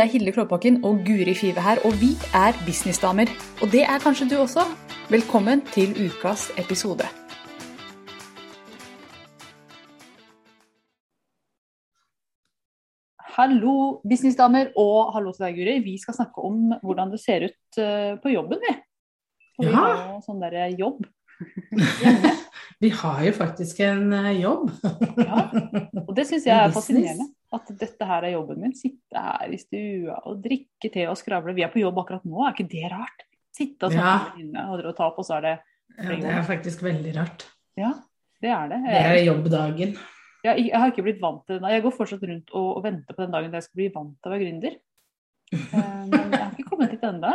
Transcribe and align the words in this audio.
Det 0.00 0.06
er 0.06 0.12
Hilde 0.12 0.32
Klåbakken 0.32 0.84
og 0.84 1.02
Guri 1.06 1.34
Five 1.34 1.60
her, 1.60 1.76
og 1.84 1.92
vi 2.00 2.08
er 2.34 2.52
businessdamer. 2.66 3.28
Og 3.62 3.68
det 3.72 3.82
er 3.82 3.98
kanskje 4.00 4.30
du 4.30 4.36
også. 4.40 4.64
Velkommen 5.10 5.60
til 5.74 5.92
ukas 6.06 6.46
episode. 6.62 7.04
Hallo, 13.36 14.00
businessdamer, 14.08 14.70
og 14.80 15.12
hallo 15.14 15.32
til 15.34 15.44
deg, 15.46 15.58
Guri. 15.60 15.74
Vi 15.84 15.94
skal 16.02 16.16
snakke 16.16 16.42
om 16.48 16.72
hvordan 16.82 17.12
det 17.12 17.20
ser 17.22 17.44
ut 17.46 17.78
eh, 17.80 18.14
på 18.22 18.32
jobben, 18.32 18.60
vi. 18.64 18.72
Og 19.60 19.66
vi 19.66 19.70
Ja. 19.70 19.84
har 19.84 20.22
sånn 20.26 20.40
derre 20.42 20.70
jobb. 20.78 21.04
Vi 22.80 22.88
har 22.96 23.18
jo 23.26 23.32
faktisk 23.36 23.80
en 23.84 24.12
eh, 24.16 24.40
jobb. 24.40 24.70
Ja. 25.20 25.42
Og 26.06 26.14
det 26.16 26.24
syns 26.28 26.46
jeg 26.48 26.56
er 26.56 26.68
business. 26.72 26.78
fascinerende. 26.80 27.26
At 27.52 27.66
dette 27.80 28.06
her 28.06 28.22
er 28.28 28.34
jobben 28.36 28.60
min. 28.62 28.74
Sitte 28.78 29.18
her 29.18 29.50
i 29.50 29.58
stua 29.58 30.20
og 30.30 30.38
drikke 30.44 30.90
te 30.94 31.06
og 31.10 31.16
skravle. 31.18 31.54
Vi 31.56 31.64
er 31.66 31.72
på 31.72 31.80
jobb 31.82 31.98
akkurat 32.04 32.24
nå, 32.28 32.44
er 32.46 32.54
ikke 32.54 32.68
det 32.70 32.84
rart? 32.92 33.24
Sitte 33.56 33.88
og 33.88 33.92
snakke 33.92 34.38
Ja. 34.38 34.44
med 34.44 34.52
venninnene 34.54 34.86
og 34.92 34.96
ta 34.96 35.08
på, 35.16 35.24
så 35.26 35.36
er 35.38 35.40
det 35.48 35.56
Ja, 35.98 36.14
det 36.14 36.30
er 36.30 36.42
faktisk 36.46 36.82
veldig 36.86 37.16
rart. 37.16 37.46
Ja, 37.76 37.90
det 38.40 38.50
er 38.54 38.68
det. 38.70 38.78
Det 38.86 39.00
er 39.02 39.24
jobbdagen. 39.26 39.96
jeg, 40.44 40.68
jeg 40.70 40.78
har 40.78 40.92
ikke 40.92 41.02
blitt 41.02 41.20
vant 41.20 41.42
til 41.46 41.58
det. 41.58 41.72
Jeg 41.74 41.82
går 41.82 41.90
fortsatt 41.96 42.22
rundt 42.22 42.50
og, 42.54 42.76
og 42.76 42.84
venter 42.84 43.14
på 43.14 43.22
den 43.24 43.32
dagen 43.34 43.50
da 43.50 43.58
jeg 43.58 43.66
skal 43.66 43.80
bli 43.82 43.88
vant 43.94 44.14
til 44.22 44.30
å 44.30 44.34
være 44.36 44.44
gründer. 44.46 44.78
Eh, 45.50 46.06
Men 46.06 46.30
jeg 46.30 46.38
har 46.40 46.52
ikke 46.54 46.70
kommet 46.70 46.92
dit 46.94 47.02
ennå. 47.02 47.32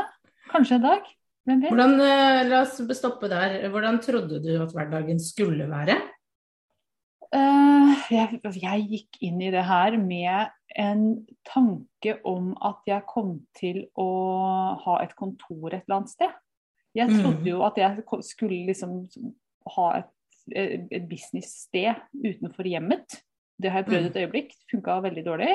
Kanskje 0.49 0.75
en 0.79 0.85
dag. 0.87 1.03
Hvordan, 1.45 1.99
eh, 1.99 2.47
la 2.47 2.61
oss 2.63 2.79
stoppe 2.97 3.27
der. 3.29 3.67
Hvordan 3.69 3.99
trodde 4.01 4.39
du 4.41 4.51
at 4.63 4.71
hverdagen 4.71 5.19
skulle 5.19 5.67
være? 5.69 5.97
Eh, 7.33 7.93
jeg, 8.11 8.39
jeg 8.61 8.87
gikk 8.89 9.17
inn 9.21 9.41
i 9.41 9.51
det 9.51 9.63
her 9.65 9.97
med 9.97 10.49
en 10.77 11.25
tanke 11.47 12.17
om 12.27 12.51
at 12.61 12.81
jeg 12.87 13.05
kom 13.07 13.39
til 13.57 13.85
å 13.97 14.07
ha 14.83 14.97
et 15.03 15.15
kontor 15.15 15.73
et 15.73 15.83
eller 15.87 16.01
annet 16.01 16.09
sted. 16.13 16.33
Jeg 16.95 17.09
trodde 17.09 17.41
Mm. 17.41 17.47
jo 17.49 17.61
at 17.65 17.75
jeg 17.77 18.03
skulle 18.23 18.65
liksom 18.67 19.07
ha 19.75 19.87
et, 19.97 20.11
et 20.55 21.07
businesssted 21.09 21.95
utenfor 22.13 22.63
hjemmet. 22.63 23.21
Det 23.59 23.71
har 23.71 23.83
jeg 23.83 23.89
prøvd 23.89 24.05
et 24.11 24.19
øyeblikk, 24.23 24.53
funka 24.71 24.99
veldig 25.03 25.23
dårlig. 25.25 25.53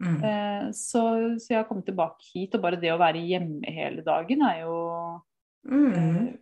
Mm. 0.00 0.22
Eh, 0.22 0.66
så, 0.72 1.02
så 1.38 1.46
jeg 1.50 1.58
har 1.58 1.66
kommet 1.66 1.86
tilbake 1.86 2.22
hit, 2.34 2.54
og 2.54 2.62
bare 2.62 2.78
det 2.78 2.92
å 2.94 2.98
være 3.00 3.18
hjemme 3.26 3.66
hele 3.66 4.02
dagen 4.06 4.42
er 4.42 4.60
jo 4.66 4.76
Mm. 5.68 5.92
eh, 5.92 6.34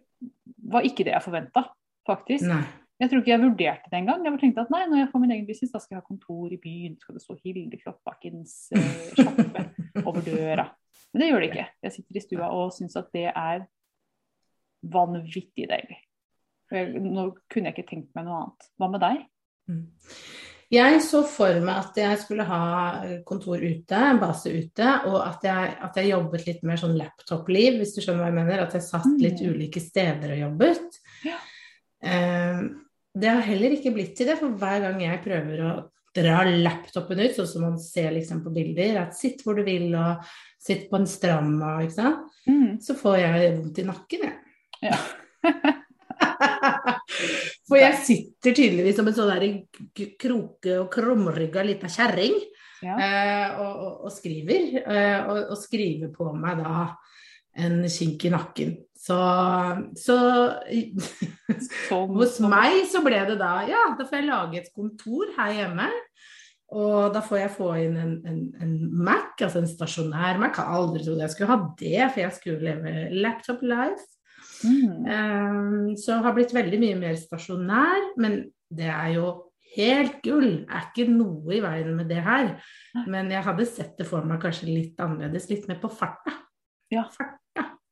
Var 0.69 0.83
ikke 0.83 1.05
det 1.05 1.13
jeg 1.15 1.23
forventa, 1.23 1.63
faktisk. 2.07 2.45
Nei. 2.49 2.63
Jeg 2.97 3.11
tror 3.11 3.21
ikke 3.21 3.33
jeg 3.35 3.43
vurderte 3.43 3.91
det 3.93 3.99
engang. 3.99 4.23
Jeg 4.25 4.33
bare 4.33 4.41
tenkte 4.41 4.63
at 4.65 4.71
nei, 4.73 4.83
når 4.89 5.03
jeg 5.03 5.09
får 5.13 5.21
min 5.21 5.33
egen 5.35 5.47
business, 5.49 5.73
da 5.75 5.81
skal 5.83 5.97
jeg 5.97 6.01
ha 6.01 6.07
kontor 6.09 6.53
i 6.55 6.57
byen. 6.63 6.95
Skal 7.03 7.19
det 7.19 7.23
stå 7.27 7.37
Hilde 7.45 7.81
Kloppbakkens 7.83 8.55
eh, 8.73 8.95
sjappe 9.19 9.65
over 10.09 10.25
døra. 10.25 10.65
Men 11.13 11.21
det 11.23 11.29
gjør 11.29 11.43
det 11.45 11.51
ikke. 11.51 11.67
Jeg 11.85 11.93
sitter 11.97 12.17
i 12.17 12.25
stua 12.25 12.49
og 12.57 12.73
syns 12.73 12.97
at 12.97 13.11
det 13.13 13.27
er 13.33 13.67
vanvittig 14.97 15.67
deilig. 15.69 15.99
Jeg, 16.73 16.99
nå 17.03 17.29
kunne 17.53 17.71
jeg 17.71 17.77
ikke 17.77 17.91
tenkt 17.91 18.17
meg 18.17 18.27
noe 18.27 18.41
annet. 18.43 18.69
Hva 18.81 18.89
med 18.91 19.05
deg? 19.05 19.21
Mm. 19.71 19.85
Jeg 20.73 21.03
så 21.07 21.21
for 21.31 21.61
meg 21.63 21.77
at 21.79 21.99
jeg 22.01 22.19
skulle 22.25 22.47
ha 22.49 22.63
kontor 23.29 23.61
ute, 23.63 24.01
base 24.19 24.51
ute, 24.51 24.89
og 25.07 25.21
at 25.23 25.45
jeg, 25.47 25.77
at 25.87 26.01
jeg 26.01 26.11
jobbet 26.11 26.49
litt 26.49 26.65
mer 26.67 26.81
sånn 26.81 26.97
laptop-liv, 26.99 27.77
hvis 27.79 27.95
du 27.95 28.01
skjønner 28.03 28.25
hva 28.25 28.33
jeg 28.33 28.39
mener. 28.41 28.65
At 28.65 28.75
jeg 28.75 28.87
satt 28.89 29.13
litt 29.23 29.45
Mm. 29.45 29.53
ulike 29.55 29.85
steder 29.85 30.33
og 30.35 30.43
jobbet. 30.43 30.99
Ja. 31.29 31.39
Eh, 32.03 32.65
det 33.17 33.31
har 33.33 33.45
heller 33.47 33.73
ikke 33.77 33.93
blitt 33.97 34.15
til 34.19 34.29
det, 34.29 34.37
for 34.41 34.53
hver 34.61 34.83
gang 34.85 35.01
jeg 35.01 35.23
prøver 35.25 35.63
å 35.65 35.71
dra 36.17 36.43
laptopen 36.49 37.21
ut, 37.21 37.35
sånn 37.37 37.49
som 37.49 37.65
man 37.67 37.79
ser 37.81 38.11
liksom 38.15 38.43
på 38.45 38.53
bilder, 38.55 38.99
at 39.03 39.17
sitt 39.17 39.43
hvor 39.45 39.57
du 39.59 39.63
vil 39.67 39.91
og 39.97 40.25
sitt 40.67 40.87
på 40.91 40.97
en 41.01 41.09
strand 41.09 41.63
og 41.63 41.85
ikke 41.87 41.99
sant, 42.01 42.23
Mm. 42.47 42.77
så 42.79 42.95
får 42.95 43.17
jeg 43.19 43.55
vondt 43.57 43.79
i 43.83 43.85
nakken, 43.89 44.21
jeg. 44.23 44.37
Ja. 44.87 44.99
For 47.67 47.79
jeg 47.81 47.97
sitter 48.07 48.55
tydeligvis 48.55 48.97
som 48.99 49.09
en 49.11 49.17
sånn 49.17 49.33
der 49.33 50.07
kroke- 50.21 50.77
og 50.81 50.91
krumrygga 50.95 51.65
lita 51.67 51.89
kjerring 51.91 52.37
Ja. 52.85 52.95
eh, 53.01 53.61
og, 53.61 53.73
og, 53.83 54.05
og 54.07 54.13
skriver. 54.15 54.77
Eh, 54.85 55.19
og, 55.27 55.41
og 55.55 55.59
skriver 55.59 56.13
på 56.15 56.29
meg 56.39 56.61
da 56.63 56.87
en 57.65 57.83
kink 57.91 58.25
i 58.29 58.31
nakken. 58.31 58.77
Så, 59.07 59.17
så 60.01 60.17
Sånn, 61.87 62.17
hos 62.17 62.41
meg 62.43 62.81
så 62.91 63.03
ble 63.05 63.21
det 63.29 63.37
da 63.39 63.53
Ja, 63.69 63.85
da 63.99 64.07
får 64.07 64.19
jeg 64.19 64.29
lage 64.29 64.61
et 64.61 64.73
kontor 64.75 65.31
her 65.37 65.55
hjemme. 65.55 65.87
Og 66.75 67.15
da 67.15 67.23
får 67.23 67.39
jeg 67.39 67.55
få 67.55 67.69
inn 67.79 67.95
en, 68.03 68.15
en, 68.27 68.41
en 68.63 68.75
Mac, 69.07 69.37
altså 69.39 69.63
en 69.63 69.71
stasjonær 69.71 70.41
Mac. 70.43 70.59
Jeg 70.59 70.79
aldri 70.81 71.05
trodd 71.05 71.23
jeg 71.23 71.35
skulle 71.35 71.53
ha 71.53 71.59
det, 71.79 72.01
for 72.09 72.23
jeg 72.25 72.37
skulle 72.41 72.73
leve 72.73 72.95
laptop 73.23 73.63
life. 73.63 74.09
Mm. 74.67 75.05
Um, 75.07 75.97
så 76.01 76.19
har 76.25 76.35
blitt 76.35 76.55
veldig 76.57 76.81
mye 76.83 76.99
mer 76.99 77.15
stasjonær, 77.21 78.11
men 78.19 78.41
det 78.75 78.91
er 78.91 79.15
jo 79.15 79.31
helt 79.77 80.19
gull. 80.25 80.51
Det 80.65 80.75
er 80.75 80.91
ikke 80.91 81.09
noe 81.13 81.55
i 81.55 81.63
veien 81.63 81.95
med 81.95 82.11
det 82.11 82.23
her. 82.27 82.57
Men 83.07 83.31
jeg 83.31 83.47
hadde 83.47 83.71
sett 83.71 83.95
det 84.01 84.09
for 84.11 84.27
meg 84.27 84.43
kanskje 84.43 84.73
litt 84.73 85.03
annerledes, 85.03 85.47
litt 85.53 85.71
mer 85.71 85.79
på 85.83 85.93
farta. 85.93 86.35
Ja. 86.91 87.07
Farta. 87.15 87.46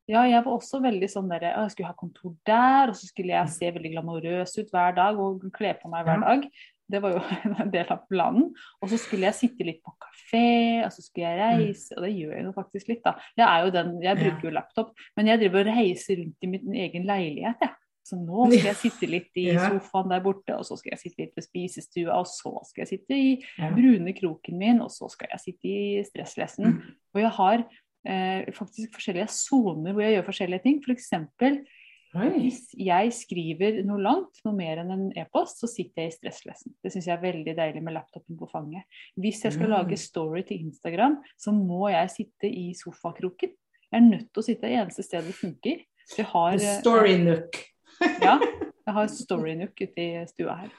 Ja, 0.09 0.23
jeg 0.29 0.45
var 0.45 0.53
også 0.59 0.83
veldig 0.85 1.09
sånn 1.09 1.31
der, 1.33 1.41
Jeg 1.55 1.71
skulle 1.73 1.87
ha 1.89 1.95
kontor 1.97 2.35
der, 2.45 2.91
og 2.93 2.95
så 2.99 3.07
skulle 3.09 3.33
jeg 3.33 3.49
se 3.55 3.71
veldig 3.73 3.93
glamorøs 3.95 4.59
ut 4.61 4.71
hver 4.75 4.95
dag 4.99 5.19
og 5.19 5.47
kle 5.57 5.75
på 5.81 5.89
meg 5.93 6.05
hver 6.05 6.21
Ja. 6.21 6.35
dag. 6.35 6.49
Det 6.93 7.01
var 7.01 7.15
jo 7.15 7.21
en 7.65 7.71
del 7.73 7.87
av 7.89 8.03
planen. 8.11 8.51
Og 8.83 8.91
så 8.93 8.99
skulle 9.01 9.25
jeg 9.31 9.35
sitte 9.39 9.65
litt 9.65 9.81
på 9.83 9.95
kafé, 10.05 10.85
og 10.85 10.93
så 10.93 11.01
skulle 11.01 11.31
jeg 11.31 11.41
reise, 11.41 11.95
og 11.97 12.03
det 12.05 12.11
gjør 12.13 12.35
jeg 12.37 12.45
jo 12.45 12.53
faktisk 12.53 12.89
litt, 12.93 13.01
da. 13.07 13.15
Jeg 13.41 13.47
er 13.49 13.65
jo 13.65 13.71
den, 13.79 13.95
jeg 14.03 14.19
Ja. 14.19 14.21
bruker 14.27 14.45
jo 14.51 14.51
laptop, 14.59 14.93
men 15.17 15.27
jeg 15.27 15.41
driver 15.41 15.61
og 15.65 15.73
reiser 15.79 16.21
rundt 16.21 16.37
i 16.43 16.47
min 16.53 16.75
egen 16.75 17.07
leilighet, 17.09 17.57
jeg. 17.65 17.71
Så 18.05 18.19
nå 18.21 18.45
skal 18.53 18.69
jeg 18.69 18.77
sitte 18.77 19.09
litt 19.09 19.31
i 19.41 19.47
Ja. 19.55 19.71
sofaen 19.71 20.11
der 20.13 20.21
borte, 20.21 20.53
og 20.59 20.67
så 20.69 20.77
skal 20.77 20.91
jeg 20.93 20.99
sitte 21.01 21.23
litt 21.25 21.33
ved 21.35 21.45
spisestua, 21.49 22.19
og 22.21 22.27
så 22.29 22.53
skal 22.69 22.85
jeg 22.85 22.89
sitte 23.01 23.17
i 23.17 23.41
Ja. 23.57 23.71
brune 23.73 24.13
kroken 24.13 24.59
min, 24.61 24.83
og 24.85 24.91
så 24.93 25.09
skal 25.09 25.29
jeg 25.33 25.41
sitte 25.41 25.65
i 25.65 26.05
stresslessen. 26.05 26.67
Mm. 26.75 26.83
Og 27.15 27.21
jeg 27.23 27.31
har 27.31 27.65
eh, 28.07 28.51
faktisk 28.57 28.95
forskjellige 28.97 29.31
soner 29.33 29.93
hvor 29.95 30.05
jeg 30.05 30.19
gjør 30.19 30.29
forskjellige 30.29 30.63
ting. 30.67 30.83
F.eks. 30.85 31.11
For 32.15 32.31
hvis 32.31 32.61
jeg 32.79 33.11
skriver 33.11 33.81
noe 33.83 33.99
langt, 33.99 34.39
noe 34.47 34.55
mer 34.55 34.79
enn 34.85 34.93
en 34.95 35.07
e-post, 35.19 35.59
så 35.59 35.67
sitter 35.67 36.05
jeg 36.05 36.13
i 36.13 36.15
stresslessen. 36.15 36.75
Det 36.79 36.93
syns 36.95 37.09
jeg 37.11 37.17
er 37.17 37.25
veldig 37.25 37.57
deilig 37.59 37.83
med 37.83 37.97
laptopen 37.97 38.39
på 38.39 38.47
fanget. 38.53 38.87
Hvis 39.19 39.43
jeg 39.43 39.57
skal 39.57 39.67
Mm. 39.67 39.75
lage 39.75 39.97
story 39.99 40.43
til 40.47 40.61
Instagram, 40.69 41.17
så 41.37 41.51
må 41.51 41.91
jeg 41.91 42.11
sitte 42.11 42.47
i 42.47 42.73
sofakroken. 42.79 43.51
Jeg 43.91 43.99
er 43.99 44.07
nødt 44.07 44.33
til 44.33 44.41
å 44.41 44.47
sitte 44.47 44.63
det 44.69 44.79
eneste 44.79 45.03
stedet 45.03 45.27
det 45.27 45.35
funker. 45.35 45.83
Jeg 46.17 46.27
har, 46.27 46.53
eh, 46.55 46.81
Story 46.81 47.17
nook. 47.19 47.59
ja, 48.23 48.39
jeg 48.87 48.95
har 48.95 49.07
Storynook 49.09 49.75
ute 49.81 49.99
i 49.99 50.25
stua 50.27 50.55
her. 50.63 50.71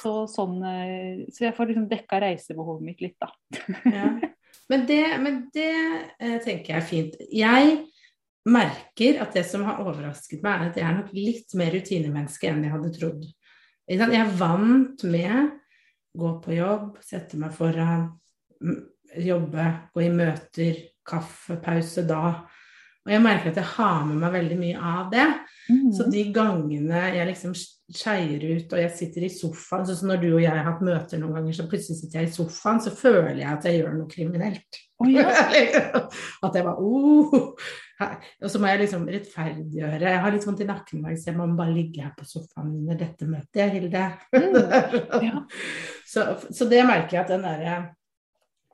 Så, 0.00 0.24
sånn, 0.32 0.62
eh, 0.64 1.26
så 1.28 1.44
jeg 1.44 1.54
får 1.56 1.66
liksom 1.68 1.88
dekka 1.90 2.20
reisebehovet 2.24 2.82
mitt 2.82 3.00
litt, 3.04 3.16
da. 3.20 3.28
Ja. 3.84 4.08
Men 4.72 4.86
det, 4.88 5.02
men 5.20 5.42
det 5.54 5.72
eh, 6.18 6.38
tenker 6.44 6.72
jeg 6.72 6.78
er 6.78 6.88
fint. 6.88 7.18
Jeg 7.32 7.74
merker 8.48 9.20
at 9.24 9.36
det 9.36 9.44
som 9.48 9.64
har 9.68 9.82
overrasket 9.84 10.44
meg, 10.44 10.60
er 10.60 10.70
at 10.70 10.78
jeg 10.80 10.88
er 10.88 10.96
nok 10.98 11.12
litt 11.16 11.56
mer 11.58 11.72
rutinemenneske 11.74 12.48
enn 12.50 12.64
jeg 12.64 12.74
hadde 12.74 12.94
trodd. 12.96 13.28
Jeg 13.88 14.00
er 14.00 14.32
vant 14.38 15.04
med 15.04 15.52
gå 16.14 16.30
på 16.40 16.56
jobb, 16.56 16.98
sette 17.04 17.38
meg 17.40 17.54
foran, 17.54 18.08
jobbe, 19.18 19.66
gå 19.94 20.04
i 20.04 20.10
møter, 20.14 20.80
kaffepause 21.06 22.04
da. 22.08 22.22
Og 23.04 23.12
jeg 23.12 23.20
merker 23.20 23.52
at 23.52 23.60
jeg 23.60 23.70
har 23.74 24.04
med 24.08 24.16
meg 24.22 24.32
veldig 24.32 24.56
mye 24.56 24.90
av 24.90 25.08
det. 25.12 25.26
Mm. 25.68 25.88
Så 25.96 26.06
de 26.12 26.22
gangene 26.32 27.02
jeg 27.12 27.28
liksom 27.28 27.52
skeier 27.92 28.40
ut 28.56 28.72
og 28.72 28.80
jeg 28.80 28.92
sitter 28.96 29.26
i 29.26 29.30
sofaen, 29.32 29.84
sånn 29.84 29.98
som 29.98 30.10
når 30.10 30.22
du 30.22 30.28
og 30.30 30.40
jeg 30.40 30.52
har 30.52 30.64
hatt 30.64 30.84
møter 30.84 31.20
noen 31.20 31.36
ganger, 31.36 31.56
så 31.56 31.66
plutselig 31.68 31.98
sitter 31.98 32.22
jeg 32.22 32.30
i 32.30 32.34
sofaen, 32.34 32.80
så 32.80 32.92
føler 32.96 33.42
jeg 33.42 33.50
at 33.50 33.66
jeg 33.68 33.80
gjør 33.82 33.96
noe 33.98 34.08
kriminelt. 34.08 34.78
Oh, 35.02 35.10
ja. 35.10 35.26
at 36.46 36.56
jeg 36.56 36.64
bare 36.64 36.76
oh. 36.80 37.34
Og 38.40 38.48
så 38.50 38.60
må 38.60 38.70
jeg 38.70 38.80
liksom 38.84 39.04
rettferdiggjøre. 39.10 40.00
Jeg 40.00 40.22
har 40.24 40.32
litt 40.34 40.46
vondt 40.48 40.62
i 40.64 40.68
nakken 40.68 41.02
i 41.02 41.04
dag, 41.04 41.18
så 41.20 41.30
jeg 41.30 41.38
må 41.38 41.48
bare 41.58 41.76
ligge 41.76 42.06
her 42.06 42.14
på 42.16 42.26
sofaen 42.28 42.72
under 42.80 42.98
dette 42.98 43.28
møtet, 43.28 43.76
Hilde. 43.76 44.06
Mm, 44.32 44.56
ja. 45.28 45.44
så, 46.12 46.26
så 46.48 46.68
det 46.72 46.80
merker 46.88 47.18
jeg 47.18 47.22
at 47.26 47.34
den 47.34 47.44
derre 47.44 47.76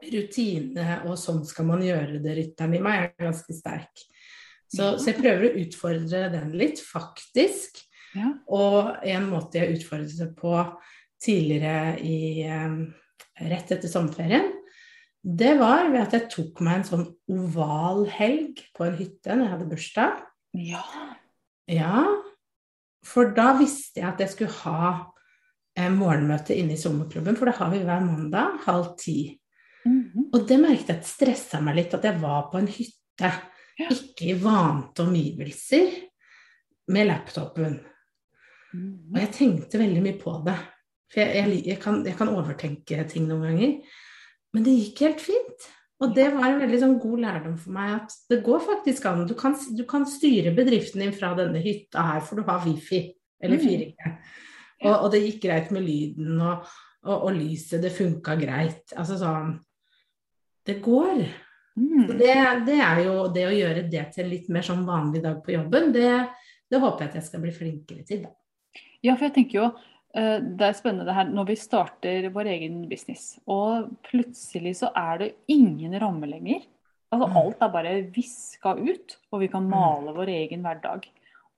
rutine 0.00 1.00
og 1.04 1.18
sånn 1.20 1.42
skal 1.44 1.66
man 1.68 1.82
gjøre 1.84 2.22
det, 2.22 2.36
rytteren 2.38 2.78
i 2.78 2.82
meg, 2.84 3.10
er 3.10 3.28
ganske 3.28 3.56
sterk. 3.56 4.06
Så, 4.70 4.94
så 5.02 5.10
jeg 5.10 5.18
prøver 5.18 5.48
å 5.48 5.64
utfordre 5.64 6.22
den 6.32 6.54
litt, 6.58 6.78
faktisk. 6.84 7.80
Ja. 8.14 8.32
Og 8.50 9.02
en 9.06 9.28
måte 9.30 9.60
jeg 9.60 9.78
utfordret 9.78 10.14
det 10.18 10.30
på 10.38 10.54
tidligere 11.22 11.98
i 12.02 12.46
eh, 12.46 12.80
Rett 13.40 13.70
etter 13.72 13.88
sommerferien, 13.88 14.50
det 15.20 15.54
var 15.56 15.86
ved 15.88 16.02
at 16.02 16.12
jeg 16.16 16.28
tok 16.32 16.60
meg 16.64 16.80
en 16.80 16.84
sånn 16.84 17.04
oval 17.32 18.02
helg 18.12 18.60
på 18.76 18.84
en 18.84 18.98
hytte 18.98 19.32
når 19.32 19.46
jeg 19.46 19.52
hadde 19.54 19.68
bursdag. 19.70 20.20
ja. 20.56 20.84
Ja, 21.70 22.02
for 23.06 23.30
da 23.36 23.52
visste 23.60 24.00
jeg 24.00 24.08
at 24.08 24.20
jeg 24.24 24.32
skulle 24.32 24.56
ha 24.64 24.88
eh, 25.78 25.90
morgenmøte 25.92 26.56
inne 26.58 26.74
i 26.74 26.80
sommerklubben, 26.80 27.36
for 27.38 27.48
det 27.48 27.56
har 27.60 27.70
vi 27.70 27.82
hver 27.84 28.02
mandag 28.02 28.58
halv 28.66 28.94
ti. 29.00 29.20
Mhm. 29.86 30.30
Og 30.34 30.48
det 30.48 30.58
merket 30.60 30.90
jeg 30.90 31.00
at 31.00 31.08
stressa 31.08 31.60
meg 31.64 31.78
litt, 31.78 31.94
at 31.94 32.04
jeg 32.04 32.20
var 32.20 32.48
på 32.50 32.60
en 32.60 32.68
hytte. 32.70 33.30
Ikke 33.78 34.30
i 34.32 34.36
vante 34.40 35.04
omgivelser, 35.06 35.90
med 36.90 37.06
laptopen. 37.06 37.80
Mhm. 38.74 39.12
Og 39.14 39.18
jeg 39.20 39.32
tenkte 39.34 39.78
veldig 39.78 40.02
mye 40.02 40.18
på 40.18 40.32
det. 40.46 40.56
For 41.10 41.20
jeg, 41.22 41.34
jeg, 41.36 41.60
jeg, 41.66 41.78
kan, 41.82 42.00
jeg 42.06 42.16
kan 42.18 42.30
overtenke 42.30 43.04
ting 43.10 43.26
noen 43.28 43.46
ganger. 43.48 43.76
Men 44.54 44.66
det 44.66 44.74
gikk 44.78 45.04
helt 45.06 45.22
fint. 45.22 45.68
Og 46.00 46.14
det 46.16 46.30
var 46.32 46.46
en 46.48 46.62
veldig 46.62 46.78
sånn 46.80 46.98
god 47.02 47.22
lærdom 47.26 47.56
for 47.60 47.74
meg 47.76 47.96
at 47.98 48.14
det 48.32 48.40
går 48.46 48.62
faktisk 48.64 49.06
an. 49.10 49.26
Du 49.28 49.34
kan, 49.38 49.56
du 49.76 49.82
kan 49.88 50.06
styre 50.08 50.54
bedriften 50.56 51.02
din 51.04 51.12
fra 51.12 51.34
denne 51.38 51.60
hytta 51.60 52.06
her, 52.06 52.22
for 52.24 52.40
du 52.40 52.46
har 52.46 52.62
wifi 52.64 53.02
eller 53.40 53.60
Mm. 53.60 53.66
4G. 53.66 54.14
Og, 54.80 54.94
og 54.94 55.10
det 55.12 55.20
gikk 55.26 55.42
greit 55.44 55.70
med 55.76 55.84
lyden, 55.84 56.40
og, 56.40 56.64
og, 57.04 57.26
og 57.28 57.34
lyset, 57.36 57.82
det 57.82 57.92
funka 57.92 58.36
greit. 58.40 58.94
Altså 58.96 59.18
sånn 59.20 59.58
Det 60.66 60.78
går. 60.84 61.20
Så 61.76 62.16
Det, 62.18 62.34
det 62.66 62.78
er 62.82 63.04
jo 63.04 63.14
det 63.32 63.46
å 63.46 63.54
gjøre 63.54 63.84
det 63.90 64.02
til 64.16 64.26
litt 64.28 64.48
mer 64.52 64.66
sånn 64.66 64.82
vanlig 64.88 65.22
dag 65.22 65.38
på 65.44 65.54
jobben, 65.54 65.92
det, 65.94 66.10
det 66.70 66.80
håper 66.82 67.04
jeg 67.04 67.12
at 67.12 67.20
jeg 67.20 67.28
skal 67.28 67.44
bli 67.44 67.54
flinkere 67.54 68.04
til, 68.08 68.26
da. 68.26 68.34
Ja, 69.02 69.14
for 69.14 69.28
jeg 69.28 69.34
tenker 69.38 69.58
jo 69.58 69.68
eh, 70.14 70.42
det 70.42 70.66
er 70.66 70.76
spennende 70.76 71.06
det 71.08 71.14
her 71.16 71.30
når 71.30 71.46
vi 71.52 71.56
starter 71.56 72.28
vår 72.34 72.50
egen 72.56 72.82
business, 72.90 73.38
og 73.48 73.88
plutselig 74.10 74.74
så 74.82 74.90
er 74.98 75.22
det 75.22 75.30
ingen 75.48 75.96
ramme 76.02 76.28
lenger. 76.28 76.66
Altså 77.10 77.26
Mm. 77.26 77.36
alt 77.40 77.62
er 77.62 77.72
bare 77.74 77.94
viska 78.14 78.76
ut, 78.78 79.16
og 79.32 79.40
vi 79.40 79.48
kan 79.50 79.64
male 79.66 80.12
vår 80.14 80.28
egen 80.30 80.62
hverdag. 80.62 81.08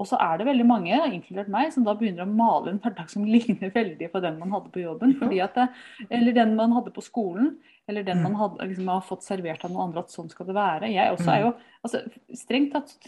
Og 0.02 0.08
så 0.10 0.18
er 0.18 0.40
det 0.40 0.46
veldig 0.48 0.66
mange, 0.66 0.96
inkludert 1.14 1.50
meg, 1.52 1.70
som 1.74 1.84
da 1.86 1.94
begynner 1.94 2.26
å 2.26 2.32
male 2.34 2.72
en 2.72 2.80
hverdag 2.82 3.10
som 3.12 3.24
ligner 3.34 3.70
veldig 3.74 4.08
på 4.12 4.22
den 4.24 4.40
man 4.40 4.50
hadde 4.56 4.72
på 4.74 4.82
jobben. 4.82 5.14
det, 5.30 5.68
Eller 6.10 6.32
den 6.40 6.56
man 6.58 6.74
hadde 6.74 6.90
på 6.96 7.04
skolen, 7.06 7.52
eller 7.88 8.02
den 8.06 8.18
Mm. 8.18 8.22
man 8.30 8.34
hadde, 8.40 8.66
liksom, 8.68 8.88
har 8.88 9.04
fått 9.06 9.22
servert 9.26 9.64
av 9.64 9.70
noen 9.70 9.88
andre 9.90 10.02
at 10.02 10.10
sånn 10.10 10.30
skal 10.30 10.46
det 10.50 10.54
være. 10.58 10.90
Jeg 10.92 11.12
også 11.14 11.30
er 11.32 11.40
jo 11.46 11.52
altså, 11.84 12.02
Strengt 12.34 12.72
tatt 12.74 12.98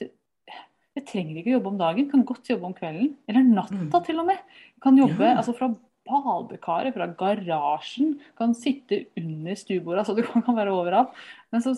jeg 0.95 1.07
trenger 1.11 1.41
ikke 1.41 1.51
jobbe 1.57 1.71
om 1.73 1.79
dagen, 1.81 2.07
kan 2.11 2.23
godt 2.25 2.47
jobbe 2.53 2.69
om 2.69 2.75
kvelden. 2.75 3.17
Eller 3.27 3.43
natta 3.43 3.75
Mm. 3.75 4.05
til 4.07 4.21
og 4.23 4.27
med. 4.29 4.39
Kan 4.81 4.97
jobbe 4.97 5.27
altså 5.37 5.55
fra 5.59 5.75
badekaret, 6.05 6.95
fra 6.95 7.09
garasjen. 7.19 8.15
Kan 8.39 8.55
sitte 8.57 9.05
under 9.21 9.59
stuebordet. 9.59 10.05
Altså 10.05 10.15
du 10.19 10.23
kan, 10.27 10.57
være 10.57 10.75
overalt. 10.75 11.15
Men 11.53 11.65
så, 11.65 11.75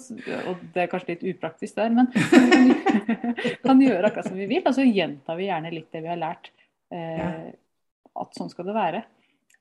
og 0.46 0.62
det 0.75 0.84
er 0.84 0.90
kanskje 0.93 1.14
litt 1.14 1.26
upraktisk 1.34 1.78
der, 1.78 1.93
men 1.94 2.11
kan, 2.14 2.73
kan 3.67 3.82
gjøre 3.82 4.08
akkurat 4.08 4.31
som 4.31 4.38
vi 4.38 4.49
vil. 4.50 4.64
Og 4.64 4.76
så 4.76 4.87
gjentar 4.87 5.38
vi 5.38 5.50
gjerne 5.50 5.75
litt 5.75 5.93
det 5.94 6.02
vi 6.05 6.12
har 6.12 6.20
lært. 6.20 6.50
Eh, 6.94 7.52
at 8.17 8.38
sånn 8.38 8.50
skal 8.52 8.69
det 8.69 8.76
være. 8.76 9.05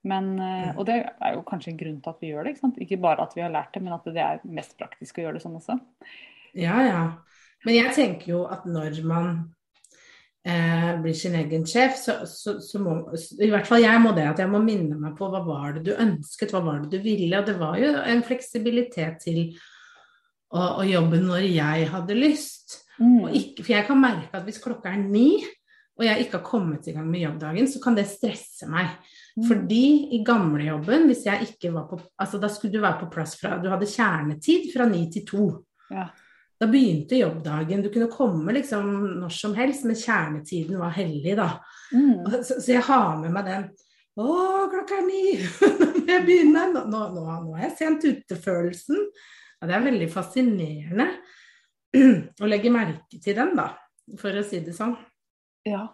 Men, 0.06 0.36
eh, 0.38 0.72
og 0.76 0.86
det 0.88 1.00
er 1.02 1.34
jo 1.34 1.46
kanskje 1.48 1.74
en 1.74 1.80
grunn 1.80 2.02
til 2.04 2.14
at 2.14 2.22
vi 2.22 2.32
gjør 2.32 2.46
det. 2.46 2.56
Ikke, 2.56 2.72
ikke 2.86 3.02
bare 3.02 3.26
at 3.26 3.34
vi 3.38 3.44
har 3.44 3.54
lært 3.54 3.74
det, 3.74 3.82
men 3.86 3.96
at 3.98 4.08
det 4.14 4.22
er 4.22 4.44
mest 4.46 4.78
praktisk 4.80 5.20
å 5.20 5.26
gjøre 5.26 5.40
det 5.40 5.46
sånn 5.46 5.58
også. 5.58 5.80
Ja, 6.56 6.78
ja. 6.86 7.04
Men 7.66 7.78
jeg 7.80 7.96
tenker 7.98 8.30
jo 8.30 8.44
at 8.52 8.68
når 8.70 9.02
man 9.10 9.32
eh, 10.46 10.92
blir 11.02 11.18
sin 11.18 11.36
egen 11.40 11.66
sjef, 11.68 11.98
så, 12.00 12.18
så, 12.30 12.58
så 12.62 12.82
må 12.82 12.98
I 13.42 13.50
hvert 13.52 13.68
fall 13.70 13.84
jeg 13.84 14.02
må 14.04 14.14
det. 14.16 14.28
At 14.32 14.44
jeg 14.44 14.52
må 14.52 14.62
minne 14.64 14.98
meg 15.02 15.18
på 15.18 15.30
hva 15.32 15.42
var 15.46 15.76
det 15.76 15.86
du 15.88 15.94
ønsket, 15.96 16.54
hva 16.54 16.64
var 16.66 16.84
det 16.84 16.94
du 16.94 17.06
ville. 17.06 17.40
Og 17.40 17.50
det 17.50 17.58
var 17.62 17.80
jo 17.82 17.92
en 18.02 18.24
fleksibilitet 18.26 19.22
til 19.26 19.44
å, 20.54 20.82
å 20.82 20.88
jobbe 20.88 21.22
når 21.24 21.50
jeg 21.50 21.92
hadde 21.92 22.18
lyst. 22.20 22.82
Og 23.02 23.34
ikke, 23.36 23.64
for 23.66 23.76
jeg 23.76 23.88
kan 23.90 24.00
merke 24.00 24.38
at 24.38 24.46
hvis 24.48 24.62
klokka 24.64 24.94
er 24.94 25.02
ni, 25.04 25.30
og 25.96 26.04
jeg 26.04 26.26
ikke 26.26 26.40
har 26.40 26.48
kommet 26.48 26.88
i 26.90 26.94
gang 26.96 27.08
med 27.08 27.24
jobbdagen, 27.24 27.68
så 27.72 27.80
kan 27.84 27.96
det 27.96 28.04
stresse 28.10 28.68
meg. 28.68 28.98
Mm. 29.36 29.46
Fordi 29.48 29.86
i 30.16 30.22
gamlejobben, 30.28 31.08
hvis 31.10 31.26
jeg 31.28 31.50
ikke 31.50 31.72
var 31.76 31.88
på 31.90 32.00
Altså 32.24 32.40
da 32.40 32.48
skulle 32.52 32.76
du 32.76 32.84
være 32.84 33.02
på 33.02 33.10
plass 33.12 33.34
fra 33.40 33.58
Du 33.60 33.68
hadde 33.68 33.88
kjernetid 33.88 34.70
fra 34.72 34.88
ni 34.88 35.06
til 35.12 35.26
to. 35.28 35.48
Ja. 35.92 36.10
Da 36.60 36.68
begynte 36.72 37.20
jobbdagen. 37.20 37.82
Du 37.84 37.90
kunne 37.92 38.08
komme 38.12 38.54
liksom 38.56 38.92
når 39.20 39.34
som 39.36 39.56
helst, 39.58 39.84
men 39.88 39.98
kjernetiden 40.00 40.80
var 40.80 40.94
hellig, 40.96 41.36
da. 41.38 41.50
Mm. 41.92 42.44
Så, 42.44 42.62
så 42.62 42.78
jeg 42.78 42.86
har 42.88 43.18
med 43.22 43.36
meg 43.36 43.50
den 43.50 43.68
Å, 44.16 44.26
klokka 44.72 45.02
er 45.02 45.08
ni! 45.10 45.24
Nå 45.82 45.90
må 45.92 46.06
jeg 46.08 46.24
begynne! 46.24 46.62
Nå, 46.72 46.86
nå, 46.88 47.02
nå, 47.12 47.24
nå 47.44 47.58
er 47.58 47.66
jeg 47.66 47.74
sent 47.82 48.06
ute-følelsen. 48.08 49.02
Ja, 49.60 49.68
det 49.68 49.76
er 49.76 49.84
veldig 49.90 50.08
fascinerende 50.14 51.10
å 52.44 52.48
legge 52.48 52.72
merke 52.72 53.20
til 53.20 53.36
den, 53.36 53.52
da, 53.60 53.74
for 54.22 54.40
å 54.40 54.46
si 54.48 54.62
det 54.64 54.78
sånn. 54.78 54.96
Ja, 55.68 55.90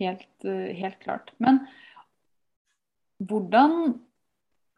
helt, 0.00 0.32
eh, 0.48 0.70
helt 0.78 0.96
klart. 1.04 1.34
Men 1.36 1.60
hvordan 3.28 3.98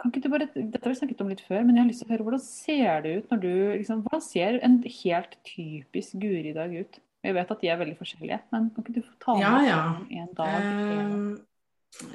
bare, 0.03 0.49
Dette 0.55 0.83
har 0.83 0.93
vi 0.93 0.99
snakket 0.99 1.21
om 1.23 1.29
litt 1.31 1.41
før, 1.47 1.63
men 1.65 1.77
jeg 1.77 1.85
har 1.85 1.89
lyst 1.91 2.03
til 2.03 2.09
å 2.09 2.13
høre 2.17 2.27
hvordan 2.27 2.43
ser 2.43 3.03
det 3.05 3.13
ut 3.21 3.31
når 3.33 3.41
du 3.45 3.53
liksom, 3.79 4.03
Hvordan 4.07 4.25
ser 4.25 4.59
en 4.67 4.77
helt 4.83 5.37
typisk 5.47 6.19
Guri-dag 6.23 6.75
ut? 6.83 6.99
Jeg 7.23 7.35
vet 7.37 7.51
at 7.55 7.61
de 7.63 7.69
er 7.71 7.79
veldig 7.79 7.99
forskjellige, 8.01 8.39
men 8.51 8.71
kan 8.75 8.83
ikke 8.83 8.97
du 8.97 9.03
få 9.07 9.13
ta 9.23 9.35
med 9.39 9.45
Ja, 9.45 9.57
ja. 9.63 9.83
en 10.23 10.33
dag? 10.35 10.63
en- 10.63 11.41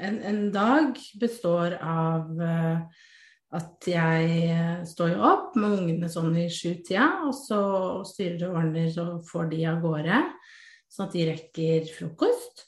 en, 0.02 0.16
en 0.26 0.52
dag 0.52 0.98
består 1.22 1.76
av 1.86 2.42
eh, 2.42 2.80
at 3.54 3.86
jeg 3.88 4.32
eh, 4.50 4.80
står 4.90 5.12
jo 5.14 5.20
opp 5.22 5.56
med 5.56 5.76
ungene 5.78 6.10
sånn 6.10 6.34
i 6.42 6.48
sjutida, 6.50 7.22
og 7.28 7.36
så 7.38 7.60
styrer 8.10 8.50
og 8.50 8.58
ordner 8.58 8.90
og 9.06 9.22
får 9.30 9.52
de 9.54 9.62
av 9.70 9.78
gårde, 9.86 10.18
sånn 10.90 11.06
at 11.08 11.14
de 11.14 11.28
rekker 11.30 11.86
frokost 11.94 12.66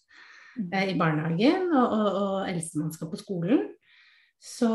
eh, 0.71 0.93
i 0.93 0.95
barnehagen, 1.01 1.65
og, 1.73 1.97
og, 1.97 2.07
og 2.21 2.47
eldstemann 2.53 2.93
skal 2.93 3.09
på 3.11 3.19
skolen. 3.19 3.65
Så, 4.39 4.69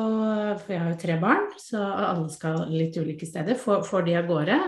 for 0.61 0.75
jeg 0.75 0.83
har 0.83 0.91
jo 0.93 1.01
tre 1.01 1.15
barn, 1.21 1.47
så 1.57 1.81
alle 1.81 2.29
skal 2.33 2.67
litt 2.69 2.99
ulike 3.01 3.27
steder, 3.29 3.57
får, 3.57 3.85
får 3.89 4.05
de 4.05 4.19
av 4.21 4.29
gårde. 4.29 4.59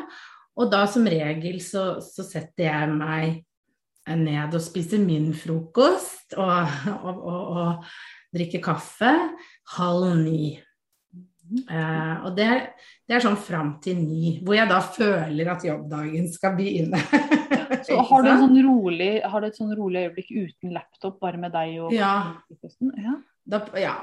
Og 0.56 0.70
da 0.72 0.87
som 0.88 1.04
regel 1.04 1.58
så, 1.60 1.98
så 2.00 2.25
setter 2.25 2.70
jeg 2.70 2.94
meg 2.96 3.43
ned 4.16 4.54
og 4.54 4.62
spiser 4.62 5.02
min 5.02 5.32
frokost 5.37 6.37
og, 6.38 6.78
og, 6.94 7.19
og, 7.19 7.43
og 7.60 8.37
drikker 8.37 8.62
kaffe 8.64 9.12
halv 9.76 10.14
ni. 10.23 10.54
Eh, 11.47 12.14
og 12.26 12.32
det, 12.35 12.49
det 13.06 13.16
er 13.18 13.23
sånn 13.23 13.38
fram 13.38 13.76
til 13.82 14.00
ni, 14.00 14.37
hvor 14.42 14.56
jeg 14.56 14.70
da 14.70 14.80
føler 14.82 15.52
at 15.52 15.66
jobbdagen 15.66 16.26
skal 16.32 16.56
begynne. 16.59 16.99
Så 17.87 18.00
har 18.09 18.25
du, 18.25 18.30
en 18.32 18.42
sånn 18.49 18.59
rolig, 18.66 19.12
har 19.23 19.42
du 19.42 19.47
et 19.50 19.59
sånn 19.59 19.75
rolig 19.78 20.09
øyeblikk 20.09 20.32
uten 20.32 20.75
laptop, 20.75 21.20
bare 21.23 21.38
med 21.38 21.54
deg 21.54 21.76
og 21.85 21.94
Ja. 21.94 22.14
Ja. 22.99 23.14
da, 23.47 23.61
ja, 23.78 23.94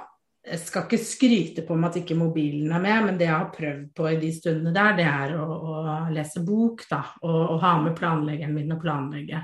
jeg 0.43 0.59
skal 0.59 0.83
ikke 0.83 0.99
skryte 0.99 1.63
på 1.63 1.75
meg 1.79 1.93
at 1.93 2.01
ikke 2.01 2.17
mobilen 2.19 2.73
er 2.75 2.81
med, 2.83 3.05
men 3.05 3.19
det 3.19 3.29
jeg 3.29 3.35
har 3.37 3.53
prøvd 3.53 3.85
på 3.95 4.09
i 4.09 4.17
de 4.19 4.31
stundene 4.35 4.73
der, 4.75 4.97
det 4.97 5.05
er 5.07 5.37
å, 5.39 5.45
å 5.47 5.75
lese 6.11 6.43
bok, 6.43 6.83
da. 6.89 6.99
Og, 7.23 7.39
og 7.53 7.61
ha 7.63 7.77
med 7.85 7.95
planleggeren 7.95 8.55
min 8.57 8.75
og 8.75 8.81
planlegge. 8.83 9.39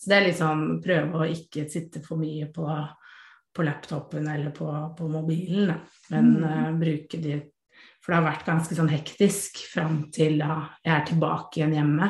Så 0.00 0.10
det 0.10 0.16
er 0.16 0.26
liksom 0.30 0.64
prøve 0.82 1.20
å 1.20 1.28
ikke 1.30 1.66
sitte 1.70 2.00
for 2.02 2.18
mye 2.18 2.48
på, 2.54 2.64
på 3.52 3.66
laptopen 3.68 4.26
eller 4.32 4.54
på, 4.56 4.70
på 4.98 5.10
mobilen, 5.12 5.74
da. 5.74 5.80
Men 6.14 6.32
Mm. 6.32 6.48
uh, 6.48 6.72
bruke 6.80 7.20
de 7.22 7.40
For 8.02 8.10
det 8.10 8.16
har 8.18 8.24
vært 8.32 8.48
ganske 8.48 8.74
sånn 8.74 8.90
hektisk 8.90 9.60
fram 9.70 10.08
til 10.10 10.40
da 10.40 10.56
jeg 10.82 10.94
er 10.96 11.04
tilbake 11.06 11.60
igjen 11.60 11.76
hjemme. 11.76 12.08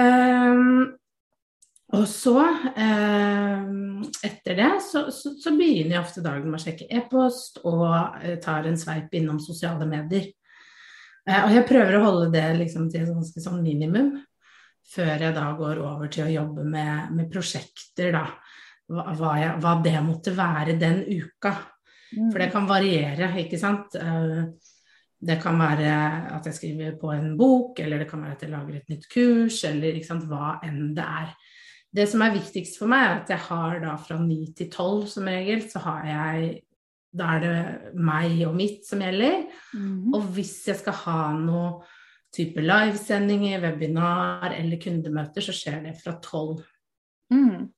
Um, 0.00 0.94
og 1.92 2.06
så, 2.08 2.36
eh, 2.72 3.64
etter 4.24 4.56
det, 4.56 4.70
så, 4.84 5.04
så, 5.12 5.34
så 5.36 5.52
begynner 5.56 5.98
jeg 5.98 6.02
ofte 6.02 6.24
dagen 6.24 6.48
med 6.48 6.60
å 6.60 6.62
sjekke 6.62 6.88
e-post 6.88 7.60
og 7.68 7.84
eh, 8.22 8.38
tar 8.42 8.68
en 8.68 8.78
sveip 8.80 9.12
innom 9.18 9.40
sosiale 9.42 9.84
medier. 9.88 10.30
Eh, 11.28 11.42
og 11.44 11.52
jeg 11.52 11.66
prøver 11.68 11.98
å 11.98 12.04
holde 12.06 12.30
det 12.32 12.46
liksom 12.62 12.88
til 12.90 13.04
et 13.04 13.12
ganske 13.12 13.44
sånn 13.44 13.60
minimum, 13.62 14.14
før 14.94 15.28
jeg 15.28 15.36
da 15.36 15.44
går 15.58 15.82
over 15.84 16.08
til 16.12 16.26
å 16.26 16.32
jobbe 16.32 16.64
med, 16.64 17.12
med 17.14 17.30
prosjekter, 17.32 18.16
da. 18.16 18.26
Hva, 18.92 19.36
jeg, 19.38 19.52
hva 19.62 19.76
det 19.84 19.94
måtte 20.04 20.34
være 20.36 20.74
den 20.80 21.04
uka. 21.06 21.54
For 22.32 22.42
det 22.42 22.50
kan 22.52 22.66
variere, 22.68 23.30
ikke 23.44 23.60
sant. 23.60 23.94
Eh, 24.00 24.44
Det 25.22 25.36
kan 25.38 25.54
være 25.54 25.90
at 26.34 26.46
jeg 26.48 26.54
skriver 26.56 26.96
på 26.98 27.12
en 27.14 27.36
bok, 27.38 27.78
eller 27.78 28.00
det 28.02 28.08
kan 28.10 28.24
være 28.24 28.32
at 28.34 28.40
jeg 28.42 28.50
lager 28.50 28.74
et 28.74 28.88
nytt 28.90 29.04
kurs, 29.06 29.60
eller 29.68 29.94
hva 30.26 30.56
enn 30.66 30.96
det 30.96 31.04
er. 31.04 31.28
Det 31.92 32.06
som 32.08 32.22
er 32.24 32.34
viktigst 32.34 32.78
for 32.80 32.88
meg, 32.88 33.04
er 33.04 33.18
at 33.20 33.32
jeg 33.34 33.44
har 33.50 33.80
da 33.82 33.96
fra 34.00 34.16
ni 34.20 34.46
til 34.56 34.70
tolv 34.72 35.04
som 35.12 35.28
regel, 35.28 35.66
så 35.68 35.82
har 35.88 36.06
jeg 36.08 36.52
Da 37.12 37.26
er 37.34 37.40
det 37.42 37.94
meg 38.00 38.38
og 38.48 38.54
mitt 38.56 38.86
som 38.88 39.02
gjelder. 39.04 39.42
Mhm. 39.76 40.14
Og 40.16 40.30
hvis 40.32 40.66
jeg 40.66 40.78
skal 40.80 40.94
ha 41.02 41.32
noe 41.36 41.82
type 42.32 42.62
livesendinger, 42.64 43.60
webinar 43.60 44.54
eller 44.56 44.80
kundemøter, 44.80 45.44
så 45.44 45.52
skjer 45.52 45.82
det 45.84 45.98
fra 46.00 46.14
tolv. 46.24 46.62
Mm. 47.28 47.68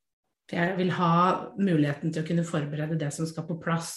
For 0.49 0.61
jeg 0.61 0.77
vil 0.79 0.93
ha 0.99 1.15
muligheten 1.59 2.13
til 2.13 2.23
å 2.23 2.29
kunne 2.29 2.47
forberede 2.47 2.99
det 3.01 3.11
som 3.17 3.27
skal 3.27 3.47
på 3.49 3.59
plass 3.63 3.95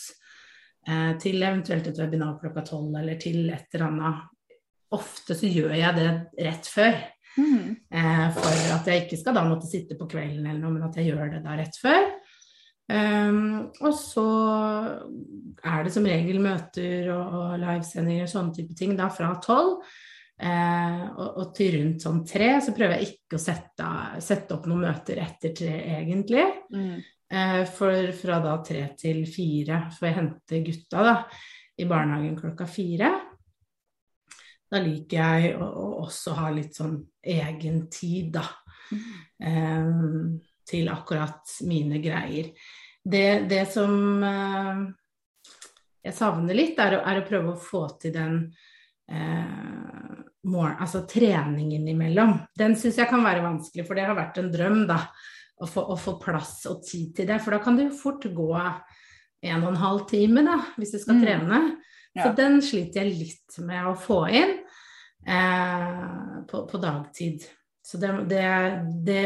eh, 0.87 1.13
til 1.21 1.43
eventuelt 1.43 1.91
et 1.91 2.01
webinar 2.01 2.39
klokka 2.41 2.63
tolv, 2.65 2.95
eller 2.97 3.19
til 3.21 3.49
et 3.51 3.67
eller 3.75 3.89
annet. 3.91 4.25
Ofte 4.97 5.35
så 5.35 5.49
gjør 5.51 5.75
jeg 5.75 5.95
det 5.97 6.09
rett 6.47 6.69
før, 6.71 7.01
Mm. 7.37 7.75
eh, 7.93 8.25
for 8.35 8.73
at 8.75 8.89
jeg 8.89 9.05
ikke 9.05 9.19
skal 9.21 9.37
da 9.37 9.45
måtte 9.47 9.69
sitte 9.69 9.97
på 9.99 10.09
kvelden 10.09 10.45
eller 10.45 10.61
noe, 10.61 10.73
men 10.73 10.87
at 10.87 10.97
jeg 10.97 11.11
gjør 11.11 11.35
det 11.35 11.43
da 11.45 11.57
rett 11.59 11.79
før. 11.81 12.09
Um, 12.87 13.67
og 13.83 13.91
så 13.99 14.27
er 15.59 15.81
det 15.83 15.91
som 15.91 16.05
regel 16.07 16.37
møter 16.39 17.09
og, 17.11 17.33
og 17.35 17.57
livesendinger 17.59 18.23
og 18.23 18.31
sånne 18.31 18.55
type 18.55 18.77
ting 18.79 18.93
da 18.95 19.09
fra 19.11 19.33
tolv. 19.43 19.81
Eh, 20.37 21.03
og, 21.17 21.29
og, 21.41 21.45
til 21.57 21.79
rundt 21.79 22.03
sånn 22.05 22.19
tre 22.29 22.51
så 22.61 22.69
prøver 22.77 22.99
jeg 22.99 23.07
ikke 23.09 23.39
å 23.39 23.41
sette, 23.41 23.87
sette 24.21 24.53
opp 24.53 24.67
noen 24.69 24.83
møter 24.85 25.17
etter 25.23 25.53
tre, 25.57 25.73
egentlig. 25.97 26.45
Mm. 26.73 26.99
Eh, 27.27 27.63
for 27.73 28.11
fra 28.15 28.37
da 28.43 28.53
tre 28.65 28.83
til 28.99 29.23
fire 29.29 29.87
får 29.95 30.07
jeg 30.07 30.17
hente 30.19 30.61
gutta 30.67 31.07
da, 31.07 31.15
i 31.77 31.87
barnehagen 31.89 32.37
klokka 32.37 32.69
fire. 32.69 33.09
Da 34.67 34.81
liker 34.83 35.17
jeg 35.21 35.55
å, 35.55 35.67
å 35.67 35.87
også 36.03 36.35
ha 36.37 36.51
litt 36.51 36.75
sånn 36.75 36.99
egen 37.23 37.85
tid, 37.91 38.35
da. 38.35 38.45
Mm. 38.91 39.07
Um, 39.47 40.37
til 40.67 40.89
akkurat 40.91 41.47
mine 41.67 42.01
greier. 42.03 42.51
Det, 43.07 43.47
det 43.47 43.63
som 43.71 43.93
uh, 44.19 44.81
jeg 46.03 46.15
savner 46.15 46.57
litt, 46.57 46.79
er 46.83 46.97
å, 46.97 47.03
er 47.07 47.21
å, 47.21 47.27
prøve 47.27 47.53
å 47.53 47.61
få 47.61 47.85
til 48.01 48.13
den 48.15 48.37
uh, 49.11 50.17
morgen, 50.47 50.77
altså 50.83 51.05
treningen 51.07 51.87
imellom. 51.87 52.35
Den 52.57 52.75
syns 52.79 52.99
jeg 52.99 53.09
kan 53.11 53.23
være 53.23 53.45
vanskelig, 53.45 53.87
for 53.87 53.95
det 53.95 54.07
har 54.09 54.17
vært 54.17 54.41
en 54.43 54.51
drøm, 54.53 54.85
da. 54.89 55.01
Å 55.57 55.65
få, 55.65 55.81
å 55.89 55.95
få, 55.97 56.19
plass 56.21 56.67
og 56.69 56.83
tid 56.85 57.15
til 57.17 57.25
det. 57.31 57.39
For 57.41 57.55
da 57.55 57.57
kan 57.63 57.79
det 57.79 57.87
jo 57.87 57.95
fort 57.97 58.27
gå 58.29 58.51
en 58.53 59.63
og 59.63 59.71
en 59.71 59.79
halv 59.81 60.03
time, 60.09 60.43
da, 60.45 60.59
hvis 60.77 60.93
du 60.93 60.99
skal 61.01 61.17
mm. 61.17 61.23
trene. 61.23 61.61
Så 62.15 62.31
den 62.37 62.61
sliter 62.65 63.03
jeg 63.03 63.17
litt 63.19 63.57
med 63.65 63.89
å 63.91 63.97
få 63.99 64.23
inn 64.33 64.53
eh, 65.27 65.97
på, 66.49 66.63
på, 66.69 66.79
dagtid. 66.81 67.45
Så 67.85 67.99
det, 68.01 68.13
det, 68.31 68.47
det 69.05 69.25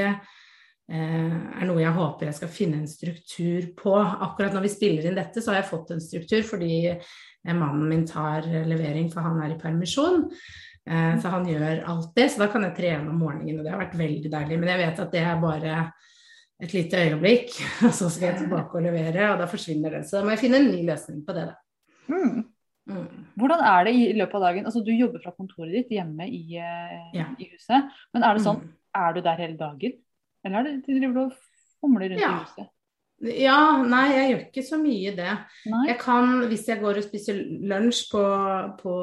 Eh, 0.92 1.36
er 1.62 1.68
noe 1.70 1.80
jeg 1.80 1.94
håper 1.96 2.28
jeg 2.28 2.36
skal 2.36 2.50
finne 2.52 2.82
en 2.82 2.90
struktur 2.90 3.70
på. 3.80 3.94
Akkurat 3.96 4.52
når 4.56 4.66
vi 4.66 4.74
spiller 4.74 5.08
inn 5.08 5.16
dette, 5.16 5.44
så 5.44 5.54
har 5.54 5.62
jeg 5.62 5.70
fått 5.70 5.94
en 5.96 6.04
struktur 6.04 6.44
fordi 6.44 6.74
eh, 6.92 7.54
mannen 7.54 7.86
min 7.88 8.04
tar 8.08 8.50
levering, 8.68 9.08
for 9.14 9.24
han 9.24 9.40
er 9.46 9.54
i 9.54 9.60
permisjon. 9.62 10.26
Eh, 10.84 11.14
så 11.22 11.32
han 11.32 11.48
gjør 11.48 11.86
alt 11.94 12.12
det, 12.18 12.28
så 12.34 12.44
da 12.44 12.50
kan 12.52 12.68
jeg 12.68 12.76
trene 12.82 13.08
om 13.08 13.24
morgenen, 13.24 13.62
og 13.62 13.64
det 13.64 13.72
har 13.72 13.84
vært 13.86 14.00
veldig 14.02 14.34
deilig. 14.34 14.60
Men 14.60 14.74
jeg 14.74 14.84
vet 14.84 15.04
at 15.06 15.16
det 15.16 15.24
er 15.24 15.44
bare 15.46 15.78
et 16.62 16.76
lite 16.76 17.06
øyeblikk, 17.08 17.56
og 17.88 17.96
så 17.96 18.12
skal 18.12 18.34
jeg 18.34 18.42
tilbake 18.44 18.76
og 18.76 18.88
levere, 18.90 19.32
og 19.32 19.40
da 19.40 19.48
forsvinner 19.50 19.96
det. 19.96 20.06
Så 20.10 20.20
da 20.20 20.26
må 20.28 20.36
jeg 20.36 20.44
finne 20.44 20.60
en 20.60 20.72
ny 20.74 20.84
løsning 20.92 21.24
på 21.24 21.38
det, 21.38 21.48
da. 21.54 21.60
Mm. 22.12 22.42
Mm. 22.92 23.24
Hvordan 23.40 23.64
er 23.72 23.88
det 23.88 23.96
i 23.96 24.12
løpet 24.18 24.38
av 24.40 24.46
dagen? 24.50 24.68
Altså 24.70 24.84
Du 24.86 24.92
jobber 24.92 25.24
fra 25.24 25.34
kontoret 25.36 25.74
ditt 25.78 25.96
hjemme 25.96 26.28
i, 26.28 26.44
ja. 26.58 27.30
i 27.38 27.50
huset. 27.54 27.90
Men 28.16 28.28
er 28.28 28.38
det 28.38 28.46
sånn, 28.46 28.62
mm. 28.62 28.76
er 29.02 29.16
du 29.16 29.24
der 29.26 29.42
hele 29.46 29.58
dagen? 29.60 29.98
Eller 30.46 30.60
er 30.60 30.68
det 30.68 30.78
de 30.86 31.00
driver 31.00 31.26
og 31.28 31.42
fomler 31.82 32.14
rundt 32.14 32.24
ja. 32.24 32.36
i 32.36 32.46
huset? 32.46 32.72
Ja, 33.22 33.58
nei, 33.86 34.06
jeg 34.16 34.30
gjør 34.32 34.40
ikke 34.48 34.64
så 34.66 34.78
mye 34.82 35.12
det. 35.14 35.34
Nei. 35.70 35.82
Jeg 35.92 35.98
kan, 36.02 36.32
hvis 36.50 36.64
jeg 36.72 36.82
går 36.82 36.98
og 36.98 37.06
spiser 37.06 37.42
lunsj 37.70 38.08
på, 38.10 38.24
på, 38.80 38.94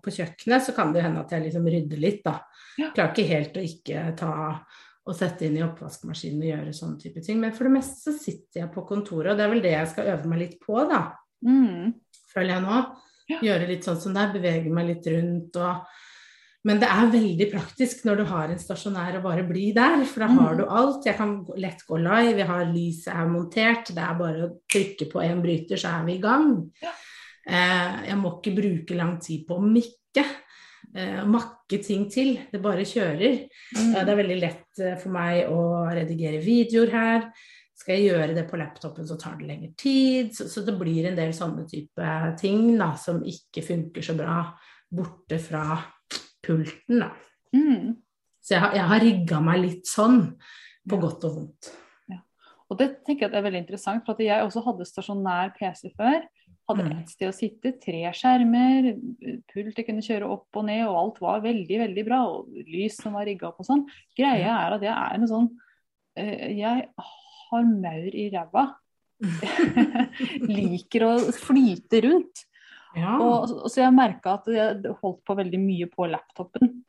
på, 0.00 0.14
kjøkkenet, 0.16 0.64
så 0.64 0.72
kan 0.76 0.94
det 0.94 1.02
hende 1.04 1.20
at 1.20 1.34
jeg 1.34 1.44
liksom 1.44 1.68
rydder 1.68 2.00
litt, 2.00 2.22
da. 2.24 2.38
Ja. 2.80 2.88
Klarer 2.94 3.12
ikke 3.12 3.28
helt 3.28 3.60
å 3.60 3.66
ikke 3.66 4.06
ta 4.16 4.32
og 5.02 5.16
sette 5.18 5.48
inn 5.48 5.58
i 5.58 5.64
oppvaskmaskinen 5.66 6.44
og 6.44 6.48
gjøre 6.48 6.74
sånne 6.76 7.00
type 7.02 7.22
ting. 7.26 7.40
Men 7.42 7.52
for 7.56 7.68
det 7.68 7.74
meste 7.74 7.98
så 8.06 8.14
sitter 8.16 8.62
jeg 8.62 8.72
på 8.72 8.86
kontoret, 8.88 9.34
og 9.34 9.38
det 9.38 9.44
er 9.44 9.52
vel 9.52 9.64
det 9.64 9.74
jeg 9.74 9.92
skal 9.92 10.12
øve 10.14 10.30
meg 10.30 10.44
litt 10.44 10.58
på, 10.62 10.78
da. 10.88 11.02
Mm. 11.44 11.92
Føler 12.32 12.54
jeg 12.54 12.64
nå. 12.64 12.82
Gjøre 13.30 13.68
litt 13.68 13.86
sånn 13.86 14.00
som 14.00 14.14
det 14.14 14.24
er, 14.24 14.32
bevege 14.34 14.72
meg 14.72 14.88
litt 14.90 15.06
rundt 15.12 15.60
og 15.62 16.00
men 16.62 16.78
det 16.78 16.86
er 16.86 17.08
veldig 17.10 17.46
praktisk 17.50 18.04
når 18.06 18.20
du 18.20 18.24
har 18.28 18.50
en 18.52 18.60
stasjonær 18.60 19.16
og 19.18 19.24
bare 19.24 19.42
bli 19.46 19.72
der, 19.74 20.04
for 20.06 20.22
da 20.22 20.28
har 20.30 20.52
mm. 20.52 20.60
du 20.60 20.64
alt. 20.70 21.08
Jeg 21.08 21.18
kan 21.18 21.32
lett 21.58 21.82
gå 21.88 21.98
live, 21.98 22.38
jeg 22.38 22.46
har 22.46 22.68
lyset 22.70 23.10
er 23.10 23.32
montert, 23.32 23.90
det 23.90 24.04
er 24.04 24.20
bare 24.20 24.44
å 24.46 24.52
trykke 24.70 25.08
på 25.10 25.24
en 25.24 25.42
bryter, 25.42 25.80
så 25.80 25.96
er 25.96 26.06
vi 26.06 26.14
i 26.14 26.22
gang. 26.22 26.52
Eh, 26.86 27.96
jeg 28.06 28.18
må 28.20 28.36
ikke 28.36 28.54
bruke 28.60 28.98
lang 28.98 29.16
tid 29.22 29.42
på 29.48 29.58
å 29.58 29.64
mikke. 29.64 30.26
Eh, 30.94 31.22
makke 31.26 31.80
ting 31.82 32.06
til. 32.12 32.36
Det 32.52 32.62
bare 32.62 32.86
kjører. 32.86 33.42
Mm. 33.74 33.92
det 33.96 34.04
er 34.04 34.20
veldig 34.22 34.38
lett 34.38 34.82
eh, 34.84 34.94
for 35.02 35.14
meg 35.18 35.50
å 35.50 35.64
redigere 35.90 36.44
videoer 36.46 36.94
her. 36.94 37.26
Skal 37.82 37.98
jeg 37.98 38.12
gjøre 38.12 38.34
det 38.36 38.44
på 38.46 38.58
laptopen, 38.60 39.06
så 39.08 39.16
tar 39.18 39.40
det 39.40 39.48
lengre 39.48 39.72
tid. 39.78 40.30
Så, 40.36 40.46
så 40.46 40.62
det 40.62 40.76
blir 40.78 41.08
en 41.08 41.18
del 41.18 41.32
sånne 41.34 41.64
type 41.66 42.10
ting 42.38 42.76
da, 42.78 42.92
som 43.00 43.18
ikke 43.26 43.64
funker 43.66 44.04
så 44.06 44.14
bra 44.14 44.36
borte 44.92 45.38
fra 45.42 45.64
pulten, 46.44 47.02
da. 47.02 47.08
Mm. 47.56 47.96
Så 48.42 48.54
jeg 48.54 48.62
har, 48.62 48.76
jeg 48.76 48.90
har 48.90 49.02
rigga 49.02 49.40
meg 49.42 49.62
litt 49.62 49.88
sånn, 49.90 50.20
på 50.88 50.98
godt 51.02 51.26
og 51.26 51.34
vondt. 51.38 51.72
Ja. 52.10 52.20
Og 52.70 52.78
det 52.78 52.88
tenker 53.06 53.26
jeg 53.26 53.38
er 53.38 53.46
veldig 53.46 53.62
interessant, 53.64 54.06
for 54.06 54.22
jeg 54.22 54.46
også 54.46 54.62
hadde 54.66 54.86
stasjonær 54.86 55.52
PC 55.56 55.90
før. 55.98 56.22
Hadde 56.70 56.86
mm. 56.86 56.92
ett 57.00 57.10
sted 57.14 57.30
å 57.30 57.34
sitte, 57.34 57.74
tre 57.82 58.04
skjermer, 58.14 58.92
pult 59.50 59.78
jeg 59.78 59.88
kunne 59.88 60.04
kjøre 60.06 60.30
opp 60.30 60.60
og 60.60 60.68
ned, 60.68 60.84
og 60.86 61.00
alt 61.00 61.20
var 61.24 61.42
veldig, 61.46 61.80
veldig 61.86 62.06
bra. 62.06 62.22
Og 62.30 62.62
lys 62.70 63.00
som 63.02 63.18
var 63.18 63.26
rigga 63.30 63.50
opp 63.50 63.62
og 63.62 63.70
sånn. 63.70 63.84
Greia 64.18 64.54
er 64.60 64.78
at 64.78 64.86
jeg 64.86 64.94
er 64.94 65.18
en 65.18 65.30
sånn 65.30 65.50
uh, 65.50 66.46
Jeg 66.54 66.86
har 67.52 67.68
maur 67.68 68.16
i 68.16 68.28
ræva. 68.32 68.64
Liker 70.56 71.06
å 71.06 71.12
flyte 71.36 72.02
rundt. 72.06 72.46
Ja. 72.98 73.16
Og, 73.16 73.52
og, 73.62 73.68
så 73.72 73.84
jeg 73.84 73.96
merka 73.96 74.36
at 74.38 74.48
jeg 74.52 74.96
holdt 75.00 75.22
på 75.24 75.36
veldig 75.38 75.60
mye 75.62 75.88
på 75.88 76.08
laptopen 76.10 76.82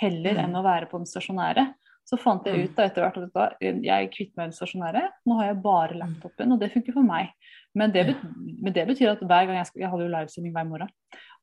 heller 0.00 0.36
mm. 0.36 0.44
enn 0.44 0.56
å 0.56 0.64
være 0.64 0.88
på 0.90 1.00
den 1.00 1.10
stasjonære. 1.10 1.66
Så 2.06 2.18
fant 2.22 2.44
jeg 2.46 2.54
mm. 2.54 2.64
ut 2.64 2.76
da 2.76 2.86
etter 2.86 3.02
hvert 3.02 3.36
at 3.42 3.62
jeg 3.82 4.10
kvitter 4.14 4.38
meg 4.38 4.50
den 4.50 4.56
stasjonære. 4.56 5.02
Nå 5.26 5.38
har 5.40 5.50
jeg 5.50 5.62
bare 5.64 5.96
mm. 5.96 6.00
laptopen, 6.04 6.54
og 6.54 6.60
det 6.62 6.70
funker 6.74 6.94
for 6.94 7.06
meg. 7.06 7.32
Men 7.76 7.92
det, 7.92 8.06
betyr, 8.08 8.34
men 8.62 8.76
det 8.76 8.84
betyr 8.88 9.12
at 9.12 9.24
hver 9.24 9.48
gang 9.48 9.58
jeg 9.58 9.68
skal 9.68 9.82
Jeg 9.82 9.92
hadde 9.92 10.06
jo 10.06 10.12
livesending 10.12 10.54
hver 10.54 10.68
morgen. 10.68 10.92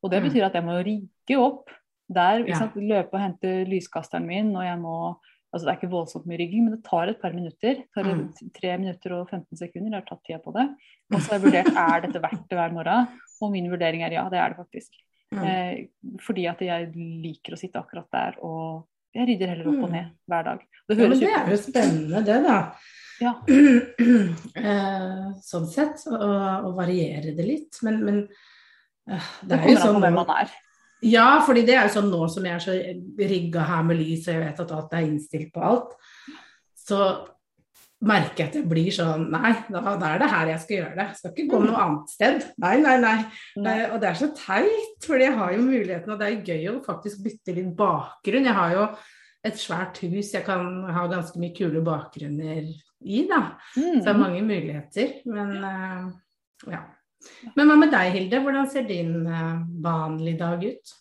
Og 0.01 0.11
det 0.11 0.21
betyr 0.23 0.47
at 0.47 0.55
jeg 0.57 0.65
må 0.65 0.77
rigge 0.79 1.39
opp 1.39 1.73
der. 2.11 2.45
Ja. 2.47 2.63
Løpe 2.73 3.17
og 3.17 3.21
hente 3.21 3.53
lyskasteren 3.69 4.25
min, 4.27 4.53
og 4.55 4.65
jeg 4.65 4.79
må 4.81 4.97
Altså, 5.53 5.67
det 5.67 5.71
er 5.71 5.77
ikke 5.77 5.93
voldsomt 5.93 6.25
mye 6.25 6.39
rygging, 6.41 6.63
men 6.65 6.73
det 6.73 6.85
tar 6.87 7.11
et 7.11 7.19
par 7.21 7.33
minutter. 7.35 7.75
Det 7.83 7.93
tar 7.93 8.07
mm. 8.09 8.21
tre 8.55 8.71
minutter 8.81 9.13
og 9.19 9.29
15 9.29 9.59
sekunder. 9.59 9.91
Jeg 9.91 9.99
har 9.99 10.07
tatt 10.07 10.23
tida 10.25 10.39
på 10.41 10.53
det. 10.55 10.65
Og 11.13 11.19
så 11.19 11.27
har 11.27 11.37
jeg 11.37 11.43
vurdert 11.43 11.69
er 11.83 12.05
dette 12.07 12.21
verdt 12.23 12.47
det 12.49 12.57
hver 12.57 12.73
morgen. 12.73 13.11
Og 13.43 13.51
min 13.53 13.69
vurdering 13.69 14.01
er 14.01 14.15
ja, 14.17 14.23
det 14.33 14.39
er 14.41 14.55
det 14.55 14.63
faktisk. 14.63 14.97
Mm. 15.33 15.43
Eh, 15.45 16.17
fordi 16.25 16.47
at 16.49 16.65
jeg 16.65 16.89
liker 16.95 17.53
å 17.53 17.59
sitte 17.59 17.81
akkurat 17.81 18.09
der, 18.13 18.41
og 18.45 18.89
jeg 19.13 19.29
rydder 19.29 19.53
heller 19.53 19.69
opp 19.69 19.85
og 19.85 19.93
ned 19.93 20.09
hver 20.29 20.45
dag. 20.49 20.65
Det, 20.89 20.97
ja, 20.97 21.09
det 21.13 21.29
er 21.29 21.53
jo 21.53 21.59
spennende, 21.61 22.23
det, 22.25 22.39
da. 22.47 22.57
Ja. 23.21 23.37
Eh, 24.63 25.29
sånn 25.43 25.65
sett. 25.69 26.01
Å 26.09 26.71
variere 26.77 27.33
det 27.37 27.45
litt. 27.45 27.77
Men, 27.85 28.01
men 28.05 28.19
eh, 29.09 29.31
det, 29.43 29.53
det 29.53 29.59
er 29.59 29.73
jo 29.75 29.81
sånn 29.85 30.01
hvem 30.01 30.17
man 30.17 30.33
er. 30.33 30.53
Ja, 31.03 31.27
fordi 31.45 31.65
det 31.67 31.75
er 31.77 31.87
jo 31.87 31.95
sånn 31.97 32.09
nå 32.11 32.23
som 32.31 32.47
jeg 32.47 32.55
er 32.57 32.63
så 32.63 32.75
rigga 33.19 33.67
her 33.67 33.85
med 33.87 33.99
lys, 33.99 34.27
og 34.27 34.35
jeg 34.35 34.43
vet 34.45 34.63
at 34.63 34.73
alt 34.77 34.97
er 34.97 35.07
innstilt 35.07 35.53
på 35.53 35.63
alt, 35.67 35.95
så 36.79 36.99
merker 38.03 38.43
jeg 38.43 38.49
at 38.49 38.55
jeg 38.59 38.67
blir 38.67 38.91
sånn 38.91 39.29
Nei, 39.31 39.53
da, 39.71 39.81
da, 39.95 40.09
er 40.09 40.21
det 40.21 40.29
her 40.31 40.51
jeg 40.51 40.61
skal 40.63 40.77
gjøre 40.77 40.95
det. 40.97 41.07
Jeg 41.07 41.19
skal 41.19 41.33
ikke 41.33 41.49
gå 41.53 41.59
noe 41.63 41.83
annet 41.85 42.13
sted. 42.13 42.47
Nei, 42.63 42.75
nei, 42.83 42.95
nei. 43.03 43.17
nei. 43.63 43.75
og 43.89 43.99
det 44.03 44.09
er 44.09 44.19
så 44.19 44.29
teit, 44.37 44.97
for 45.05 45.23
jeg 45.23 45.35
har 45.37 45.53
jo 45.55 45.65
muligheten, 45.65 46.13
og 46.13 46.19
det 46.19 46.29
er 46.29 46.47
gøy 46.53 46.71
å 46.73 46.79
faktisk 46.85 47.23
bytte 47.25 47.55
litt 47.55 47.75
bakgrunn. 47.79 48.49
Jeg 48.49 48.57
har 48.59 48.75
jo 48.75 48.87
et 49.43 49.59
svært 49.59 49.99
hus 50.05 50.33
jeg 50.35 50.45
kan 50.47 50.67
ha 50.95 51.05
ganske 51.11 51.39
mye 51.39 51.55
kule 51.55 51.83
bakgrunner 51.83 52.63
i, 52.63 53.23
da. 53.27 53.41
Mm. 53.75 53.99
Så 53.99 54.03
det 54.03 54.11
er 54.13 54.19
mange 54.19 54.43
muligheter. 54.47 55.15
Men 55.27 55.55
uh, 55.63 56.11
ja. 56.71 56.83
Men 57.57 57.69
hva 57.69 57.79
med 57.79 57.93
deg, 57.93 58.11
Hilde? 58.17 58.41
Hvordan 58.43 58.69
ser 58.71 58.85
din 58.89 59.15
uh, 59.27 59.63
vanlige 59.83 60.41
dag 60.41 60.67
ut? 60.67 60.93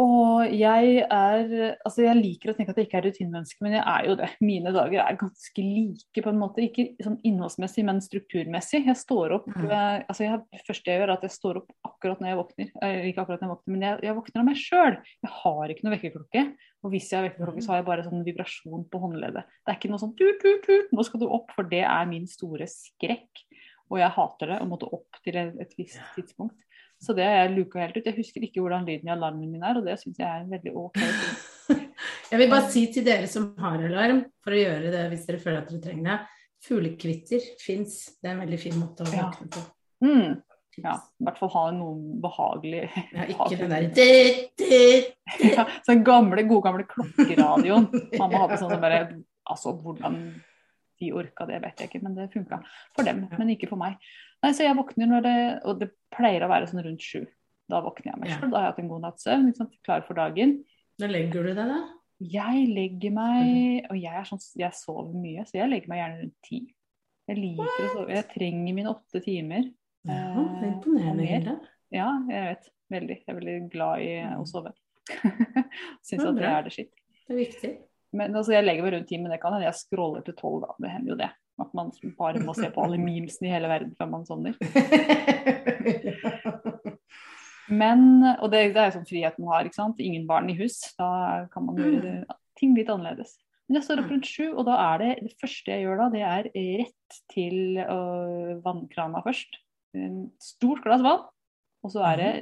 Og 0.00 0.48
jeg 0.56 1.02
er 1.04 1.50
Altså, 1.84 2.04
jeg 2.06 2.16
liker 2.18 2.52
å 2.52 2.54
tenke 2.56 2.72
at 2.72 2.78
jeg 2.80 2.88
ikke 2.88 2.98
er 3.00 3.06
rutinemenneske, 3.08 3.60
men 3.64 3.76
jeg 3.76 3.82
er 3.84 4.06
jo 4.08 4.16
det. 4.20 4.30
Mine 4.44 4.72
dager 4.74 5.02
er 5.02 5.18
ganske 5.20 5.64
like, 5.64 6.22
på 6.24 6.32
en 6.32 6.40
måte. 6.40 6.64
Ikke 6.64 6.86
sånn 7.04 7.18
innholdsmessig, 7.26 7.84
men 7.86 8.00
strukturmessig. 8.04 8.82
Jeg 8.88 9.00
står 9.00 9.36
opp 9.40 9.50
mm. 9.50 9.68
Eh, 9.70 10.00
altså 10.08 10.24
jeg, 10.24 10.40
Det 10.54 10.64
første 10.66 10.90
jeg 10.90 11.00
gjør, 11.00 11.10
er 11.10 11.14
at 11.18 11.26
jeg 11.26 11.36
står 11.36 11.60
opp 11.60 11.90
akkurat 11.90 12.22
når 12.22 12.32
jeg 12.32 12.40
våkner. 12.40 12.72
Ikke 13.10 13.24
akkurat 13.24 13.42
når 13.42 13.46
jeg 13.46 13.54
våkner, 13.54 13.74
men 13.74 13.86
jeg, 13.86 14.00
jeg 14.08 14.16
våkner 14.16 14.42
av 14.42 14.48
meg 14.48 14.60
sjøl. 14.60 14.98
Jeg 15.20 15.34
har 15.42 15.74
ikke 15.74 15.86
noe 15.86 15.96
vekkerklokke. 15.96 16.44
Og 16.80 16.94
hvis 16.94 17.10
jeg 17.12 17.20
har 17.20 17.26
vekkerklokke, 17.28 17.64
så 17.64 17.74
har 17.74 17.82
jeg 17.82 17.88
bare 17.90 18.06
sånn 18.06 18.24
vibrasjon 18.24 18.86
på 18.88 19.02
håndleddet. 19.02 19.56
Det 19.60 19.72
er 19.72 19.80
ikke 19.80 19.92
noe 19.92 20.00
sånn 20.00 20.16
tut, 20.16 20.40
tut, 20.40 20.62
tut, 20.64 20.94
nå 20.96 21.04
skal 21.04 21.20
du 21.20 21.28
opp, 21.28 21.52
for 21.52 21.68
det 21.68 21.82
er 21.84 22.08
min 22.08 22.24
store 22.30 22.68
skrekk. 22.72 23.44
Og 23.90 23.98
jeg 23.98 24.14
hater 24.16 24.52
det 24.52 24.58
å 24.62 24.68
måtte 24.70 24.90
opp 24.94 25.22
til 25.24 25.38
et 25.40 25.72
visst 25.78 26.00
tidspunkt. 26.14 26.58
Så 27.00 27.14
det 27.16 27.24
har 27.24 27.38
jeg 27.46 27.54
luka 27.54 27.80
helt 27.80 27.96
ut. 27.96 28.04
Jeg 28.04 28.18
husker 28.18 28.44
ikke 28.44 28.60
hvordan 28.60 28.84
lyden 28.84 29.08
i 29.08 29.14
alarmen 29.14 29.48
min 29.48 29.64
er, 29.64 29.78
og 29.80 29.86
det 29.88 29.96
syns 30.02 30.18
jeg 30.20 30.28
er 30.28 30.42
en 30.42 30.52
veldig 30.52 30.74
ok 30.82 30.98
ting. 31.00 31.80
jeg 32.32 32.42
vil 32.42 32.52
bare 32.52 32.68
si 32.74 32.84
til 32.92 33.06
dere 33.06 33.30
som 33.30 33.48
har 33.60 33.86
alarm, 33.88 34.20
for 34.44 34.52
å 34.52 34.60
gjøre 34.60 34.92
det 34.92 35.06
hvis 35.12 35.24
dere 35.30 35.40
føler 35.40 35.62
at 35.62 35.72
dere 35.72 35.84
trenger 35.86 36.10
det, 36.10 36.18
fuglekvitter 36.66 37.48
fins. 37.62 37.96
Det 38.20 38.28
er 38.28 38.36
en 38.36 38.44
veldig 38.44 38.60
fin 38.60 38.76
måte 38.76 39.06
å 39.06 39.10
våkne 39.14 39.48
på. 39.56 39.64
Mm. 40.04 40.36
Ja, 40.80 40.94
i 40.96 41.26
hvert 41.26 41.40
fall 41.40 41.50
ha 41.52 41.62
noe 41.74 42.20
behagelig 42.22 42.84
Ja, 43.10 43.24
ikke 43.26 43.56
den 43.60 43.72
der 43.74 43.88
ja, 45.50 45.64
Sånn 45.84 46.04
gamle, 46.06 46.44
gode 46.48 46.68
gamle 46.68 46.86
klokkeradioen. 46.88 47.88
Mamma 48.14 48.44
hadde 48.44 48.60
sånn 48.60 48.76
som 48.76 48.84
bare 48.84 49.02
Altså, 49.50 49.74
hvordan 49.82 50.20
de 51.00 51.12
orka 51.16 51.46
det, 51.48 51.60
vet 51.64 51.80
jeg 51.82 51.90
ikke, 51.90 52.02
men 52.04 52.16
det 52.18 52.28
funka 52.34 52.60
for 52.96 53.06
dem. 53.08 53.24
Men 53.38 53.52
ikke 53.54 53.68
for 53.70 53.80
meg. 53.80 53.96
Nei, 54.44 54.52
så 54.56 54.64
jeg 54.64 54.76
våkner 54.78 55.08
når 55.10 55.24
det 55.26 55.36
Og 55.68 55.78
det 55.80 55.90
pleier 56.14 56.44
å 56.46 56.50
være 56.50 56.68
sånn 56.70 56.82
rundt 56.86 57.04
sju. 57.04 57.24
Da 57.70 57.80
våkner 57.84 58.12
jeg 58.12 58.20
meg 58.20 58.30
selv. 58.34 58.50
Da 58.50 58.58
har 58.58 58.66
jeg 58.68 58.72
hatt 58.74 58.82
en 58.82 58.90
god 58.90 59.02
natts 59.06 59.26
søvn, 59.26 59.50
klar 59.86 60.04
for 60.06 60.18
dagen. 60.18 60.58
Når 61.00 61.12
legger 61.14 61.46
du 61.46 61.52
deg, 61.54 61.66
da? 61.70 61.80
Jeg 62.20 62.66
legger 62.76 63.12
meg 63.16 63.86
Og 63.88 63.96
jeg 63.96 64.12
er 64.12 64.26
sånn 64.28 64.42
Jeg 64.60 64.76
sover 64.76 65.14
mye, 65.16 65.46
så 65.48 65.56
jeg 65.56 65.70
legger 65.72 65.88
meg 65.92 66.02
gjerne 66.02 66.18
rundt 66.24 66.38
ti. 66.44 66.58
Jeg 67.30 67.38
liker 67.38 67.84
å 67.86 67.92
sove. 67.94 68.10
Jeg 68.16 68.26
trenger 68.32 68.74
mine 68.76 68.90
åtte 68.92 69.22
timer. 69.24 69.70
Ja, 70.08 70.16
Eh, 70.26 70.62
er 70.64 70.66
imponerende. 70.72 71.26
Hilde. 71.28 71.54
Ja, 71.92 72.08
jeg 72.28 72.44
vet. 72.48 72.68
Veldig. 72.90 73.16
Jeg 73.20 73.28
er 73.28 73.36
veldig 73.38 73.56
glad 73.72 74.00
i 74.04 74.10
å 74.40 74.44
sove. 74.48 74.72
Syns 76.06 76.24
at 76.24 76.38
det 76.38 76.48
er 76.48 76.66
det 76.66 76.72
skitt. 76.74 76.92
Det 77.28 77.34
er 77.34 77.40
viktig. 77.40 77.72
Men 78.16 78.34
altså, 78.34 78.54
jeg 78.56 78.66
legger 78.66 78.86
meg 78.86 78.94
rundt 78.96 79.08
ti, 79.10 79.18
men 79.20 79.30
det 79.32 79.40
kan 79.42 79.54
hende 79.54 79.68
jeg 79.68 79.78
scroller 79.78 80.24
til 80.26 80.36
tolv, 80.38 80.64
da. 80.64 80.74
Det 80.82 80.92
hender 80.92 81.12
jo 81.14 81.18
det. 81.20 81.30
At 81.60 81.74
man 81.76 81.92
bare 82.18 82.42
må 82.42 82.54
se 82.56 82.70
på 82.72 82.82
alle 82.84 82.98
memesene 83.10 83.50
i 83.50 83.54
hele 83.54 83.70
verden 83.70 83.94
før 83.98 84.10
man 84.14 84.26
sovner. 84.28 84.56
Men, 87.70 88.24
og 88.42 88.48
det, 88.50 88.72
det 88.74 88.82
er 88.82 88.94
sånn 88.96 89.06
friheten 89.06 89.44
man 89.44 89.54
har, 89.54 89.68
ikke 89.68 89.78
sant. 89.78 90.00
Ingen 90.02 90.26
barn 90.26 90.50
i 90.50 90.56
hus. 90.58 90.80
Da 90.98 91.46
kan 91.52 91.68
man 91.68 91.78
gjøre 91.78 92.24
ting 92.58 92.74
litt 92.74 92.90
annerledes. 92.90 93.36
Men 93.68 93.78
jeg 93.78 93.86
står 93.86 94.00
opp 94.02 94.10
rundt 94.10 94.26
sju, 94.26 94.46
og 94.58 94.64
da 94.66 94.76
er 94.88 94.96
det 94.98 95.10
det 95.28 95.36
første 95.38 95.70
jeg 95.70 95.84
gjør 95.84 96.00
da, 96.00 96.06
det 96.10 96.22
er 96.26 96.48
rett 96.80 97.18
til 97.30 97.78
øh, 97.78 98.56
vannkrana 98.64 99.22
først. 99.22 99.60
En 99.94 100.24
stort 100.42 100.82
glass 100.82 101.04
vann, 101.06 101.22
og 101.86 101.92
så 101.94 102.02
er 102.08 102.18
det 102.18 102.32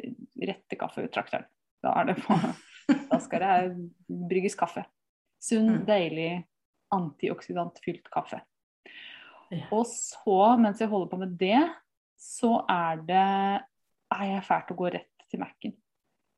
øh, 0.00 0.14
rett 0.48 0.64
til 0.72 0.80
kaffetrakteren. 0.80 1.44
Da 1.84 1.92
Da 3.10 3.20
skal 3.22 3.44
det 3.44 3.90
brygges 4.08 4.56
kaffe. 4.58 4.86
Sunn, 5.40 5.68
Mm. 5.80 5.84
deilig, 5.86 6.44
antioksidantfylt 6.92 8.10
kaffe. 8.12 8.40
Ja. 9.50 9.66
Og 9.74 9.86
så, 9.86 10.56
mens 10.60 10.78
jeg 10.82 10.88
holder 10.90 11.10
på 11.10 11.18
med 11.18 11.36
det, 11.40 11.62
så 12.20 12.60
er 12.68 12.96
det 12.96 13.64
er 14.10 14.24
jeg 14.34 14.42
fælt 14.46 14.70
å 14.74 14.76
gå 14.78 14.90
rett 14.92 15.24
til 15.30 15.40
Mac-en. 15.40 15.72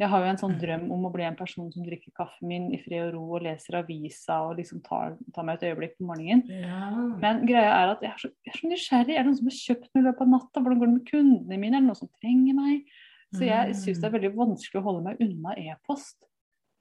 Jeg 0.01 0.09
har 0.09 0.21
jo 0.23 0.31
en 0.31 0.37
sånn 0.37 0.55
Mm. 0.57 0.61
drøm 0.61 0.93
om 0.93 1.05
å 1.07 1.13
bli 1.13 1.23
en 1.23 1.37
person 1.37 1.71
som 1.71 1.85
drikker 1.85 2.13
kaffen 2.17 2.49
min 2.49 2.73
i 2.75 2.79
fred 2.83 3.09
og 3.09 3.15
ro 3.15 3.35
og 3.37 3.43
leser 3.43 3.77
avisa 3.83 4.41
og 4.49 4.57
liksom 4.57 4.83
tar, 4.83 5.17
tar 5.33 5.45
meg 5.45 5.63
et 5.63 5.77
øyeblikk 5.77 5.97
på 5.99 6.07
morgenen. 6.07 6.43
Ja. 6.49 6.91
Men 7.19 7.47
greia 7.47 7.71
er 7.85 7.91
at 7.93 8.01
jeg 8.01 8.11
er 8.11 8.17
så, 8.19 8.31
jeg 8.45 8.55
er 8.55 8.59
så 8.59 8.69
nysgjerrig. 8.69 9.15
Er 9.19 9.23
det 9.23 9.27
noen 9.27 9.37
som 9.37 9.47
har 9.47 9.61
kjøpt 9.61 9.89
noe 9.95 10.03
i 10.03 10.07
løpet 10.09 10.21
av 10.21 10.29
natta? 10.29 10.61
Hvordan 10.61 10.79
går 10.81 10.87
det 10.87 10.95
med 10.95 11.07
kundene 11.07 11.59
mine? 11.61 11.75
Er 11.77 11.81
det 11.81 11.87
noen 11.89 11.97
som 11.97 12.09
trenger 12.21 12.55
meg? 12.55 12.85
Så 13.35 13.45
jeg 13.47 13.75
syns 13.75 14.01
det 14.01 14.05
er 14.05 14.19
veldig 14.19 14.35
vanskelig 14.37 14.81
å 14.81 14.85
holde 14.85 15.03
meg 15.05 15.21
unna 15.21 15.55
e-post, 15.57 16.25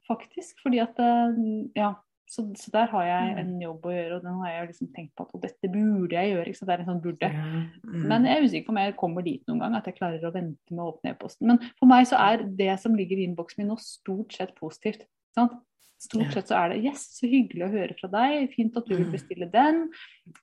faktisk. 0.08 0.56
Fordi 0.64 0.80
at 0.82 0.98
eh, 0.98 1.70
Ja. 1.76 1.94
Så, 2.32 2.46
så 2.56 2.70
der 2.72 2.86
har 2.88 3.02
jeg 3.04 3.32
en 3.42 3.50
jobb 3.60 3.84
å 3.84 3.90
gjøre, 3.92 4.16
og 4.16 4.22
den 4.24 4.38
har 4.40 4.52
jeg 4.54 4.68
liksom 4.70 4.88
tenkt 4.94 5.10
på 5.18 5.26
at 5.26 5.34
og 5.36 5.42
dette 5.42 5.68
burde 5.68 6.16
jeg 6.16 6.30
gjøre. 6.32 6.54
Sant? 6.56 6.68
Det 6.70 6.74
er 6.74 6.84
en 6.84 6.88
sånn 6.88 7.02
burde. 7.04 7.28
Mm. 7.32 8.06
Men 8.08 8.28
jeg 8.28 8.38
er 8.38 8.46
usikker 8.46 8.68
på 8.68 8.72
om 8.72 8.80
jeg 8.80 8.94
kommer 9.02 9.26
dit 9.26 9.42
noen 9.50 9.60
gang, 9.60 9.76
at 9.76 9.90
jeg 9.90 9.98
klarer 9.98 10.24
å 10.24 10.32
vente 10.32 10.72
med 10.72 10.80
å 10.80 10.86
åpne 10.94 11.12
e-posten. 11.12 11.50
Men 11.52 11.60
for 11.76 11.90
meg 11.90 12.08
så 12.08 12.16
er 12.22 12.46
det 12.62 12.70
som 12.80 12.96
ligger 12.96 13.20
i 13.20 13.26
innboksen 13.28 13.60
min 13.60 13.68
nå, 13.74 13.76
stort 13.84 14.32
sett 14.38 14.54
positivt. 14.56 15.04
Sant? 15.36 15.58
Stort 16.02 16.32
sett 16.34 16.48
så 16.50 16.56
er 16.58 16.72
det 16.72 16.80
'yes, 16.82 17.02
så 17.20 17.28
hyggelig 17.30 17.62
å 17.62 17.74
høre 17.76 17.94
fra 18.00 18.08
deg', 18.10 18.48
fint 18.56 18.76
at 18.76 18.88
du 18.88 18.96
vil 18.96 19.06
Mm. 19.06 19.12
bestille 19.12 19.46
den. 19.52 19.76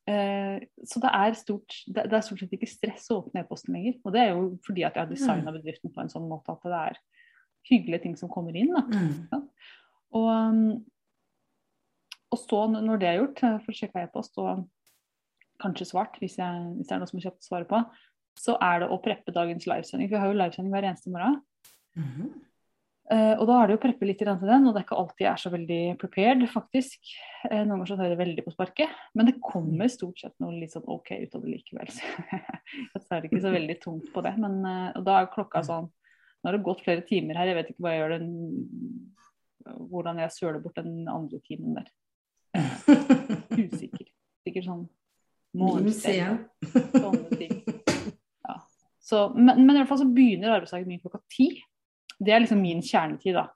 Eh, 0.07 0.59
så 0.85 1.01
det 1.03 1.09
er, 1.11 1.33
stort, 1.33 1.73
det, 1.87 2.05
det 2.05 2.13
er 2.13 2.21
stort 2.21 2.39
sett 2.39 2.53
ikke 2.53 2.69
stress 2.69 3.09
å 3.11 3.17
åpne 3.25 3.41
e-posten 3.41 3.73
lenger. 3.73 3.97
Og 4.05 4.13
det 4.13 4.21
er 4.21 4.29
jo 4.29 4.57
fordi 4.65 4.85
at 4.85 4.93
jeg 4.95 5.03
har 5.03 5.09
designa 5.09 5.51
bedriften 5.51 5.91
på 5.91 5.99
en 6.01 6.13
sånn 6.13 6.29
måte 6.29 6.53
at 6.53 6.63
det 6.63 6.79
er 6.85 6.95
hyggelige 7.69 8.01
ting 8.05 8.15
som 8.15 8.29
kommer 8.29 8.55
inn. 8.55 8.71
Da. 8.71 8.85
Mm. 8.87 9.49
Og, 10.13 10.29
um, 10.31 10.85
og 12.29 12.41
så, 12.43 12.65
når 12.69 13.01
det 13.01 13.07
er 13.09 13.17
gjort, 13.21 13.41
eh, 13.45 13.57
for 13.63 13.73
å 13.73 13.79
sjekke 13.79 14.03
e-post 14.05 14.37
og 14.41 14.67
kanskje 15.59 15.89
svart, 15.89 16.19
hvis, 16.21 16.37
jeg, 16.39 16.67
hvis 16.77 16.89
det 16.89 16.95
er 16.95 17.01
noe 17.01 17.09
som 17.09 17.19
er 17.19 17.25
kjapt 17.25 17.41
å 17.43 17.47
svare 17.47 17.67
på, 17.69 17.79
så 18.39 18.55
er 18.63 18.83
det 18.83 18.91
å 18.91 18.99
preppe 19.03 19.33
dagens 19.35 19.65
livesending. 19.67 20.07
For 20.07 20.15
vi 20.15 20.21
har 20.21 20.31
jo 20.31 20.37
livesending 20.37 20.75
hver 20.75 20.87
eneste 20.87 21.11
morgen. 21.11 21.41
Mm 21.97 22.05
-hmm. 22.05 22.29
uh, 23.11 23.35
og 23.41 23.47
da 23.49 23.55
er 23.59 23.67
det 23.67 23.75
å 23.75 23.81
preppe 23.83 24.05
litt 24.05 24.17
til 24.21 24.27
den, 24.29 24.67
og 24.67 24.73
det 24.73 24.79
er 24.79 24.85
ikke 24.85 25.01
alltid 25.01 25.25
jeg 25.25 25.31
er 25.31 25.43
så 25.43 25.49
veldig 25.49 25.97
prepared, 25.99 26.47
faktisk. 26.49 26.99
Uh, 27.51 27.57
noen 27.57 27.69
ganger 27.69 27.85
så 27.85 27.97
tar 27.97 28.09
jeg 28.09 28.17
veldig 28.17 28.45
på 28.45 28.55
sparket. 28.55 28.89
Men 29.13 29.25
det 29.25 29.41
kommer 29.41 29.87
stort 29.87 30.19
sett 30.19 30.35
noe 30.39 30.53
litt 30.53 30.71
sånn 30.71 30.87
OK 30.87 31.11
ut 31.11 31.35
av 31.35 31.41
det 31.41 31.49
likevel. 31.49 31.87
Så 31.91 32.03
jeg 32.93 33.07
tar 33.09 33.25
ikke 33.25 33.41
så 33.41 33.51
veldig 33.51 33.79
tungt 33.81 34.13
på 34.13 34.21
det. 34.21 34.37
Men 34.37 34.65
uh, 34.65 34.91
og 34.95 35.03
da 35.03 35.21
er 35.21 35.33
klokka 35.33 35.63
sånn 35.63 35.89
Nå 36.39 36.47
har 36.47 36.55
det 36.55 36.63
gått 36.63 36.81
flere 36.85 37.01
timer 37.03 37.35
her, 37.35 37.47
jeg 37.47 37.55
vet 37.55 37.69
ikke 37.69 37.83
hva 37.83 37.91
jeg 37.91 37.99
gjør 37.99 38.13
den 38.15 38.29
Hvordan 39.91 40.19
jeg 40.19 40.31
søler 40.31 40.61
bort 40.63 40.77
den 40.79 41.07
andre 41.11 41.39
timen 41.43 41.73
der. 41.75 41.89
Usikker. 43.63 44.07
Sikkert 44.45 44.65
sånn 44.65 44.87
og 45.57 45.87
sånne 45.89 47.37
ting. 47.37 47.53
Ja. 48.45 48.55
Så, 49.01 49.23
men, 49.35 49.63
men 49.65 49.73
i 49.73 49.79
hvert 49.79 49.89
fall 49.89 50.01
så 50.03 50.09
begynner 50.13 50.55
arbeidsdagen 50.57 50.89
min 50.89 51.01
klokka 51.01 51.21
ti. 51.33 51.49
Det 52.19 52.35
er 52.35 52.43
liksom 52.43 52.61
min 52.61 52.83
kjernetid, 52.85 53.37
da. 53.37 53.47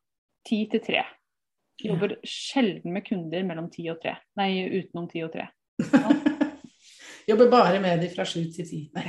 Ti 0.47 0.63
til 0.71 0.83
tre. 0.83 1.03
Jobber 1.83 2.15
sjelden 2.27 2.93
med 2.95 3.05
kunder 3.07 3.43
mellom 3.45 3.69
ti 3.73 3.85
og 3.91 3.99
tre. 4.01 4.15
Nei, 4.39 4.49
utenom 4.71 5.09
ti 5.11 5.23
og 5.25 5.33
tre. 5.33 5.49
Jobber 7.29 7.47
bare 7.51 7.79
med 7.79 8.01
de 8.03 8.09
fra 8.11 8.25
sju 8.27 8.41
til 8.51 8.67
ti. 8.67 8.79
Nei. 8.95 9.05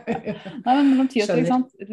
Nei, 0.64 0.72
men 0.72 0.90
mellom 0.92 1.10
ti 1.10 1.22
og 1.22 1.30
tre. 1.30 1.44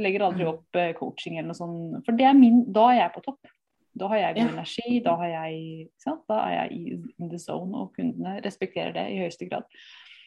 Legger 0.01 0.27
aldri 0.27 0.47
opp 0.49 0.79
eh, 0.79 0.93
coaching 0.97 1.37
eller 1.37 1.51
noe 1.51 1.57
sånt. 1.57 1.99
For 2.05 2.17
det 2.17 2.27
er 2.29 2.37
min, 2.37 2.63
da 2.73 2.87
er 2.91 3.03
jeg 3.03 3.15
på 3.17 3.25
topp. 3.27 3.51
Da 3.97 4.07
har 4.07 4.17
jeg 4.21 4.35
god 4.35 4.43
Ja. 4.45 4.51
energi, 4.53 4.99
da, 5.03 5.15
har 5.19 5.27
jeg, 5.27 5.87
sant? 5.99 6.21
da 6.29 6.35
er 6.47 6.53
jeg 6.69 6.99
in 7.19 7.29
the 7.29 7.37
zone, 7.39 7.75
og 7.75 7.93
kundene 7.97 8.37
respekterer 8.45 8.93
det 8.95 9.07
i 9.11 9.17
høyeste 9.19 9.49
grad. 9.49 9.63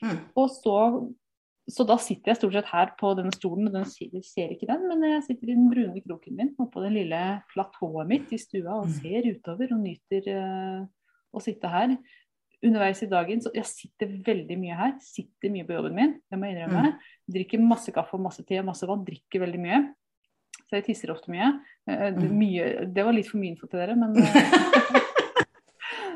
Mm. 0.02 0.18
Og 0.36 0.50
så, 0.52 0.74
så 1.70 1.86
da 1.88 1.96
sitter 1.96 2.32
jeg 2.34 2.36
stort 2.36 2.52
sett 2.52 2.66
her 2.68 2.90
på 3.00 3.14
denne 3.16 3.32
stolen, 3.32 3.68
og 3.70 3.72
den 3.72 3.86
ser, 3.88 4.10
ser 4.22 4.52
ikke 4.52 4.68
den, 4.68 4.84
men 4.88 5.02
jeg 5.08 5.22
sitter 5.30 5.48
i 5.48 5.54
den 5.54 5.70
brune 5.72 6.02
kroken 6.04 6.36
min 6.36 6.50
oppå 6.60 6.82
det 6.84 6.92
lille 6.92 7.22
platået 7.54 8.06
mitt 8.10 8.32
i 8.32 8.38
stua 8.42 8.80
og 8.82 8.86
Mm. 8.90 8.98
ser 9.00 9.30
utover 9.32 9.72
og 9.72 9.80
nyter 9.80 10.28
uh, 10.36 10.86
å 11.32 11.40
sitte 11.40 11.68
her. 11.72 11.96
Underveis 12.64 13.02
i 13.02 13.06
dagen, 13.08 13.40
så 13.40 13.50
Jeg 13.54 13.64
sitter 13.64 14.06
veldig 14.24 14.56
mye 14.60 14.76
her, 14.76 14.92
sitter 15.00 15.50
mye 15.52 15.64
på 15.68 15.72
jobben 15.76 15.94
min, 15.94 16.14
det 16.30 16.38
må 16.38 16.46
jeg 16.48 16.56
innrømme. 16.56 16.98
Drikker 17.32 17.60
masse 17.60 17.92
kaffe 17.92 18.14
og 18.14 18.20
masse 18.24 18.44
te 18.44 18.58
og 18.60 18.64
masse 18.66 18.86
vann, 18.86 19.04
drikker 19.04 19.40
veldig 19.40 19.60
mye. 19.60 19.94
Så 20.70 20.78
jeg 20.78 20.86
tisser 20.88 21.10
ofte 21.12 21.30
mye. 21.30 21.50
Eh, 21.88 22.10
det, 22.16 22.28
Mm. 22.30 22.38
mye 22.38 22.68
det 22.94 23.04
var 23.04 23.12
litt 23.12 23.28
for 23.28 23.38
mye 23.38 23.52
info 23.52 23.66
til 23.68 23.78
dere, 23.82 23.94
men 23.96 24.16
eh, 24.22 25.04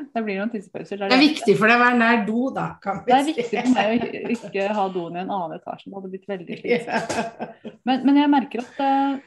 det 0.13 0.23
blir 0.25 0.39
noen 0.39 0.49
tissepauser. 0.53 0.97
Det 1.03 1.13
er 1.17 1.21
viktig 1.21 1.55
for 1.59 1.69
deg 1.69 1.77
å 1.77 1.83
være 1.83 1.99
nær 1.99 2.23
do, 2.27 2.45
da. 2.55 2.67
Det 3.05 3.13
er 3.15 3.27
viktig 3.27 3.45
for 3.51 3.73
meg 3.75 3.89
å 4.05 4.31
ikke- 4.35 4.69
ha 4.79 4.87
doen 4.93 5.15
i 5.17 5.19
en 5.25 5.29
annen 5.35 5.57
etasje. 5.59 5.85
Det 5.89 5.97
hadde 5.99 6.13
blitt 6.13 6.29
veldig 6.31 6.61
slitsomt. 6.61 7.75
Men, 7.85 8.05
men 8.07 8.15
jeg 8.23 8.31
merker 8.33 8.63
at 8.65 8.79
eh, 8.85 9.19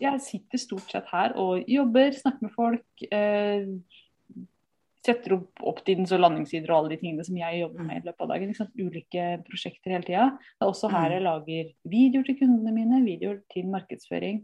jeg 0.00 0.20
sitter 0.24 0.58
stort 0.62 0.88
sett 0.90 1.06
her 1.12 1.34
og 1.36 1.64
jobber, 1.68 2.14
snakker 2.16 2.46
med 2.48 2.54
folk. 2.56 2.86
Eh, 3.12 3.66
setter 5.04 5.34
opp 5.36 5.60
opt-ins 5.68 6.14
og 6.16 6.22
landingssider 6.24 6.70
og 6.72 6.78
alle 6.78 6.94
de 6.94 6.96
tingene 7.02 7.24
som 7.26 7.36
jeg 7.36 7.58
jobber 7.60 7.84
med 7.84 7.98
i 8.00 8.06
løpet 8.06 8.22
av 8.24 8.30
dagen. 8.30 8.54
Ulike 8.80 9.24
prosjekter 9.44 9.92
hele 9.92 10.06
tida. 10.06 10.30
Det 10.40 10.64
er 10.64 10.70
også 10.70 10.88
her 10.94 11.10
jeg 11.18 11.24
lager 11.26 11.66
videoer 11.92 12.24
til 12.30 12.38
kundene 12.38 12.72
mine, 12.72 13.02
videoer 13.04 13.42
til 13.52 13.68
markedsføring 13.68 14.38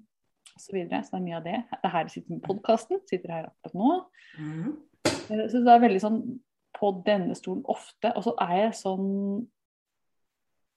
osv. 0.60 0.66
Så, 0.68 0.76
videre. 0.76 1.00
så 1.04 1.16
det 1.16 1.20
er 1.20 1.24
mye 1.26 1.38
av 1.40 1.44
det. 1.48 1.56
Det 1.72 1.88
er 1.88 1.94
her 1.96 2.08
sitter 2.12 2.34
med 2.36 2.42
podkasten. 2.44 3.00
Sitter 3.08 3.32
her 3.34 3.48
akkurat 3.50 3.74
nå. 3.80 3.90
Mhm. 4.38 4.76
Eh, 5.30 5.46
Så 5.48 5.64
det 5.64 5.72
er 5.72 5.82
veldig 5.86 6.00
sånn 6.04 6.20
på 6.76 6.90
denne 7.06 7.34
stolen 7.34 7.64
ofte. 7.68 8.12
Og 8.16 8.22
så 8.24 8.34
er 8.40 8.56
jeg 8.66 8.72
sånn 8.84 9.08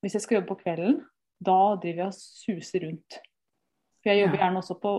Hvis 0.04 0.14
jeg 0.18 0.22
skal 0.26 0.36
jobbe 0.42 0.50
på 0.52 0.64
kvelden, 0.66 0.98
da 1.40 1.76
driver 1.80 2.02
jeg 2.02 2.08
og 2.08 2.14
suser 2.18 2.84
rundt. 2.88 3.20
For 4.04 4.12
jeg 4.12 4.26
jobber 4.26 4.38
gjerne 4.42 4.60
også 4.60 4.76
på 4.84 4.92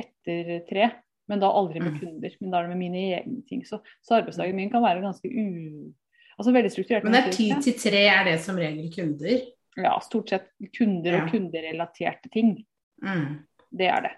etter 0.00 0.62
tre, 0.68 0.86
men 1.28 1.40
da 1.42 1.50
aldri 1.52 1.80
med 1.82 1.92
Mm. 1.92 1.98
kunder. 2.00 2.30
Men 2.40 2.50
da 2.50 2.58
er 2.58 2.62
det 2.62 2.68
med 2.70 2.78
mine 2.78 3.02
egne 3.18 3.42
ting. 3.48 3.64
Så, 3.66 3.80
så 4.02 4.16
arbeidsdagen 4.22 4.56
min 4.56 4.70
kan 4.70 4.82
være 4.82 5.02
ganske 5.04 5.28
u... 5.28 5.92
Altså 6.38 6.52
veldig 6.52 6.70
strukturert. 6.72 7.04
Men 7.04 7.12
det 7.12 7.20
er 7.26 7.32
ti 7.32 7.50
til 7.64 7.74
tre 7.80 8.00
er 8.08 8.24
det 8.24 8.40
som 8.40 8.56
regel 8.56 8.88
kunder. 8.94 9.44
Ja, 9.76 9.98
stort 10.00 10.28
sett 10.30 10.48
kunder 10.78 11.20
og 11.20 11.30
kunderelaterte 11.30 12.30
ting. 12.32 12.64
Mm. 13.02 13.44
Det 13.76 13.86
er 13.92 14.00
det. 14.08 14.10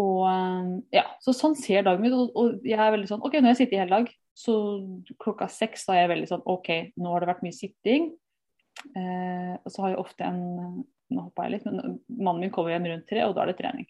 Og 0.00 0.82
ja, 0.94 1.04
så 1.20 1.34
sånn 1.36 1.54
ser 1.58 1.84
dagen 1.84 2.00
min 2.00 2.14
ut. 2.14 2.30
Og, 2.34 2.60
jeg 2.64 2.78
er 2.80 2.94
veldig 2.94 3.10
sånn 3.10 3.22
OK, 3.24 3.34
nå 3.38 3.50
har 3.50 3.54
jeg 3.56 3.66
sittet 3.66 3.76
i 3.76 3.82
hele 3.82 3.98
dag, 3.98 4.12
så 4.32 4.54
klokka 5.20 5.48
seks 5.52 5.84
da 5.86 5.96
er 5.96 6.06
jeg 6.06 6.12
veldig 6.14 6.28
sånn 6.30 6.44
OK, 6.48 6.70
nå 6.96 7.12
har 7.12 7.20
det 7.24 7.28
vært 7.34 7.42
mye 7.44 7.56
sitting. 7.56 8.12
Eh, 8.96 9.52
og 9.60 9.68
så 9.68 9.84
har 9.84 9.92
jeg 9.94 10.00
ofte 10.02 10.24
en 10.24 10.42
Nå 11.12 11.26
hoppa 11.26 11.44
jeg 11.44 11.58
litt, 11.58 11.64
men 11.68 11.98
mannen 12.08 12.38
min 12.40 12.50
kommer 12.54 12.72
hjem 12.72 12.86
rundt 12.88 13.04
tre, 13.10 13.20
og 13.28 13.34
da 13.36 13.42
er 13.42 13.50
det 13.50 13.58
trening. 13.58 13.84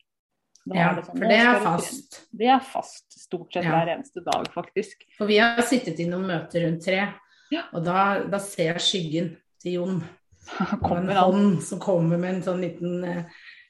Da 0.66 0.74
Ja, 0.74 0.88
det 0.96 1.04
sånn, 1.06 1.20
for 1.20 1.30
det 1.30 1.36
er 1.38 1.60
fast. 1.62 2.16
Det 2.34 2.48
er 2.50 2.64
fast 2.66 3.14
stort 3.14 3.52
sett 3.54 3.62
Ja. 3.62 3.70
hver 3.76 3.92
eneste 3.92 4.24
dag, 4.26 4.48
faktisk. 4.50 5.04
For 5.18 5.30
vi 5.30 5.36
har 5.38 5.62
sittet 5.62 6.00
i 6.00 6.08
noen 6.10 6.26
møter 6.26 6.66
rundt 6.66 6.82
tre, 6.82 7.14
Ja. 7.52 7.62
og 7.72 7.84
da, 7.84 8.24
da 8.26 8.38
ser 8.38 8.72
jeg 8.72 8.82
skyggen 8.82 9.36
til 9.62 9.72
Jon. 9.72 10.02
Kommer 10.82 11.10
en 11.14 11.22
hånd 11.22 11.62
som 11.62 11.78
kommer 11.78 12.18
med 12.18 12.34
en 12.34 12.42
sånn 12.42 12.60
liten, 12.60 13.04
eh, 13.04 13.22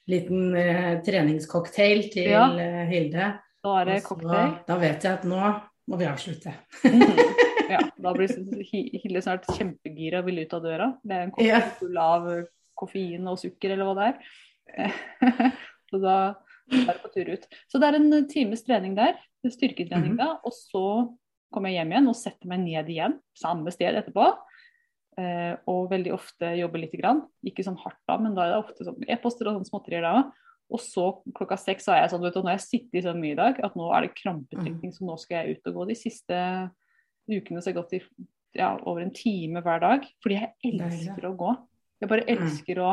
liten 0.09 0.55
eh, 0.55 1.01
treningscocktail 1.05 2.09
til 2.13 2.29
Ja. 2.31 2.47
eh, 2.59 2.85
Hilde. 2.89 3.29
Da 3.63 3.75
er 3.81 3.85
det 3.85 4.03
cocktail. 4.03 4.57
Da 4.67 4.77
vet 4.77 5.03
jeg 5.07 5.13
at 5.19 5.23
nå 5.23 5.39
må 5.87 5.97
vi 5.99 6.05
avslutte. 6.09 6.53
Mhm. 6.83 7.17
Ja, 7.69 7.79
da 8.03 8.11
blir 8.13 8.27
Hilde 9.03 9.21
snart 9.23 9.45
kjempegira 9.55 10.19
og 10.19 10.25
vil 10.27 10.41
ut 10.43 10.53
av 10.53 10.61
døra. 10.65 10.89
Det 11.03 11.15
er 11.15 11.21
en 11.27 11.31
kopp 11.31 11.45
Ja. 11.47 11.59
full 11.79 11.97
av 11.97 12.27
eh, 12.31 12.43
koffein 12.75 13.27
og 13.27 13.37
sukker, 13.39 13.71
eller 13.71 13.85
hva 13.85 13.95
det 13.95 14.07
er. 14.77 14.93
Så 15.93 15.99
da 16.01 16.15
er 16.71 16.87
det 16.89 17.01
på 17.03 17.11
tur 17.13 17.29
ut. 17.35 17.43
Så 17.69 17.79
det 17.79 17.89
er 17.91 17.95
en 17.99 18.27
times 18.27 18.63
trening 18.65 18.95
der, 18.97 19.15
styrketrening 19.45 20.13
Mhm. 20.15 20.17
da, 20.17 20.39
og 20.43 20.51
så 20.55 20.83
kommer 21.53 21.69
jeg 21.69 21.83
hjem 21.83 21.91
igjen 21.93 22.07
og 22.09 22.15
setter 22.17 22.47
meg 22.49 22.59
ned 22.63 22.87
igjen, 22.89 23.19
samme 23.37 23.71
sted 23.71 23.93
etterpå. 23.99 24.25
Eh, 25.17 25.55
og 25.69 25.89
veldig 25.91 26.13
ofte 26.15 26.55
jobber 26.57 26.79
lite 26.81 26.97
grann. 26.97 27.21
Ikke 27.45 27.63
sånn 27.65 27.77
hardt 27.77 27.99
da, 28.09 28.17
men 28.17 28.33
da 28.33 28.45
er 28.47 28.49
det 28.55 28.63
ofte 28.63 28.85
sånn 28.87 29.03
e-poster 29.07 29.47
og 29.47 29.59
sånn 29.59 29.69
småtterier 29.69 30.01
da. 30.01 30.31
Og 30.73 30.79
så 30.81 31.21
klokka 31.35 31.57
seks 31.59 31.87
er 31.91 32.01
jeg 32.01 32.09
sånn, 32.13 32.21
vet 32.23 32.33
du, 32.33 32.39
nå 32.41 32.49
har 32.49 32.57
jeg 32.57 32.65
sittet 32.65 33.03
så 33.05 33.13
mye 33.13 33.35
i 33.35 33.37
dag 33.37 33.59
at 33.63 33.75
nå 33.77 33.91
er 33.93 34.07
det 34.07 34.15
krampetrekning, 34.17 34.93
så 34.95 35.05
nå 35.05 35.17
skal 35.19 35.43
jeg 35.45 35.57
ut 35.59 35.67
og 35.69 35.75
gå. 35.75 35.87
De 35.91 35.95
siste 35.99 36.39
ukene 37.29 37.61
så 37.61 37.69
har 37.69 37.73
jeg 37.73 37.79
gått 37.81 37.93
i 37.99 38.01
ja, 38.57 38.71
over 38.85 39.01
en 39.01 39.13
time 39.13 39.61
hver 39.65 39.79
dag, 39.81 40.03
fordi 40.23 40.37
jeg 40.39 40.53
elsker 40.73 41.25
å 41.29 41.35
gå. 41.37 41.51
Jeg 42.01 42.09
bare 42.09 42.25
Mm. 42.25 42.37
elsker 42.37 42.75
å 42.81 42.91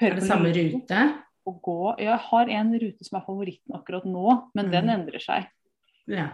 Er 0.00 0.10
høre 0.10 0.14
det 0.14 0.22
på 0.22 0.26
samme 0.28 0.52
rute? 0.52 1.00
Å 1.46 1.52
gå. 1.62 1.98
Jeg 1.98 2.18
har 2.18 2.48
en 2.50 2.72
rute 2.78 3.04
som 3.04 3.16
er 3.18 3.24
favoritten 3.24 3.72
akkurat 3.74 4.04
nå, 4.04 4.50
men 4.54 4.66
Mm. 4.66 4.70
den 4.72 4.88
endrer 4.90 5.20
seg. 5.20 5.46
Ja. 6.08 6.30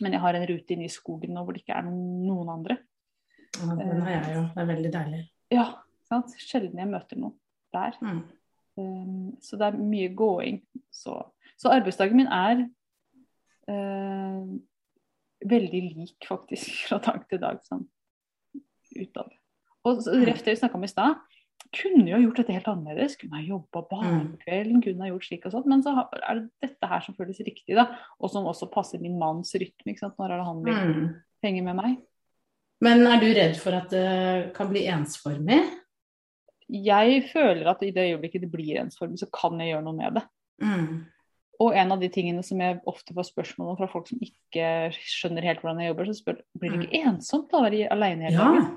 Men 0.00 0.12
jeg 0.12 0.20
har 0.20 0.34
en 0.34 0.46
rute 0.46 0.70
inne 0.70 0.84
i 0.84 0.88
skogen 0.88 1.30
nå 1.34 1.44
hvor 1.44 1.52
det 1.52 1.64
ikke 1.64 1.76
er 1.76 1.82
noen 1.82 2.48
andre. 2.48 2.78
Ja, 3.60 3.74
Den 3.76 4.00
har 4.02 4.10
jeg 4.10 4.34
jo. 4.36 4.42
Det 4.54 4.62
er 4.62 4.70
veldig 4.74 4.92
deilig. 4.92 5.22
Ja, 5.52 5.66
sant? 6.08 6.32
Sjelden 6.40 6.78
jeg 6.80 6.88
møter 6.88 7.18
noen 7.20 7.34
der. 7.72 7.96
Mm. 8.00 8.22
Um, 8.80 9.36
så 9.44 9.58
det 9.60 9.66
er 9.68 9.76
mye 9.80 10.08
gåing. 10.16 10.62
Så, 10.90 11.18
så 11.60 11.68
arbeidsdagen 11.74 12.16
min 12.16 12.30
er 12.32 12.62
uh, 13.68 14.46
veldig 15.48 15.82
lik, 15.96 16.16
faktisk, 16.28 16.72
fra 16.88 16.98
dag 17.04 17.26
til 17.28 17.40
dag. 17.42 17.60
Sånn 17.68 17.84
utad. 18.96 19.30
Og 19.88 20.02
rett 20.06 20.44
det 20.46 20.52
vi 20.54 20.60
snakka 20.60 20.78
om 20.78 20.84
i 20.86 20.90
stad. 20.90 21.16
Kunne 21.72 22.04
jo 22.10 22.18
gjort 22.26 22.40
dette 22.42 22.52
helt 22.54 22.68
annerledes. 22.68 23.16
Kunne 23.18 23.38
ha 23.40 23.44
jobba 23.46 23.80
bare 23.88 24.10
Mm. 24.12 24.26
på 24.32 24.40
kvelden, 24.44 24.82
kunne 24.84 25.04
ha 25.06 25.08
gjort 25.12 25.24
slik 25.26 25.46
og 25.48 25.52
sånn. 25.54 25.68
Men 25.72 25.82
så 25.82 25.94
er 26.20 26.40
det 26.40 26.50
dette 26.60 26.88
her 26.90 27.00
som 27.00 27.14
føles 27.16 27.40
riktig, 27.40 27.74
da. 27.78 27.86
Og 28.20 28.30
som 28.30 28.44
også 28.50 28.68
passer 28.72 29.00
min 29.00 29.16
manns 29.18 29.54
rytme. 29.56 29.94
Når 29.96 30.26
er 30.30 30.36
det 30.36 30.46
han 30.46 30.62
vil 30.66 30.74
Mm. 30.74 31.06
henge 31.42 31.62
med 31.64 31.76
meg? 31.76 31.96
Men 32.82 33.06
er 33.06 33.20
du 33.22 33.28
redd 33.36 33.56
for 33.62 33.76
at 33.78 33.92
det 33.94 34.52
kan 34.56 34.70
bli 34.72 34.84
ensformig? 34.90 35.60
Jeg 36.72 37.24
føler 37.30 37.68
at 37.70 37.82
i 37.84 37.90
det 37.94 38.08
øyeblikket 38.10 38.42
det 38.46 38.50
blir 38.52 38.80
ensformig, 38.80 39.20
så 39.20 39.28
kan 39.32 39.58
jeg 39.60 39.74
gjøre 39.74 39.84
noe 39.86 39.98
med 39.98 40.16
det. 40.18 40.22
Mm. 40.64 41.02
Og 41.62 41.76
en 41.78 41.94
av 41.94 42.00
de 42.00 42.08
tingene 42.10 42.42
som 42.46 42.60
jeg 42.62 42.80
ofte 42.90 43.14
får 43.14 43.28
spørsmål 43.28 43.74
om 43.74 43.78
fra 43.78 43.88
folk 43.92 44.08
som 44.10 44.22
ikke 44.24 44.68
skjønner 44.98 45.44
helt 45.46 45.60
hvordan 45.62 45.82
jeg 45.82 45.92
jobber, 45.92 46.08
så 46.08 46.16
spør 46.18 46.38
blir 46.58 46.72
det 46.74 46.86
ikke 46.88 47.02
ensomt 47.12 47.52
da 47.52 47.60
å 47.60 47.66
være 47.66 47.90
alene 47.94 48.26
hele 48.30 48.38
Ja. 48.38 48.48
dagen. 48.48 48.70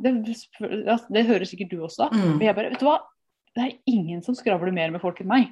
Det, 0.00 0.12
det 1.12 1.26
hører 1.28 1.44
sikkert 1.48 1.72
du 1.72 1.80
også. 1.84 2.06
Mm. 2.12 2.36
Men 2.38 2.44
jeg 2.46 2.56
bare, 2.56 2.70
vet 2.72 2.80
du 2.80 2.86
hva, 2.86 2.98
det 3.56 3.64
er 3.66 3.74
ingen 3.90 4.22
som 4.24 4.36
skravler 4.38 4.72
mer 4.72 4.92
med 4.94 5.02
folk 5.02 5.18
enn 5.20 5.28
meg. 5.32 5.50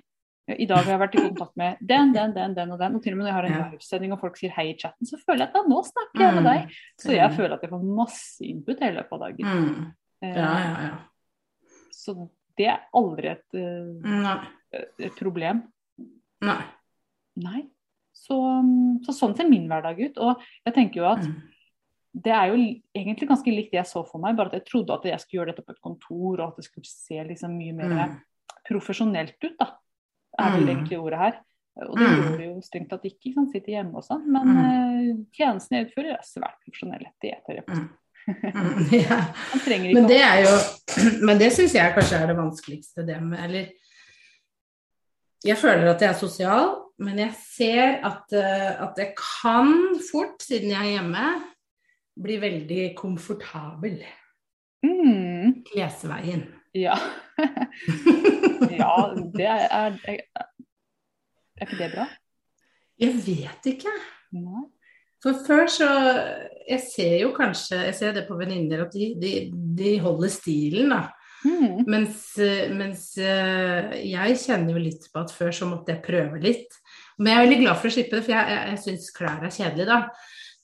I 0.48 0.66
dag 0.66 0.78
har 0.84 0.92
jeg 0.94 1.00
vært 1.02 1.14
i 1.18 1.22
kontakt 1.28 1.56
med 1.60 1.76
den, 1.80 2.12
den, 2.14 2.32
den, 2.32 2.54
den 2.56 2.70
og 2.72 2.78
den. 2.80 2.94
Og 2.96 3.02
til 3.02 3.12
og 3.12 3.18
med 3.18 3.26
når 3.26 3.30
jeg 3.30 3.36
har 3.38 3.44
en 3.48 3.52
Ja. 3.58 3.70
livesending 3.72 4.12
og 4.14 4.20
folk 4.20 4.36
sier 4.40 4.50
hei 4.56 4.70
i 4.72 4.76
chatten, 4.78 5.06
så 5.06 5.18
føler 5.20 5.44
jeg 5.44 5.48
at 5.48 5.54
da, 5.58 5.62
nå 5.68 5.82
snakker 5.84 6.24
jeg 6.24 6.34
med 6.34 6.44
Mm. 6.44 6.48
deg. 6.48 6.76
Så 6.98 7.12
jeg 7.12 7.30
føler 7.36 7.54
at 7.58 7.62
jeg 7.62 7.70
får 7.70 7.82
masse 7.84 8.40
input 8.48 8.80
i 8.82 8.92
løpet 8.96 9.12
av 9.12 9.20
dagen. 9.20 9.46
Mm. 9.46 9.92
Eh, 10.22 10.34
Ja, 10.34 10.52
ja, 10.58 10.80
ja. 10.88 10.98
Så 11.92 12.30
det 12.56 12.66
er 12.66 12.80
aldri 12.94 13.28
et, 13.28 13.44
eh, 13.54 14.08
Nei. 14.24 14.38
et 14.98 15.14
problem. 15.16 15.62
Nei. 16.40 16.62
Nei. 17.36 17.62
Så, 18.14 18.34
så 19.06 19.12
sånn 19.14 19.36
ser 19.36 19.48
min 19.48 19.68
hverdag 19.68 20.00
ut. 20.00 20.18
Og 20.18 20.40
jeg 20.66 20.74
tenker 20.74 20.94
jo 21.02 21.04
at 21.12 21.22
Mm. 21.24 21.42
det 22.14 22.32
er 22.32 22.46
jo 22.48 22.56
egentlig 22.96 23.28
ganske 23.28 23.46
likt 23.54 23.70
det 23.70 23.78
jeg 23.84 23.86
så 23.86 24.02
for 24.08 24.18
meg, 24.18 24.34
bare 24.36 24.46
at 24.48 24.52
jeg 24.54 24.64
trodde 24.64 24.90
at 24.94 25.04
jeg 25.04 25.20
skulle 25.20 25.44
gjøre 25.44 25.52
dette 25.54 25.64
på 25.66 25.70
et 25.76 25.82
kontor, 25.82 26.40
og 26.40 26.48
at 26.48 26.56
det 26.56 26.64
skulle 26.64 26.86
se 26.86 27.22
liksom 27.24 27.56
mye 27.56 27.72
mer 27.74 27.88
Mm. 28.08 28.20
profesjonelt 28.68 29.34
ut, 29.44 29.56
da. 29.58 29.66
Er 30.38 30.50
vel 30.56 30.64
Mm. 30.64 30.68
egentlig 30.76 30.98
ordet 31.00 31.18
her. 31.18 31.38
Og 31.78 31.96
det 31.98 32.06
Mm. 32.08 32.16
gjør 32.22 32.36
det 32.38 32.46
jo 32.46 32.60
strengt 32.60 32.88
tatt 32.90 33.04
ikke, 33.04 33.18
ikke 33.26 33.34
sant? 33.34 33.52
sitter 33.52 33.72
hjemme 33.72 33.94
og 33.94 34.04
sånn. 34.04 34.26
Men 34.26 34.46
Mm. 34.48 34.58
eh, 34.58 35.16
tjenestene 35.36 35.78
jeg 35.78 35.86
utfører 35.88 36.12
er 36.12 36.22
svært. 36.26 36.58
Det 36.66 37.64
påstå. 37.66 37.82
Mm. 37.82 37.88
Mm. 38.28 38.92
Ja. 39.08 39.16
Man 39.54 39.60
trenger 39.64 39.88
ikke 39.88 39.94
Men 40.00 40.06
det 40.06 40.20
er 40.20 40.42
jo 40.44 40.54
Men 41.26 41.38
det 41.38 41.52
syns 41.52 41.72
jeg 41.74 41.94
kanskje 41.94 42.20
er 42.20 42.26
det 42.26 42.36
vanskeligste, 42.36 43.06
det 43.06 43.22
med 43.22 43.38
Eller 43.44 43.68
jeg 45.44 45.56
føler 45.56 45.88
at 45.94 46.00
jeg 46.02 46.10
er 46.10 46.18
sosial, 46.18 46.74
men 46.98 47.16
jeg 47.18 47.32
ser 47.32 48.00
at, 48.04 48.32
eh, 48.32 48.82
at 48.82 48.96
jeg 48.98 49.14
kan 49.16 49.94
fort, 50.12 50.42
siden 50.42 50.70
jeg 50.70 50.80
er 50.80 51.00
hjemme, 51.00 51.42
bli 52.20 52.36
veldig 52.42 52.96
komfortabel. 52.96 54.02
mm, 54.84 55.64
Klesveien. 55.72 56.42
Ja. 56.74 56.96
ja, 58.78 59.14
det 59.38 59.46
er, 59.50 59.66
er, 59.68 59.98
er 60.04 60.18
Er 61.58 61.66
ikke 61.66 61.78
det 61.80 61.92
bra? 61.94 62.08
Jeg 62.98 63.14
vet 63.26 63.70
ikke. 63.72 63.94
Nei. 64.36 64.64
For 65.22 65.38
før 65.46 65.66
så 65.70 65.88
Jeg 66.68 66.82
ser 66.84 67.14
jo 67.24 67.32
kanskje 67.34 67.80
Jeg 67.88 67.94
ser 67.98 68.12
det 68.14 68.26
på 68.28 68.36
venninner 68.38 68.84
at 68.84 68.92
de, 68.94 69.14
de, 69.18 69.32
de 69.78 69.96
holder 70.02 70.30
stilen, 70.30 70.92
da. 70.94 71.08
Mm. 71.46 71.84
Mens, 71.86 72.22
mens 72.74 73.02
eh, 73.22 73.92
jeg 74.10 74.38
kjenner 74.42 74.74
jo 74.74 74.80
litt 74.82 75.04
på 75.12 75.22
at 75.22 75.30
før 75.34 75.52
så 75.54 75.68
måtte 75.70 75.94
jeg 75.94 76.02
prøve 76.02 76.40
litt. 76.42 76.74
Men 77.18 77.32
jeg 77.32 77.38
er 77.38 77.46
veldig 77.46 77.60
glad 77.62 77.78
for 77.78 77.90
å 77.90 77.94
slippe 77.94 78.18
det, 78.18 78.24
for 78.26 78.34
jeg, 78.34 78.54
jeg, 78.54 78.72
jeg 78.72 78.82
syns 78.84 79.12
klær 79.14 79.46
er 79.46 79.54
kjedelig, 79.54 79.86
da. 79.86 80.00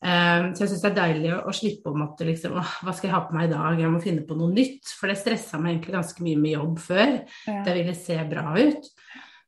Eh, 0.04 0.46
så 0.52 0.64
jeg 0.64 0.70
syns 0.70 0.82
det 0.84 0.90
er 0.90 0.96
deilig 0.98 1.30
å, 1.32 1.42
å 1.48 1.52
slippe 1.56 1.88
å 1.88 1.96
måtte 1.96 2.26
liksom 2.28 2.58
Åh, 2.60 2.72
hva 2.84 2.92
skal 2.92 3.08
jeg 3.08 3.14
ha 3.14 3.22
på 3.24 3.36
meg 3.36 3.48
i 3.48 3.54
dag? 3.54 3.78
Jeg 3.80 3.92
må 3.92 4.02
finne 4.04 4.24
på 4.28 4.36
noe 4.36 4.52
nytt. 4.52 4.90
For 4.98 5.08
det 5.10 5.16
stressa 5.20 5.60
meg 5.60 5.78
egentlig 5.78 5.96
ganske 5.96 6.26
mye 6.26 6.40
med 6.40 6.56
jobb 6.58 6.82
før. 6.84 7.14
Ja. 7.48 7.60
Det 7.64 7.76
ville 7.78 7.94
se 7.96 8.18
bra 8.28 8.50
ut. 8.58 8.90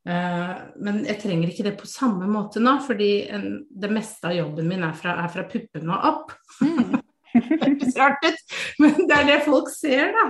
Eh, 0.07 0.53
men 0.87 1.03
jeg 1.05 1.19
trenger 1.23 1.51
ikke 1.51 1.67
det 1.67 1.75
på 1.81 1.89
samme 1.91 2.29
måte 2.31 2.63
nå, 2.63 2.79
fordi 2.87 3.11
en, 3.35 3.51
det 3.69 3.91
meste 3.93 4.31
av 4.31 4.37
jobben 4.39 4.69
min 4.71 4.87
er 4.87 4.95
fra, 4.97 5.19
er 5.25 5.33
fra 5.35 5.45
puppene 5.51 5.93
og 5.93 6.09
opp. 6.13 6.39
Mm. 6.63 6.97
Det 7.37 7.59
høres 7.61 7.97
rart 7.99 8.23
ut, 8.25 8.55
men 8.81 8.95
det 9.11 9.13
er 9.13 9.27
det 9.29 9.35
folk 9.45 9.67
ser, 9.69 10.15
da. 10.15 10.23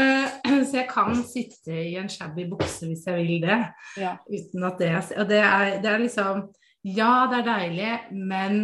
Eh, 0.00 0.38
så 0.64 0.78
jeg 0.78 0.86
kan 0.88 1.18
sitte 1.28 1.74
i 1.76 1.98
en 2.00 2.08
shabby 2.08 2.46
bukse 2.48 2.88
hvis 2.88 3.04
jeg 3.04 3.18
vil 3.18 3.42
det. 3.44 3.58
Ja. 4.00 4.14
Uten 4.30 4.64
at 4.64 4.80
det 4.80 4.94
Og 5.20 5.28
det 5.28 5.42
er, 5.44 5.74
det 5.84 5.90
er 5.92 6.00
liksom 6.00 6.46
Ja, 6.88 7.28
det 7.28 7.42
er 7.42 7.50
deilig, 7.50 7.92
men 8.16 8.56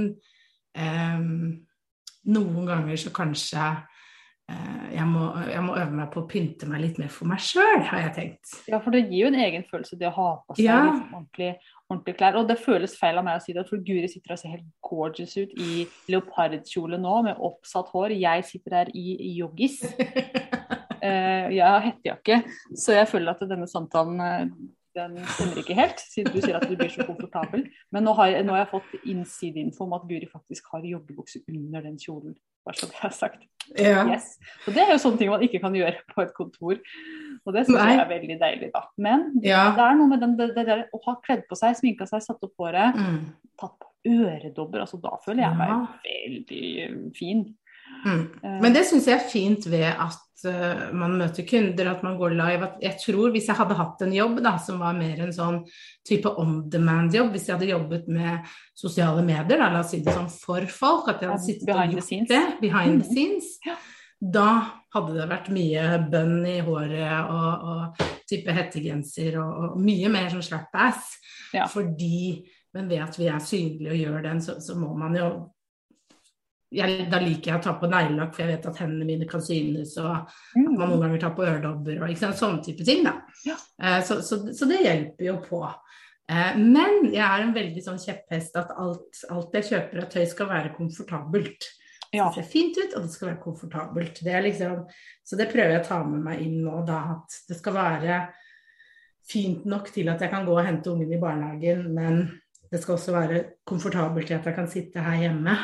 noen 2.29 2.67
ganger 2.69 2.97
så 3.01 3.13
kanskje 3.15 3.63
eh, 4.51 4.85
jeg, 4.95 5.07
må, 5.09 5.31
jeg 5.49 5.63
må 5.65 5.77
øve 5.79 5.95
meg 5.97 6.11
på 6.13 6.23
å 6.23 6.29
pynte 6.29 6.69
meg 6.69 6.83
litt 6.85 7.01
mer 7.01 7.11
for 7.13 7.31
meg 7.31 7.41
sjøl, 7.45 7.83
har 7.89 8.05
jeg 8.07 8.15
tenkt. 8.17 8.55
Ja, 8.69 8.81
for 8.85 8.95
det 8.95 9.07
gir 9.07 9.27
jo 9.27 9.33
en 9.33 9.41
egen 9.41 9.65
følelse 9.71 9.99
det 10.01 10.09
å 10.11 10.15
ha 10.17 10.29
på 10.47 10.57
seg 10.59 10.65
Ja. 10.69 10.79
liksom 10.87 11.19
ordentlig, 11.21 11.51
ordentlige 11.89 12.19
klær. 12.21 12.39
Og 12.41 12.49
det 12.51 12.59
føles 12.61 12.97
feil 13.01 13.21
av 13.21 13.25
meg 13.29 13.41
å 13.41 13.45
si 13.45 13.57
det, 13.57 13.67
for 13.69 13.81
Guri 13.85 14.09
sitter 14.13 14.37
og 14.37 14.43
ser 14.43 14.55
helt 14.57 14.69
gorgeous 14.85 15.37
ut 15.41 15.53
i 15.57 15.87
leopardkjole 16.13 17.01
nå 17.01 17.23
med 17.31 17.45
oppsatt 17.51 17.93
hår. 17.95 18.17
Jeg 18.19 18.45
sitter 18.51 18.81
her 18.83 18.93
i, 18.95 19.07
i 19.31 19.37
joggis. 19.41 19.81
Eh, 20.99 21.53
jeg 21.55 21.63
har 21.63 21.85
hettejakke, 21.85 22.41
så 22.75 22.97
jeg 22.97 23.07
føler 23.07 23.31
at 23.31 23.43
denne 23.47 23.69
samtalen 23.71 24.19
eh, 24.19 24.49
den 24.99 25.17
stemmer 25.37 25.63
ikke 25.63 25.77
helt, 25.79 26.03
siden 26.13 26.35
du 26.35 26.41
sier 26.45 26.59
at 26.59 26.67
du 26.69 26.75
blir 26.79 26.91
så 26.93 27.07
komfortabel. 27.09 27.65
Men 27.95 28.05
nå 28.09 28.15
har 28.19 28.33
jeg, 28.35 28.45
nå 28.49 28.55
har 28.57 28.65
jeg 28.67 28.73
fått 28.75 28.99
innsideinfo 29.15 29.87
om 29.87 29.97
at 29.99 30.05
Guri 30.11 30.29
faktisk 30.31 30.69
har 30.75 30.85
joggebukse 30.87 31.45
under 31.49 31.87
den 31.87 31.97
kjolen. 32.03 32.37
Bare 32.67 32.77
så 32.77 32.89
det 32.91 32.99
er 33.07 33.15
sagt. 33.17 33.45
Ja. 33.79 34.03
Yes. 34.09 34.35
Og 34.67 34.75
det 34.77 34.83
er 34.83 34.91
jo 34.93 34.99
sånne 35.01 35.19
ting 35.21 35.31
man 35.33 35.43
ikke 35.45 35.61
kan 35.63 35.75
gjøre 35.77 36.03
på 36.13 36.23
et 36.25 36.33
kontor. 36.37 36.81
Og 37.47 37.55
det 37.55 37.63
syns 37.69 37.79
jeg 37.81 38.01
er 38.03 38.09
veldig 38.11 38.37
deilig, 38.41 38.71
da. 38.75 38.83
Men 39.01 39.29
Ja. 39.45 39.63
det 39.77 39.85
er 39.87 39.95
noe 40.01 40.09
med 40.11 40.21
den, 40.25 40.35
det, 40.37 40.51
det 40.57 40.65
der 40.69 40.83
å 40.93 41.01
ha 41.07 41.15
kledd 41.25 41.47
på 41.49 41.57
seg, 41.57 41.77
sminka 41.79 42.07
seg, 42.09 42.21
satt 42.27 42.43
opp 42.45 42.57
håret, 42.61 42.97
Mm. 42.99 43.21
tatt 43.61 43.77
på 43.81 43.89
øredobber. 44.09 44.81
Altså 44.85 45.01
da 45.01 45.15
føler 45.25 45.45
jeg 45.47 45.57
meg 45.57 45.69
Ja. 45.69 45.87
veldig 46.09 47.17
fin. 47.17 47.45
Mm. 48.05 48.23
Eh, 48.45 48.61
Men 48.63 48.73
det 48.73 48.85
syns 48.87 49.07
jeg 49.07 49.19
er 49.19 49.29
fint 49.31 49.67
ved 49.71 49.89
at 49.91 50.45
uh, 50.47 50.95
man 50.95 51.17
møter 51.19 51.43
kunder, 51.49 51.91
at 51.91 52.03
man 52.07 52.17
går 52.19 52.31
live. 52.39 52.69
Jeg 52.83 52.97
tror 53.03 53.31
hvis 53.35 53.49
jeg 53.51 53.57
hadde 53.59 53.75
hatt 53.75 54.03
en 54.07 54.13
jobb 54.15 54.41
da, 54.45 54.57
som 54.63 54.79
var 54.79 54.95
mer 54.95 55.19
en 55.25 55.33
sånn 55.35 55.61
type 56.07 56.31
on 56.39 56.61
demand-jobb, 56.71 57.31
hvis 57.35 57.49
jeg 57.49 57.57
hadde 57.57 57.71
jobbet 57.73 58.07
med 58.09 58.47
sosiale 58.79 59.23
medier, 59.27 59.59
da, 59.59 59.69
la 59.75 59.81
oss 59.81 59.91
si 59.91 60.01
det 60.05 60.15
sånn 60.15 60.31
for 60.31 60.65
folk, 60.71 61.09
at 61.09 61.21
jeg 61.23 61.31
hadde 61.33 61.43
sittet 61.47 61.67
behind 61.67 61.91
og 61.93 61.99
gjort 61.99 62.09
scenes. 62.09 62.29
det 62.29 62.61
behind 62.61 63.03
the 63.03 63.09
Mhm. 63.09 63.15
scenes, 63.15 63.59
Ja. 63.67 63.75
da 64.21 64.73
hadde 64.95 65.15
det 65.15 65.29
vært 65.29 65.49
mye 65.51 66.11
bønn 66.11 66.47
i 66.47 66.61
håret 66.61 67.31
og, 67.31 67.65
og 67.69 68.07
type 68.31 68.49
hettegenser 68.53 69.37
og, 69.43 69.73
og 69.73 69.81
mye 69.81 70.09
mer 70.09 70.31
sånn 70.31 70.43
slap 70.43 70.71
ass. 70.75 71.17
Ja. 71.53 71.67
Fordi 71.67 72.45
Men 72.75 72.87
ved 72.89 72.99
at 73.01 73.17
vi 73.19 73.27
er 73.27 73.39
synlige 73.41 73.91
og 73.91 73.97
gjør 73.97 74.23
den, 74.23 74.41
så, 74.41 74.61
så 74.61 74.75
må 74.77 74.95
man 74.97 75.15
jo 75.17 75.29
jeg, 76.75 77.07
da 77.09 77.21
liker 77.23 77.53
jeg 77.53 77.61
å 77.61 77.65
ta 77.65 77.75
på 77.81 77.89
neglelakk, 77.89 78.35
for 78.35 78.45
jeg 78.45 78.53
vet 78.53 78.67
at 78.69 78.81
hendene 78.83 79.09
mine 79.09 79.29
kan 79.29 79.43
synes, 79.45 79.95
og 80.03 80.09
at 80.13 80.35
man 80.59 80.75
mm, 80.75 80.81
noen 80.83 81.05
ganger 81.05 81.23
tar 81.23 81.35
på 81.37 81.47
øredobber 81.47 82.03
og 82.03 82.13
ikke 82.13 82.23
sant, 82.27 82.41
sånne 82.41 82.65
type 82.67 82.85
ting. 82.85 83.05
da. 83.07 83.15
Ja. 83.47 83.57
Eh, 83.81 84.01
så, 84.05 84.21
så, 84.27 84.41
så 84.55 84.69
det 84.69 84.83
hjelper 84.85 85.31
jo 85.31 85.37
på. 85.47 85.63
Eh, 86.29 86.59
men 86.61 87.09
jeg 87.09 87.25
er 87.25 87.45
en 87.45 87.55
veldig 87.57 87.85
sånn 87.85 88.01
kjepphest 88.03 88.59
at 88.61 88.75
alt, 88.77 89.23
alt 89.33 89.57
jeg 89.57 89.69
kjøper 89.71 90.03
av 90.03 90.11
tøy 90.13 90.27
skal 90.29 90.51
være 90.51 90.75
komfortabelt. 90.77 91.71
Ja. 92.13 92.29
Det 92.29 92.43
ser 92.43 92.51
fint 92.53 92.77
ut, 92.81 92.93
og 92.97 93.07
det 93.07 93.15
skal 93.15 93.31
være 93.31 93.43
komfortabelt. 93.47 94.21
Det 94.25 94.35
er 94.35 94.45
liksom, 94.45 94.85
så 95.25 95.41
det 95.41 95.49
prøver 95.53 95.77
jeg 95.77 95.85
å 95.85 95.89
ta 95.89 96.03
med 96.05 96.21
meg 96.25 96.45
inn 96.45 96.61
nå, 96.67 96.83
da. 96.89 97.01
At 97.17 97.41
det 97.49 97.57
skal 97.57 97.77
være 97.77 98.21
fint 99.29 99.65
nok 99.69 99.89
til 99.93 100.09
at 100.13 100.21
jeg 100.25 100.33
kan 100.33 100.45
gå 100.45 100.53
og 100.53 100.65
hente 100.65 100.93
ungen 100.93 101.17
i 101.17 101.21
barnehagen, 101.21 101.89
men 101.97 102.23
det 102.69 102.81
skal 102.83 102.97
også 102.97 103.13
være 103.17 103.43
komfortabelt 103.69 104.29
til 104.29 104.37
at 104.37 104.49
jeg 104.49 104.57
kan 104.57 104.69
sitte 104.69 105.05
her 105.05 105.21
hjemme 105.25 105.57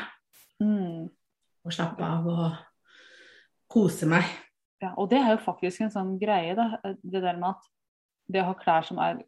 Mm. 0.62 1.09
og 1.64 1.73
slappe 1.73 2.05
av 2.05 2.27
og 2.29 2.57
kose 3.73 4.07
meg. 4.07 4.25
Ja, 4.83 4.93
og 5.01 5.09
det 5.11 5.19
er 5.19 5.33
jo 5.35 5.40
faktisk 5.45 5.81
en 5.81 5.90
sånn 5.93 6.19
greie, 6.21 6.55
da. 6.59 6.79
Det 7.03 7.23
der 7.25 7.38
med 7.40 7.55
at 7.55 7.69
det 8.31 8.43
å 8.43 8.51
ha 8.51 8.55
klær 8.59 8.85
som 8.87 8.99
er 9.03 9.23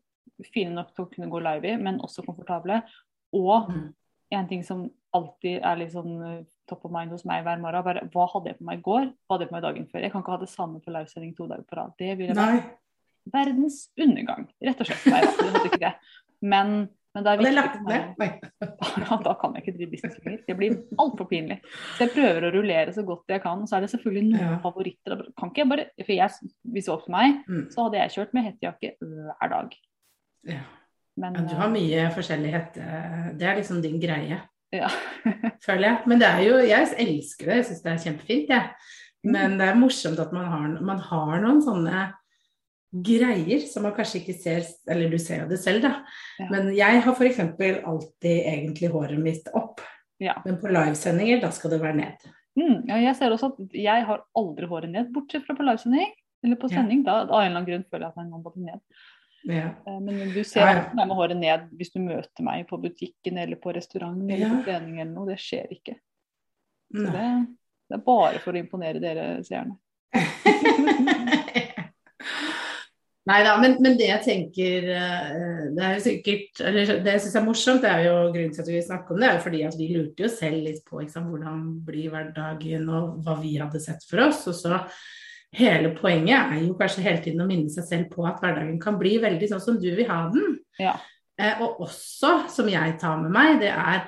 fine 0.53 0.75
nok 0.77 0.91
til 0.95 1.07
å 1.07 1.11
kunne 1.11 1.31
gå 1.33 1.41
live 1.43 1.71
i, 1.73 1.77
men 1.81 2.01
også 2.05 2.25
komfortable. 2.27 2.83
Og 3.33 3.69
Mm. 3.71 3.95
en 4.33 4.49
ting 4.49 4.63
som 4.65 4.91
alltid 5.15 5.63
er 5.65 5.77
litt 5.77 5.93
sånn 5.93 6.23
eh, 6.41 6.45
top 6.69 6.85
of 6.85 6.93
mind 6.93 7.11
hos 7.11 7.25
meg 7.25 7.43
hver 7.45 7.59
morgen, 7.61 7.85
bare 7.85 8.09
hva 8.13 8.27
hadde 8.33 8.51
jeg 8.51 8.59
på 8.59 8.65
meg 8.65 8.79
i 8.79 8.83
går, 8.83 9.07
hva 9.07 9.37
hadde 9.37 9.41
jeg 9.47 9.49
på 9.49 9.57
meg 9.57 9.63
dagen 9.63 9.87
før? 9.87 10.01
Jeg 10.03 10.13
kan 10.13 10.23
ikke 10.23 10.35
ha 10.35 10.39
det 10.43 10.49
samme 10.53 10.81
på 10.81 10.93
livesending 10.93 11.35
to 11.37 11.47
dager 11.47 11.65
på 11.65 11.77
rad. 11.77 11.93
Det 11.99 12.19
ville 12.19 12.35
vært 12.35 12.75
verdens 13.33 13.89
undergang, 13.99 14.49
rett 14.63 14.81
og 14.81 14.87
slett. 14.87 15.07
Nei, 15.07 15.21
jeg 15.23 15.53
hadde 15.55 15.71
ikke 15.71 15.81
det. 15.81 15.95
Men, 16.43 16.89
men 17.17 17.25
det 17.25 17.33
er 17.33 17.41
viktig 17.41 17.81
for 17.81 18.21
meg. 18.21 18.35
Da 19.27 19.33
kan 19.41 19.55
jeg 19.57 19.63
ikke 19.65 19.75
drive 19.79 19.91
business 19.95 20.17
lenger. 20.21 20.41
Det 20.47 20.57
blir 20.59 20.75
altfor 21.01 21.29
pinlig. 21.31 21.57
Så 21.97 22.05
jeg 22.05 22.13
prøver 22.15 22.45
å 22.47 22.51
rullere 22.55 22.93
så 22.95 23.03
godt 23.09 23.33
jeg 23.33 23.41
kan. 23.45 23.63
Så 23.67 23.77
er 23.79 23.87
det 23.87 23.91
selvfølgelig 23.95 24.25
noen 24.35 24.43
Ja. 24.45 24.59
favoritter. 24.63 25.23
Kan 25.41 25.51
ikke 25.53 25.63
jeg 25.65 25.71
bare, 25.73 25.87
for 26.05 26.13
jeg, 26.13 26.31
Hvis 26.77 26.85
det 26.85 26.93
var 26.93 26.99
opp 27.01 27.07
til 27.09 27.17
meg, 27.17 27.39
Mm. 27.49 27.65
så 27.73 27.87
hadde 27.87 27.99
jeg 28.03 28.15
kjørt 28.17 28.35
med 28.37 28.45
hettejakke 28.51 28.93
hver 29.01 29.49
dag. 29.57 29.79
Ja. 30.53 30.61
Men 31.17 31.35
Ja, 31.35 31.41
du 31.49 31.55
har 31.57 31.69
mye 31.73 32.11
forskjellig 32.13 32.53
hette. 32.53 32.85
Det 33.41 33.49
er 33.49 33.57
liksom 33.57 33.81
din 33.83 33.99
greie, 34.01 34.41
ja. 34.73 34.89
føler 35.67 35.89
jeg. 35.89 35.99
Men 36.07 36.19
det 36.21 36.29
er 36.29 36.43
jo 36.45 36.59
Jeg 36.61 36.93
elsker 36.99 37.47
det, 37.47 37.57
jeg 37.57 37.65
syns 37.71 37.83
det 37.83 37.93
er 37.93 38.05
kjempefint, 38.05 38.49
jeg. 38.53 38.71
Mm. 39.25 39.33
Men 39.33 39.59
det 39.59 39.69
er 39.71 39.75
morsomt 39.81 40.21
at 40.21 40.33
man 40.37 40.45
har, 40.53 40.81
man 40.85 40.99
har 40.99 41.41
noen 41.41 41.63
sånne 41.65 42.13
greier 43.05 43.65
som 43.69 43.85
man 43.87 43.95
kanskje 43.97 44.21
ikke 44.23 44.37
ser 44.39 44.67
Eller 44.91 45.11
du 45.13 45.19
ser 45.19 45.43
jo 45.43 45.51
det 45.51 45.59
selv, 45.63 45.83
da. 45.85 45.93
Ja. 46.41 46.49
Men 46.53 46.71
jeg 46.77 47.03
har 47.05 47.13
f.eks. 47.13 47.41
alltid 47.41 48.37
egentlig 48.41 48.93
håret 48.93 49.21
mitt 49.21 49.51
opp. 49.57 49.83
Ja. 50.23 50.39
Men 50.45 50.61
på 50.61 50.71
livesendinger, 50.73 51.43
da 51.43 51.51
skal 51.53 51.75
det 51.75 51.81
være 51.83 51.99
ned. 52.01 52.31
Mm, 52.57 52.87
ja, 52.89 53.01
jeg 53.05 53.17
ser 53.19 53.35
også 53.35 53.51
at 53.53 53.75
jeg 53.77 54.07
har 54.09 54.23
aldri 54.39 54.69
håret 54.71 54.93
ned, 54.93 55.11
bortsett 55.13 55.45
fra 55.45 55.57
på 55.59 55.67
livesending. 55.67 56.15
Eller 56.45 56.57
på 56.61 56.71
sending. 56.71 57.03
Da, 57.05 57.21
av 57.25 57.41
en 57.41 57.49
eller 57.49 57.57
annen 57.57 57.69
grunn 57.69 57.85
føler 57.91 58.07
jeg 58.07 58.15
at 58.15 58.23
jeg 58.23 58.31
må 58.31 58.55
det 58.55 58.65
ned. 58.65 58.81
Ja. 59.47 59.69
Eh, 59.87 60.01
Men 60.01 60.33
du 60.35 60.43
ser 60.45 60.61
Ja, 60.61 60.83
meg 60.95 61.07
med 61.07 61.17
håret 61.19 61.39
ned 61.39 61.69
hvis 61.79 61.93
du 61.95 62.01
møter 62.03 62.47
meg 62.47 62.67
på 62.71 62.79
butikken 62.83 63.39
eller 63.39 63.59
på 63.63 63.75
restaurant 63.77 64.19
eller 64.31 64.57
på 64.57 64.63
trening 64.67 65.01
eller 65.01 65.13
noe. 65.13 65.29
Det 65.31 65.39
skjer 65.43 65.71
ikke. 65.77 65.99
Så 66.95 67.07
det, 67.11 67.29
det 67.91 67.99
er 67.99 68.05
bare 68.07 68.43
for 68.43 68.55
å 68.55 68.63
imponere 68.63 69.03
dere 69.03 69.29
seerne. 69.47 69.79
Nei 73.27 73.41
da, 73.43 73.57
men, 73.59 73.75
men 73.83 73.97
det 73.99 74.07
jeg 74.07 74.23
tenker 74.23 74.85
eh, 74.95 75.63
Det 75.75 75.83
er 75.83 75.95
jo 75.97 76.03
sikkert 76.05 76.61
Eller 76.63 76.93
det 77.03 77.15
jeg 77.17 77.25
syns 77.25 77.39
er 77.41 77.47
morsomt, 77.47 77.83
det 77.83 77.91
er 77.91 78.05
jo 78.07 78.15
grunnen 78.31 78.53
til 78.55 78.63
at 78.63 78.71
vi 78.71 78.83
snakker 78.87 79.17
om 79.17 79.23
det, 79.23 79.29
er 79.29 79.39
jo 79.39 79.45
fordi 79.49 79.63
at 79.67 79.79
vi 79.81 79.89
lurte 79.91 80.27
jo 80.27 80.31
selv 80.31 80.63
litt 80.63 80.85
på 80.87 81.03
sant, 81.11 81.31
hvordan 81.33 81.65
blir 81.87 82.13
hverdagen 82.13 82.87
og 82.87 83.17
hva 83.27 83.39
vi 83.41 83.57
hadde 83.59 83.83
sett 83.83 84.07
for 84.07 84.29
oss. 84.29 84.45
Og 84.47 84.55
så 84.55 84.79
hele 85.57 85.91
poenget 85.99 86.55
er 86.55 86.63
jo 86.69 86.77
kanskje 86.79 87.05
hele 87.07 87.23
tiden 87.25 87.43
å 87.43 87.49
minne 87.51 87.73
seg 87.73 87.89
selv 87.89 88.13
på 88.15 88.27
at 88.29 88.39
hverdagen 88.43 88.79
kan 88.83 88.99
bli 89.01 89.17
veldig 89.23 89.51
sånn 89.51 89.65
som 89.65 89.81
du 89.83 89.89
vil 89.89 90.07
ha 90.11 90.21
den. 90.31 90.61
Ja. 90.79 90.95
Eh, 91.41 91.59
og 91.65 91.83
også, 91.89 92.47
som 92.53 92.71
jeg 92.71 92.95
tar 93.03 93.19
med 93.25 93.35
meg, 93.35 93.59
det 93.65 93.73
er 93.73 94.07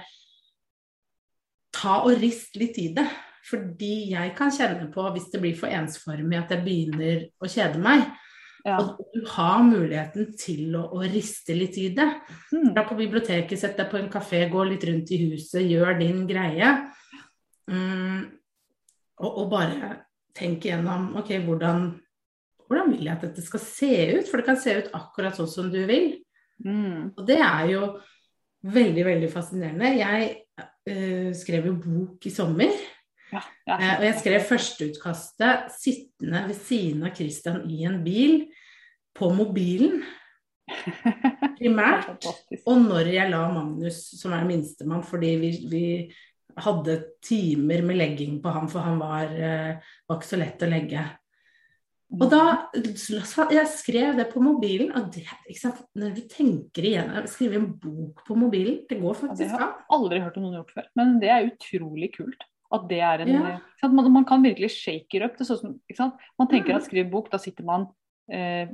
ta 1.75 2.01
og 2.05 2.23
rist 2.23 2.55
litt 2.61 2.79
i 2.79 2.93
det. 2.95 3.07
Fordi 3.49 4.13
jeg 4.13 4.33
kan 4.37 4.53
kjenne 4.53 4.91
på, 4.93 5.03
hvis 5.15 5.31
det 5.33 5.41
blir 5.43 5.57
for 5.57 5.73
ensformig, 5.73 6.37
at 6.39 6.53
jeg 6.53 6.65
begynner 6.65 7.23
å 7.41 7.49
kjede 7.49 7.81
meg. 7.83 8.07
Ja. 8.67 8.79
Og 8.81 8.99
du 9.15 9.23
har 9.35 9.63
muligheten 9.67 10.33
til 10.39 10.75
å, 10.79 10.85
å 10.99 11.03
riste 11.07 11.55
litt 11.57 11.79
i 11.81 11.89
det. 11.97 12.09
Mm. 12.53 12.73
Dra 12.75 12.85
på 12.89 12.99
biblioteket, 12.99 13.59
sett 13.61 13.79
deg 13.79 13.91
på 13.91 14.01
en 14.01 14.11
kafé, 14.13 14.45
gå 14.51 14.65
litt 14.67 14.85
rundt 14.89 15.13
i 15.15 15.21
huset, 15.29 15.63
gjør 15.63 15.99
din 16.01 16.25
greie. 16.29 16.73
Mm, 17.71 18.27
og, 19.21 19.31
og 19.31 19.49
bare 19.53 19.95
tenk 20.39 20.67
igjennom 20.67 21.11
ok, 21.21 21.33
hvordan, 21.47 21.89
hvordan 22.67 22.93
vil 22.95 23.09
jeg 23.09 23.15
at 23.15 23.27
dette 23.29 23.45
skal 23.45 23.63
se 23.63 23.93
ut? 24.19 24.29
For 24.29 24.41
det 24.41 24.49
kan 24.49 24.61
se 24.61 24.77
ut 24.79 24.93
akkurat 24.97 25.39
sånn 25.39 25.51
som 25.51 25.73
du 25.73 25.81
vil. 25.89 26.13
Mm. 26.65 27.15
Og 27.15 27.25
det 27.29 27.41
er 27.45 27.73
jo 27.73 27.83
veldig, 28.67 29.05
veldig 29.07 29.33
fascinerende. 29.33 29.95
Jeg 30.01 30.31
øh, 30.91 31.35
skrev 31.37 31.71
jo 31.71 31.77
bok 31.79 32.27
i 32.27 32.35
sommer. 32.35 32.75
Ja, 33.33 33.43
ja. 33.69 33.77
Eh, 33.77 33.95
og 33.99 34.07
jeg 34.07 34.17
skrev 34.23 34.47
førsteutkastet 34.49 35.75
sittende 35.75 36.47
ved 36.49 36.57
siden 36.57 37.05
av 37.05 37.15
Christian 37.17 37.61
i 37.69 37.83
en 37.89 38.01
bil 38.05 38.41
på 39.19 39.29
mobilen, 39.35 40.01
primært. 41.59 42.27
Og 42.65 42.83
når 42.85 43.13
jeg 43.13 43.33
la 43.33 43.45
Magnus, 43.53 44.03
som 44.21 44.35
er 44.37 44.47
minstemann, 44.49 45.05
fordi 45.07 45.35
vi, 45.41 45.53
vi 45.69 45.85
hadde 46.59 46.99
timer 47.25 47.85
med 47.87 47.99
legging 48.01 48.39
på 48.43 48.53
ham, 48.53 48.69
for 48.71 48.85
han 48.85 49.01
var, 49.01 49.33
eh, 49.33 49.95
var 50.09 50.19
ikke 50.19 50.33
så 50.33 50.41
lett 50.41 50.65
å 50.65 50.71
legge. 50.71 51.07
Og 52.09 52.31
da 52.33 52.71
Jeg 53.53 53.69
skrev 53.69 54.15
det 54.17 54.31
på 54.33 54.41
mobilen, 54.41 54.95
og 54.97 55.11
det, 55.13 55.27
når 55.93 56.15
du 56.17 56.23
tenker 56.31 56.87
igjen 56.89 57.27
Skrive 57.29 57.59
en 57.61 57.67
bok 57.77 58.23
på 58.25 58.37
mobilen, 58.39 58.79
det 58.89 58.97
går 58.97 59.13
Ja, 59.13 59.21
det 59.21 59.29
faktisk 59.29 59.53
har 59.53 59.61
jeg 59.67 59.89
aldri 59.99 60.21
hørt 60.25 60.39
om 60.39 60.47
noen 60.47 60.57
gjort 60.57 60.73
før, 60.73 60.87
men 60.97 61.19
det 61.21 61.29
er 61.35 61.51
utrolig 61.51 62.15
kult. 62.17 62.47
At 62.73 62.89
det 62.89 63.01
er 63.01 63.21
en, 63.25 63.29
Ja. 63.29 63.59
sant? 63.81 63.95
Man, 63.95 64.13
man 64.13 64.25
kan 64.29 64.43
virkelig 64.43 64.71
shake 64.71 65.15
it 65.15 65.23
up. 65.23 65.37
Det 65.39 65.47
sånn? 65.47 65.79
Man 66.39 66.49
tenker 66.49 66.75
Mm. 66.75 66.77
at 66.77 66.83
skriver 66.85 67.11
bok, 67.11 67.31
da 67.31 67.39
sitter 67.39 67.65
man 67.65 67.87
eh, 68.31 68.69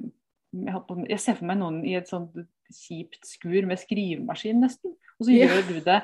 jeg, 1.09 1.21
ser 1.21 1.35
for 1.35 1.45
meg 1.47 1.59
noen 1.59 1.85
i 1.87 1.95
et 1.99 2.09
sånt 2.09 2.35
kjipt 2.75 3.25
skur 3.27 3.67
med 3.67 3.79
skrivemaskin, 3.79 4.61
nesten. 4.63 4.95
Og 5.21 5.27
så 5.29 5.35
gjør 5.35 5.61
du 5.69 5.81
det 5.85 6.01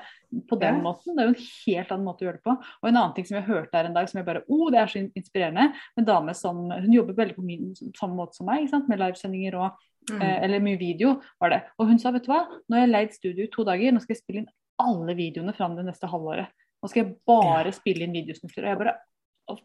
på 0.46 0.58
den 0.60 0.74
yeah. 0.76 0.82
måten. 0.84 1.16
Det 1.16 1.22
er 1.24 1.30
jo 1.30 1.34
en 1.34 1.46
helt 1.66 1.90
annen 1.90 2.06
måte 2.06 2.22
å 2.22 2.26
gjøre 2.28 2.38
det 2.38 2.44
på. 2.46 2.54
Og 2.82 2.88
en 2.88 2.96
annen 2.96 3.14
ting 3.16 3.26
som 3.26 3.38
jeg 3.40 3.46
hørte 3.48 3.74
her 3.74 3.88
en 3.88 3.94
dag, 3.96 4.08
som 4.08 4.18
jeg 4.20 4.26
bare 4.26 4.42
Å, 4.46 4.70
det 4.70 4.78
er 4.78 4.86
så 4.92 5.02
inspirerende. 5.18 5.72
En 5.98 6.04
dame 6.04 6.34
som 6.34 6.70
Hun 6.70 6.92
jobber 6.92 7.14
veldig 7.18 7.34
på 7.36 7.42
min 7.42 7.74
samme 7.98 8.14
måte 8.14 8.34
som 8.38 8.46
meg, 8.46 8.62
ikke 8.64 8.70
sant? 8.76 8.88
med 8.88 8.98
livesendinger 9.02 9.54
og 9.58 9.72
Mm. 10.10 10.22
eh, 10.22 10.38
eller 10.44 10.60
mye 10.60 10.78
video, 10.78 11.20
var 11.40 11.50
det. 11.50 11.62
Og 11.78 11.86
hun 11.86 11.98
sa, 11.98 12.10
vet 12.10 12.24
du 12.24 12.30
hva, 12.32 12.46
nå 12.68 12.74
har 12.74 12.86
jeg 12.86 12.90
leid 12.90 13.12
studio 13.12 13.44
i 13.44 13.50
to 13.52 13.62
dager, 13.64 13.92
nå 13.92 14.00
skal 14.00 14.14
jeg 14.16 14.22
spille 14.22 14.38
inn 14.40 14.48
alle 14.80 15.14
videoene 15.14 15.52
fram 15.54 15.76
det 15.76 15.84
neste 15.84 16.08
halvåret. 16.08 16.48
Nå 16.82 16.88
skal 16.88 17.04
jeg 17.04 17.16
bare 17.28 17.72
spille 17.76 18.02
inn 18.06 18.12
videosnutter, 18.16 18.64
Og 18.64 18.70
jeg 18.70 18.78
bare, 18.78 18.94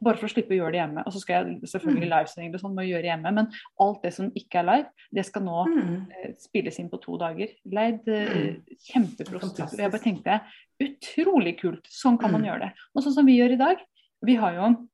bare 0.02 0.18
for 0.18 0.26
å 0.28 0.32
slippe 0.34 0.52
å 0.52 0.58
gjøre 0.58 0.72
det 0.74 0.80
hjemme. 0.82 1.04
Og 1.06 1.14
så 1.14 1.20
skal 1.22 1.36
jeg 1.46 1.62
selvfølgelig 1.72 2.10
livesending 2.10 2.52
livesendinger 2.52 2.56
og 2.58 2.62
sånn 2.64 2.76
må 2.76 2.86
gjøre 2.88 3.10
hjemme, 3.12 3.32
men 3.38 3.48
alt 3.80 4.02
det 4.04 4.14
som 4.14 4.32
ikke 4.36 4.60
er 4.60 4.64
live, 4.70 4.90
det 5.14 5.26
skal 5.26 5.42
nå 5.44 5.66
Mm. 5.68 6.08
eh, 6.12 6.34
spilles 6.38 6.80
inn 6.80 6.90
på 6.90 7.00
to 7.02 7.18
dager. 7.18 7.48
Leid 7.66 8.08
eh, 8.08 8.56
Mm. 8.56 8.64
kjempeprost. 8.90 9.78
Jeg 9.78 9.92
bare 9.92 10.02
tenkte, 10.04 10.42
utrolig 10.82 11.60
kult. 11.62 11.86
Sånn 11.88 12.20
kan 12.20 12.32
man 12.32 12.42
Mm. 12.42 12.48
gjøre 12.50 12.60
det. 12.60 12.74
Og 12.96 13.04
sånn 13.04 13.14
som 13.14 13.26
vi 13.26 13.38
gjør 13.40 13.54
i 13.54 13.58
dag. 13.58 13.78
Vi 14.24 14.36
har 14.36 14.54
jo, 14.54 14.88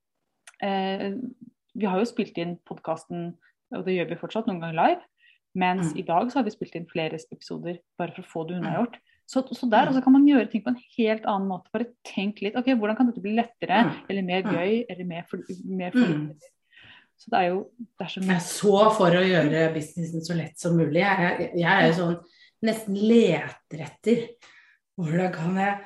eh, 0.61 1.13
vi 1.75 1.85
har 1.85 1.97
jo 1.99 2.05
spilt 2.05 2.37
inn 2.37 2.57
podkasten, 2.65 3.35
og 3.73 3.85
det 3.85 3.93
gjør 3.97 4.09
vi 4.09 4.15
fortsatt, 4.15 4.45
noen 4.47 4.59
ganger 4.61 4.75
live. 4.75 5.01
Mens 5.55 5.93
Mm. 5.93 5.99
i 5.99 6.01
dag 6.03 6.27
så 6.31 6.33
har 6.35 6.43
vi 6.43 6.49
spilt 6.51 6.75
inn 6.75 6.85
flere 6.85 7.13
episoder 7.31 7.79
bare 7.97 8.11
for 8.11 8.21
å 8.21 8.25
få 8.25 8.47
det 8.47 8.55
Mm. 8.57 8.63
unnagjort. 8.65 8.95
Så, 9.31 9.45
så 9.55 9.67
der 9.71 9.87
også 9.87 10.01
kan 10.03 10.11
man 10.17 10.25
gjøre 10.27 10.49
ting 10.51 10.63
på 10.65 10.73
en 10.73 10.79
helt 10.97 11.27
annen 11.29 11.47
måte. 11.47 11.71
Bare 11.71 11.85
tenk 12.07 12.41
litt. 12.43 12.55
ok, 12.59 12.65
Hvordan 12.75 12.97
kan 12.97 13.07
dette 13.11 13.21
bli 13.23 13.35
lettere, 13.37 13.83
Mm. 13.85 13.93
eller 14.09 14.25
mer 14.27 14.41
Mm. 14.43 14.55
gøy, 14.57 14.73
eller 14.89 15.05
mer, 15.05 15.23
mer 15.81 15.91
Mm. 15.95 16.25
Så 17.21 17.29
det 17.29 17.37
er 17.39 17.47
jo 17.53 17.69
det 17.79 18.05
er 18.05 18.09
så 18.09 18.21
Jeg 18.25 18.35
er 18.35 18.39
så 18.39 18.91
for 18.97 19.11
å 19.13 19.21
gjøre 19.23 19.73
businessen 19.75 20.21
så 20.25 20.35
lett 20.35 20.57
som 20.59 20.75
mulig. 20.75 21.03
Jeg, 21.05 21.39
jeg, 21.39 21.51
jeg 21.61 21.71
er 21.71 21.87
jo 21.87 21.93
sånn 21.99 22.17
nesten 22.63 22.95
leter 22.97 23.83
etter 23.85 24.27
hvordan 24.97 25.31
kan 25.33 25.55
jeg 25.61 25.77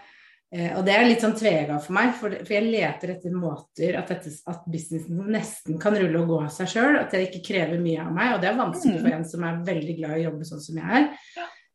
eh, 0.53 0.77
Og 0.77 0.85
det 0.85 0.93
er 0.95 1.05
litt 1.09 1.19
sånn 1.21 1.35
tvega 1.35 1.77
for 1.83 1.93
meg, 1.97 2.13
for, 2.15 2.29
for 2.31 2.53
jeg 2.55 2.63
leter 2.71 3.11
etter 3.17 3.31
måter 3.35 3.97
at, 3.99 4.07
dette, 4.07 4.31
at 4.47 4.63
businessen 4.71 5.19
nesten 5.35 5.77
kan 5.81 5.93
rulle 5.99 6.21
og 6.21 6.27
gå 6.31 6.39
av 6.45 6.49
seg 6.55 6.67
sjøl. 6.71 6.97
At 7.01 7.11
det 7.11 7.25
ikke 7.29 7.43
krever 7.49 7.81
mye 7.83 7.99
av 8.05 8.13
meg. 8.15 8.33
Og 8.35 8.41
det 8.41 8.49
er 8.49 8.57
vanskelig 8.61 8.95
Mm. 8.95 9.01
for 9.03 9.17
en 9.19 9.25
som 9.25 9.43
er 9.43 9.61
veldig 9.67 9.97
glad 9.99 10.17
i 10.17 10.23
å 10.23 10.31
jobbe 10.31 10.47
sånn 10.47 10.61
som 10.63 10.77
jeg 10.79 10.85
er. 11.03 11.09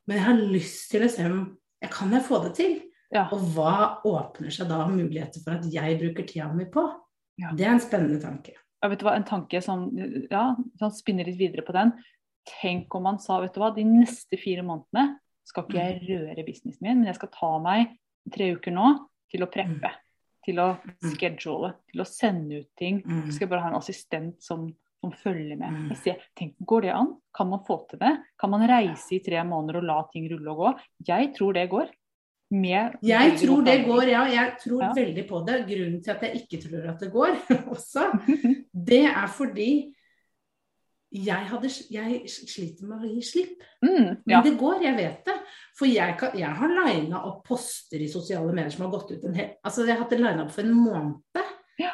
Men 0.07 0.17
jeg 0.17 0.25
har 0.25 0.33
lyst 0.57 0.89
til 0.89 1.03
å 1.05 1.09
se 1.13 1.25
om 1.29 1.57
jeg 1.81 1.91
kan 1.91 2.11
jeg 2.13 2.23
få 2.27 2.39
det 2.45 2.53
til. 2.55 2.79
Ja. 3.11 3.25
Og 3.35 3.39
hva 3.55 4.01
åpner 4.07 4.53
seg 4.53 4.69
da 4.69 4.83
av 4.85 4.91
muligheter 4.93 5.41
for 5.43 5.57
at 5.57 5.65
jeg 5.67 5.97
bruker 5.99 6.27
tida 6.29 6.47
mi 6.55 6.65
på? 6.71 6.83
Ja. 7.41 7.51
Det 7.57 7.65
er 7.65 7.73
en 7.73 7.83
spennende 7.83 8.21
tanke. 8.23 8.53
Ja, 8.81 8.89
vet 8.89 8.99
du 9.01 9.05
hva, 9.05 9.15
En 9.15 9.23
tanke 9.27 9.61
som 9.61 9.89
ja, 10.31 10.55
sånn 10.79 10.93
spinner 10.95 11.27
litt 11.27 11.37
videre 11.39 11.65
på 11.65 11.73
den. 11.75 11.91
Tenk 12.61 12.93
om 12.97 13.03
man 13.03 13.19
sa 13.21 13.39
vet 13.43 13.53
du 13.53 13.59
hva, 13.61 13.73
de 13.75 13.83
neste 13.85 14.39
fire 14.41 14.63
månedene 14.65 15.17
skal 15.45 15.65
ikke 15.67 15.81
jeg 15.81 15.99
røre 16.07 16.45
businessen 16.47 16.85
min, 16.85 17.01
men 17.01 17.09
jeg 17.11 17.17
skal 17.19 17.29
ta 17.33 17.51
meg 17.61 17.91
tre 18.33 18.51
uker 18.55 18.71
nå 18.73 18.87
til 19.33 19.43
å 19.43 19.49
preppe. 19.51 19.91
Til 20.45 20.57
å 20.57 20.69
Mm. 20.81 21.11
schedule, 21.13 21.73
til 21.91 22.01
å 22.01 22.05
sende 22.07 22.61
ut 22.61 22.69
ting. 22.77 23.01
Mm. 23.05 23.25
Så 23.27 23.35
skal 23.35 23.45
jeg 23.47 23.49
bare 23.49 23.61
ha 23.61 23.69
en 23.69 23.75
assistent 23.77 24.41
som, 24.41 24.73
som 25.01 25.13
følger 25.17 25.57
med. 25.57 25.71
Mm. 25.73 25.93
Jeg 26.05 26.19
tenk, 26.37 26.53
Går 26.67 26.85
det 26.85 26.91
an? 26.93 27.15
Kan 27.35 27.49
man 27.49 27.63
få 27.67 27.79
til 27.89 27.99
det? 28.01 28.11
Kan 28.39 28.51
man 28.53 28.67
reise 28.69 29.15
i 29.17 29.23
tre 29.25 29.41
måneder 29.47 29.81
og 29.81 29.87
la 29.89 29.97
ting 30.13 30.27
rulle 30.31 30.53
og 30.53 30.61
gå? 30.61 30.73
Jeg 31.07 31.33
tror 31.37 31.57
det 31.57 31.69
går. 31.69 31.89
med 32.51 32.97
Jeg 33.01 33.37
tror 33.39 33.61
det 33.63 33.85
går, 33.85 34.03
ja. 34.11 34.23
Jeg 34.27 34.57
tror 34.59 34.81
Ja. 34.83 34.93
veldig 34.93 35.27
på 35.29 35.39
det. 35.47 35.65
Grunnen 35.69 36.03
til 36.03 36.11
at 36.11 36.21
jeg 36.21 36.41
ikke 36.41 36.61
tror 36.69 36.89
at 36.89 36.99
det 36.99 37.11
går 37.11 37.37
også, 37.73 38.11
det 38.89 39.05
er 39.05 39.27
fordi 39.27 39.93
jeg, 41.11 41.43
hadde, 41.47 41.69
jeg 41.91 42.21
sliter 42.29 42.87
med 42.87 43.03
å 43.03 43.09
gi 43.11 43.21
slipp. 43.21 43.63
Mm, 43.83 44.21
Men 44.25 44.43
det 44.45 44.53
går, 44.59 44.81
jeg 44.83 44.95
vet 44.95 45.25
det. 45.27 45.33
For 45.75 45.85
jeg, 45.89 46.15
kan, 46.19 46.35
jeg 46.39 46.47
har 46.55 46.71
lina 46.71 47.23
opp 47.27 47.41
poster 47.47 47.99
i 47.99 48.07
sosiale 48.07 48.53
medier 48.53 48.71
som 48.71 48.85
har 48.85 48.93
gått 48.93 49.11
ut 49.11 49.25
en 49.27 49.35
hel 49.35 49.49
Altså, 49.63 49.83
jeg 49.85 49.95
har 49.95 50.03
hatt 50.03 50.13
det 50.13 50.19
lina 50.21 50.45
opp 50.45 50.53
for 50.55 50.63
en 50.63 50.75
måned. 50.75 51.51
Ja. 51.79 51.91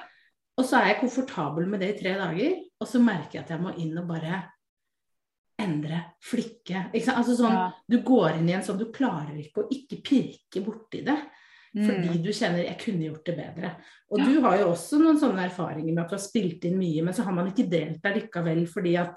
Og 0.57 0.65
så 0.65 0.77
er 0.81 0.91
jeg 0.91 0.99
komfortabel 1.01 1.65
med 1.69 1.81
det 1.81 1.95
i 1.95 1.97
tre 2.01 2.13
dager, 2.17 2.57
og 2.81 2.87
så 2.87 2.99
merker 3.03 3.39
jeg 3.39 3.43
at 3.45 3.49
jeg 3.55 3.61
må 3.61 3.73
inn 3.77 3.97
og 3.97 4.07
bare 4.07 4.43
endre, 5.59 6.03
flikke. 6.21 6.83
Ikke 6.93 7.05
sant? 7.07 7.17
Altså 7.23 7.35
sånn, 7.39 7.53
Ja. 7.55 7.71
Du 7.89 7.97
går 8.05 8.37
inn 8.37 8.49
i 8.49 8.53
en 8.53 8.61
sånn 8.61 8.77
Du 8.77 8.91
klarer 8.93 9.33
ikke 9.41 9.63
å 9.63 9.69
ikke 9.73 10.03
pirke 10.03 10.63
borti 10.63 11.03
det. 11.05 11.17
Fordi 11.77 12.09
Mm. 12.09 12.23
du 12.23 12.29
kjenner 12.29 12.63
'jeg 12.65 12.77
kunne 12.79 13.05
gjort 13.05 13.25
det 13.25 13.37
bedre'. 13.37 13.75
Og 14.11 14.19
Ja. 14.19 14.25
du 14.25 14.41
har 14.41 14.57
jo 14.57 14.71
også 14.71 14.97
noen 14.99 15.17
sånne 15.19 15.49
erfaringer 15.49 15.93
med 15.93 15.99
at 16.05 16.09
du 16.09 16.15
har 16.15 16.19
spilt 16.23 16.63
inn 16.65 16.77
mye, 16.79 17.03
men 17.03 17.13
så 17.13 17.23
har 17.23 17.31
man 17.33 17.51
ikke 17.51 17.69
delt 17.69 18.01
det 18.01 18.15
likevel 18.31 18.67
fordi 18.67 18.97
at 18.97 19.15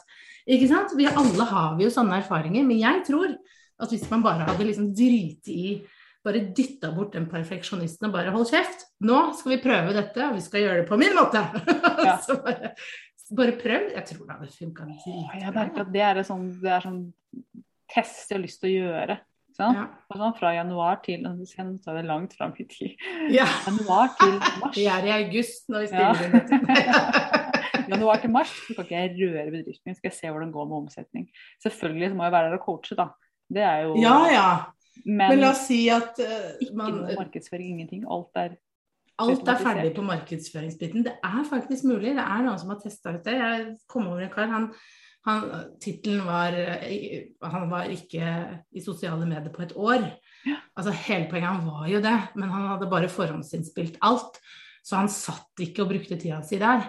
Ikke 0.49 0.69
sant? 0.69 0.91
Vi 0.97 1.07
alle 1.07 1.45
har 1.45 1.77
vi 1.77 1.85
jo 1.85 1.91
sånne 1.91 2.23
erfaringer, 2.23 2.67
men 2.67 2.79
jeg 2.79 3.05
tror 3.07 3.37
at 3.79 3.89
hvis 3.91 4.11
man 4.11 4.23
bare 4.23 4.45
hadde 4.47 4.67
liksom 4.67 4.95
driti 4.95 5.47
i 5.49 5.83
bare 6.25 6.53
dytta 6.53 6.95
bort 6.95 7.13
den 7.13 7.27
perfeksjonisten 7.27 8.05
og 8.07 8.13
bare 8.13 8.31
hold 8.31 8.47
kjeft. 8.47 8.85
Nå 9.03 9.35
skal 9.37 9.57
vi 9.57 9.63
prøve 9.63 9.93
dette, 9.95 10.19
og 10.19 10.35
vi 10.35 10.41
skal 10.41 10.61
gjøre 10.61 10.77
det 10.81 10.89
på 10.89 10.99
min 10.99 11.15
måte. 11.15 11.41
Ja. 12.05 12.17
så 12.19 12.43
bare, 12.43 12.75
bare 13.37 13.57
prøv. 13.59 13.89
Jeg 13.95 14.05
tror 14.11 14.27
det 14.27 14.37
hadde 14.37 14.53
funka 14.55 14.87
Jeg 15.41 15.55
merker 15.55 15.85
at 15.85 15.93
det 15.95 16.05
er, 16.07 16.23
sånn, 16.27 16.47
det 16.63 16.71
er 16.77 16.87
sånn 16.87 17.03
test 17.91 18.31
jeg 18.31 18.39
har 18.39 18.45
lyst 18.45 18.63
til 18.63 18.71
å 18.71 18.77
gjøre. 18.87 19.19
Ja. 19.61 19.87
Sånn, 20.09 20.33
fra 20.39 20.55
januar 20.57 21.03
til 21.05 21.21
Nå 21.21 21.35
jeg 21.45 21.81
det 21.85 22.05
langt 22.09 22.33
fram 22.39 22.55
i 22.57 22.65
tid. 22.65 22.95
ja. 23.35 23.45
Januar 23.69 24.15
til 24.17 24.39
mars. 24.39 24.77
Vi 24.79 24.87
er 24.89 25.09
i 25.09 25.13
august 25.19 25.69
når 25.69 25.85
vi 25.85 26.01
Ja. 26.01 26.13
inn 26.25 27.41
januar 27.91 28.21
til 28.23 28.31
mars 28.31 28.53
så 28.55 28.75
kan 28.77 28.87
ikke 28.87 29.01
jeg 29.01 29.15
røre 29.19 29.51
bedriften 29.51 29.91
min, 29.91 29.97
skal 29.99 30.11
jeg 30.11 30.17
se 30.19 30.31
hvordan 30.31 30.51
det 30.51 30.55
går 30.57 30.69
med 30.71 30.77
omsetning. 30.85 31.25
Selvfølgelig 31.63 32.11
så 32.13 32.19
må 32.19 32.27
jeg 32.27 32.35
være 32.37 32.51
der 32.51 32.59
og 32.59 32.65
coache, 32.67 32.97
da. 32.99 33.09
Det 33.51 33.65
er 33.67 33.81
jo 33.89 33.97
ja 33.99 34.17
ja. 34.31 34.49
Men, 35.05 35.33
Men 35.33 35.41
la 35.41 35.51
oss 35.55 35.65
si 35.67 35.81
at 35.93 36.19
eh, 36.23 36.59
ikke 36.67 36.77
noe 36.77 37.15
markedsføring, 37.17 37.71
ingenting. 37.75 38.05
Alt 38.11 38.37
er 38.37 38.57
alt 39.25 39.51
er 39.53 39.61
ferdig 39.61 39.93
på 39.97 40.05
markedsføringsbiten. 40.07 41.05
Det 41.07 41.17
er 41.25 41.45
faktisk 41.49 41.87
mulig. 41.89 42.15
Det 42.17 42.25
er 42.25 42.47
noen 42.47 42.59
som 42.61 42.73
har 42.73 42.81
testa 42.83 43.15
ut 43.17 43.27
det. 43.27 43.37
Jeg 43.39 43.69
kom 43.91 44.09
over 44.11 44.25
en 44.25 44.33
kar. 44.33 44.49
Han, 44.53 44.67
han, 45.29 45.45
Tittelen 45.83 46.25
var 46.27 46.57
eh, 46.57 47.31
Han 47.53 47.69
var 47.73 47.93
ikke 47.93 48.33
i 48.73 48.83
sosiale 48.85 49.29
medier 49.29 49.53
på 49.55 49.67
et 49.67 49.77
år. 49.77 50.09
Ja. 50.49 50.59
Altså 50.77 50.95
Hele 51.07 51.29
poenget 51.31 51.53
han 51.53 51.69
var 51.69 51.87
jo 51.93 52.03
det, 52.05 52.17
men 52.41 52.53
han 52.55 52.67
hadde 52.73 52.91
bare 52.91 53.13
forhåndsinnspilt 53.13 54.01
alt. 54.07 54.41
Så 54.83 54.97
han 54.97 55.13
satt 55.13 55.61
ikke 55.61 55.85
og 55.85 55.93
brukte 55.93 56.19
tida 56.19 56.41
si 56.47 56.59
der. 56.61 56.89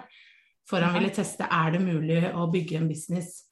For 0.68 0.80
han 0.80 0.94
ville 0.96 1.12
teste 1.12 1.48
er 1.50 1.74
det 1.74 1.82
mulig 1.82 2.22
å 2.32 2.46
bygge 2.50 2.78
en 2.78 2.88
business 2.88 3.42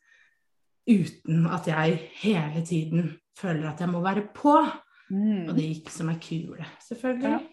uten 0.88 1.44
at 1.52 1.68
jeg 1.68 1.98
hele 2.22 2.62
tiden 2.66 3.10
føler 3.38 3.70
at 3.70 3.82
jeg 3.82 3.90
må 3.90 4.00
være 4.04 4.28
på. 4.34 4.54
mm. 5.10 5.48
Og 5.48 5.56
det 5.56 5.66
gikk 5.66 5.90
som 5.92 6.10
ei 6.12 6.18
kule, 6.22 6.66
selvfølgelig. 6.86 7.49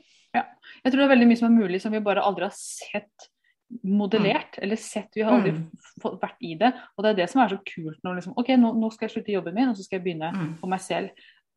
Jeg 0.84 0.92
tror 0.94 1.00
det 1.02 1.08
er 1.08 1.16
veldig 1.16 1.28
mye 1.28 1.38
som 1.40 1.48
er 1.52 1.62
mulig 1.64 1.82
som 1.82 1.92
vi 1.92 2.00
bare 2.00 2.24
aldri 2.24 2.44
har 2.48 2.56
sett 2.56 3.30
modellert. 3.84 4.58
Eller 4.64 4.76
sett, 4.80 5.10
vi 5.16 5.22
har 5.24 5.34
aldri 5.36 5.52
Mm. 5.52 5.72
vært 6.22 6.38
i 6.42 6.56
det. 6.56 6.74
Og 6.98 7.04
det 7.04 7.10
er 7.12 7.14
det 7.26 7.30
som 7.30 7.42
er 7.42 7.50
så 7.50 7.60
kult 7.66 8.00
når 8.04 8.16
Liksom, 8.16 8.34
ok, 8.38 8.48
nå, 8.58 8.74
nå 8.80 8.92
skal 8.94 9.08
jeg 9.10 9.16
slutte 9.18 9.34
jobben 9.34 9.54
min, 9.56 9.70
og 9.70 9.76
så 9.76 9.84
skal 9.84 10.00
jeg 10.00 10.06
begynne 10.06 10.32
Mm. 10.34 10.58
for 10.60 10.68
meg 10.68 10.80
selv. 10.80 11.10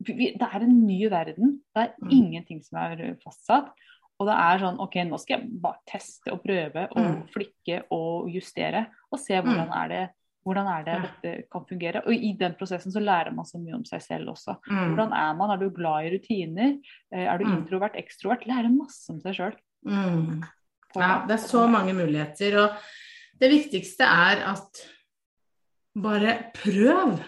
Vi, 0.03 0.33
det 0.33 0.43
er 0.43 0.61
en 0.63 0.87
ny 0.87 1.09
verden. 1.09 1.61
Det 1.75 1.83
er 1.83 1.95
Mm. 2.03 2.11
ingenting 2.11 2.63
som 2.65 2.79
er 2.79 3.17
fastsatt. 3.25 3.71
Og 4.19 4.27
det 4.27 4.35
er 4.37 4.59
sånn 4.59 4.81
OK, 4.81 4.95
nå 5.05 5.19
skal 5.21 5.41
jeg 5.41 5.49
bare 5.63 5.79
teste 5.89 6.33
og 6.33 6.43
prøve 6.45 6.89
og 6.91 6.97
Mm. 6.97 7.29
flikke 7.29 7.83
og 7.91 8.29
justere. 8.29 8.87
Og 9.13 9.19
se 9.19 9.35
hvordan 9.35 9.71
er 9.73 9.89
det, 9.89 10.11
hvordan 10.45 10.67
er 10.67 10.85
det 10.85 10.95
Ja. 10.95 11.01
dette 11.09 11.49
kan 11.53 11.65
fungere. 11.69 12.03
Og 12.07 12.13
i 12.15 12.33
den 12.39 12.55
prosessen 12.55 12.93
så 12.93 13.01
lærer 13.01 13.35
man 13.35 13.45
så 13.45 13.59
mye 13.61 13.75
om 13.75 13.85
seg 13.85 14.01
selv 14.03 14.29
også. 14.29 14.57
Mm. 14.71 14.95
Hvordan 14.95 15.13
er 15.13 15.35
man? 15.37 15.51
Er 15.51 15.57
du 15.57 15.71
glad 15.71 16.05
i 16.07 16.11
rutiner? 16.17 16.79
Eh, 17.13 17.27
Er 17.27 17.39
du 17.39 17.45
Mm. 17.45 17.59
introvert, 17.59 17.95
ekstrovert? 17.97 18.47
Lærer 18.47 18.71
masse 18.71 19.11
om 19.11 19.21
seg 19.21 19.35
sjøl. 19.35 19.57
Mm. 19.87 20.43
Ja, 20.97 21.25
det 21.27 21.33
er 21.35 21.47
så 21.47 21.69
mange 21.71 21.93
muligheter. 21.93 22.57
Og 22.65 22.77
det 23.41 23.51
viktigste 23.51 24.03
er 24.05 24.43
at 24.53 24.89
bare 26.01 26.51
prøv. 26.55 27.21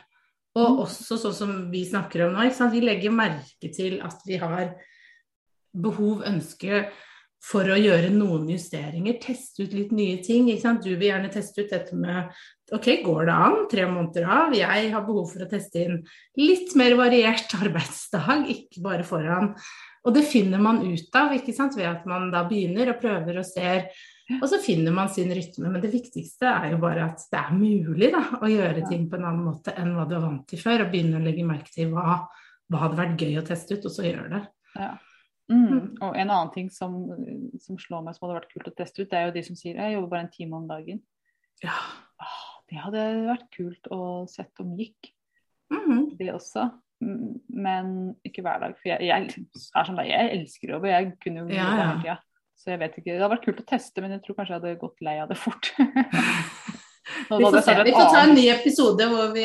Og 0.54 0.70
Mm. 0.70 0.78
også 0.84 1.16
sånn 1.18 1.32
som 1.34 1.70
vi 1.70 1.84
snakker 1.84 2.26
om 2.26 2.34
nå, 2.34 2.70
vi 2.70 2.80
legger 2.80 3.10
merke 3.10 3.72
til 3.74 4.00
at 4.02 4.20
vi 4.26 4.36
har 4.36 4.74
behov, 5.74 6.22
ønske 6.24 6.90
for 7.42 7.66
å 7.66 7.78
gjøre 7.78 8.10
noen 8.14 8.46
justeringer. 8.52 9.18
Teste 9.22 9.66
ut 9.66 9.74
litt 9.74 9.92
nye 9.94 10.20
ting. 10.22 10.48
Ikke 10.50 10.62
sant? 10.62 10.84
Du 10.84 10.94
vil 10.94 11.08
gjerne 11.08 11.30
teste 11.32 11.64
ut 11.64 11.72
dette 11.72 11.98
med 11.98 12.30
Ok, 12.72 12.86
går 13.04 13.26
det 13.28 13.34
an? 13.34 13.56
Tre 13.68 13.84
måneder 13.90 14.28
av. 14.30 14.54
Jeg 14.56 14.92
har 14.94 15.02
behov 15.04 15.26
for 15.28 15.44
å 15.44 15.48
teste 15.50 15.82
inn 15.82 15.98
litt 16.40 16.72
mer 16.78 16.94
variert 16.96 17.52
arbeidsdag, 17.60 18.46
ikke 18.54 18.84
bare 18.84 19.04
foran. 19.04 19.52
Og 20.06 20.16
det 20.16 20.24
finner 20.26 20.62
man 20.62 20.80
ut 20.86 21.18
av 21.18 21.34
ikke 21.36 21.54
sant? 21.54 21.76
ved 21.78 21.90
at 21.90 22.08
man 22.08 22.30
da 22.32 22.46
begynner 22.48 22.94
og 22.94 23.02
prøver 23.02 23.42
og 23.42 23.46
ser. 23.46 23.90
Og 24.38 24.46
så 24.48 24.62
finner 24.62 24.94
man 24.94 25.10
sin 25.12 25.30
rytme. 25.34 25.68
Men 25.68 25.82
det 25.82 25.92
viktigste 25.92 26.48
er 26.48 26.72
jo 26.72 26.80
bare 26.82 27.10
at 27.10 27.26
det 27.28 27.42
er 27.42 27.54
mulig 27.58 28.12
da, 28.14 28.24
å 28.40 28.50
gjøre 28.50 28.86
ting 28.88 29.08
på 29.10 29.18
en 29.18 29.28
annen 29.28 29.46
måte 29.50 29.74
enn 29.76 29.92
hva 29.98 30.06
du 30.08 30.16
er 30.16 30.24
vant 30.24 30.46
til 30.48 30.62
før. 30.62 30.86
Og 30.86 30.94
begynne 30.94 31.20
å 31.20 31.26
legge 31.26 31.46
merke 31.46 31.74
til 31.74 31.92
hva, 31.92 32.22
hva 32.70 32.84
hadde 32.86 33.02
vært 33.02 33.26
gøy 33.26 33.40
å 33.42 33.46
teste 33.50 33.76
ut, 33.76 33.90
og 33.90 33.94
så 33.94 34.06
gjøre 34.08 34.30
det. 34.32 34.46
Ja. 34.78 34.94
Mm. 35.52 35.88
Og 36.00 36.14
en 36.16 36.30
annen 36.32 36.52
ting 36.54 36.70
som, 36.72 36.94
som 37.60 37.76
slår 37.80 38.04
meg 38.06 38.14
som 38.16 38.24
hadde 38.26 38.38
vært 38.40 38.52
kult 38.54 38.70
å 38.70 38.74
teste 38.78 39.02
ut, 39.04 39.10
det 39.10 39.18
er 39.18 39.26
jo 39.28 39.34
de 39.36 39.42
som 39.46 39.58
sier 39.58 39.76
jeg 39.80 39.94
jobber 39.96 40.12
bare 40.14 40.24
en 40.26 40.32
time 40.32 40.56
om 40.62 40.68
dagen. 40.70 41.02
Ja. 41.62 41.74
Ah, 42.22 42.38
det 42.70 42.78
hadde 42.80 43.02
vært 43.28 43.48
kult 43.54 43.90
å 43.92 44.00
sette 44.30 44.64
om 44.64 44.74
gikk, 44.78 45.12
Mm. 45.72 46.16
det 46.18 46.28
også. 46.34 46.66
Mm, 47.02 47.40
Men 47.48 47.86
ikke 48.24 48.42
hver 48.44 48.60
dag. 48.60 48.74
For 48.78 48.90
jeg, 48.92 49.06
jeg, 49.08 49.44
er 49.74 49.86
sånn 49.88 50.00
jeg 50.04 50.32
elsker 50.36 50.68
jobb, 50.74 50.84
og 50.84 50.92
jeg 50.92 51.12
kunne 51.22 51.40
jo 51.42 51.48
Ja, 51.54 51.64
ja. 51.64 51.76
hele 51.80 52.02
tida. 52.02 52.16
Så 52.62 52.70
jeg 52.70 52.78
vet 52.78 52.98
ikke. 52.98 53.08
Det 53.10 53.18
hadde 53.20 53.30
vært 53.32 53.46
kult 53.46 53.62
å 53.62 53.68
teste, 53.72 54.02
men 54.04 54.12
jeg 54.14 54.22
tror 54.22 54.36
kanskje 54.38 54.52
jeg 54.54 54.60
hadde 54.60 54.80
gått 54.82 55.00
lei 55.02 55.16
av 55.18 55.28
det 55.32 55.38
fort. 55.40 55.72
Vi 57.32 57.38
får, 57.42 57.84
vi 57.84 57.92
får 57.92 58.10
ta 58.12 58.20
en 58.22 58.34
ny 58.36 58.44
episode 58.52 59.06
hvor 59.10 59.32
vi 59.34 59.44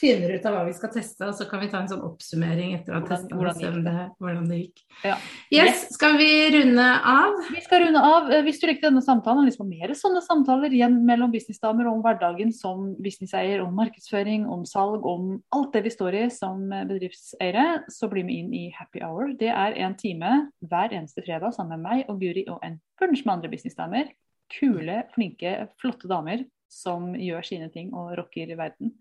finner 0.00 0.32
ut 0.32 0.46
av 0.48 0.54
hva 0.56 0.62
vi 0.66 0.74
skal 0.76 0.92
teste, 0.94 1.26
og 1.28 1.34
så 1.36 1.46
kan 1.48 1.60
vi 1.62 1.68
ta 1.70 1.80
en 1.82 1.90
sånn 1.90 2.02
oppsummering 2.06 2.72
etter 2.78 2.94
å 2.94 3.00
ha 3.00 3.06
testa 3.08 3.36
hvordan 3.36 3.88
hvordan 4.20 4.46
det 4.48 4.58
gikk. 4.62 4.82
Ja. 5.04 5.16
Yes, 5.52 5.86
skal 5.94 6.16
vi 6.20 6.28
runde 6.54 6.86
av? 7.12 7.38
Vi 7.52 7.62
skal 7.64 7.84
runde 7.84 8.02
av. 8.04 8.30
Eh, 8.32 8.42
Hvis 8.46 8.60
du 8.62 8.66
likte 8.68 8.88
denne 8.88 9.04
samtalen, 9.04 9.42
og 9.44 9.50
liksom 9.50 9.68
mer 9.70 9.94
sånne 9.98 10.22
samtaler 10.24 10.72
igjen 10.72 11.00
mellom 11.06 11.32
businessdamer 11.34 11.88
om 11.90 12.02
hverdagen 12.04 12.52
som 12.56 12.90
businesseier, 13.02 13.62
om 13.64 13.74
markedsføring, 13.76 14.46
om 14.50 14.64
salg, 14.68 15.04
om 15.06 15.36
alt 15.56 15.72
det 15.76 15.84
vi 15.86 15.94
står 15.94 16.18
i 16.22 16.24
som 16.34 16.64
bedriftseiere, 16.70 17.66
så 17.92 18.10
bli 18.10 18.24
med 18.26 18.40
inn 18.40 18.54
i 18.56 18.64
Happy 18.76 19.04
Hour. 19.04 19.34
Det 19.40 19.52
er 19.52 19.76
en 19.84 19.96
time 20.00 20.32
hver 20.64 20.96
eneste 20.96 21.24
fredag 21.26 21.54
sammen 21.56 21.80
med 21.80 21.86
meg 21.86 22.08
og 22.08 22.22
Guri 22.22 22.46
og 22.48 22.64
en 22.66 22.80
bunch 23.00 23.24
med 23.26 23.38
andre 23.38 23.52
businessdamer. 23.52 24.10
Kule, 24.50 25.04
flinke, 25.14 25.68
flotte 25.80 26.08
damer 26.10 26.42
som 26.70 27.12
gjør 27.18 27.46
sine 27.46 27.68
ting 27.74 27.90
og 27.96 28.14
rocker 28.18 28.50
i 28.50 28.58
verden. 28.58 28.94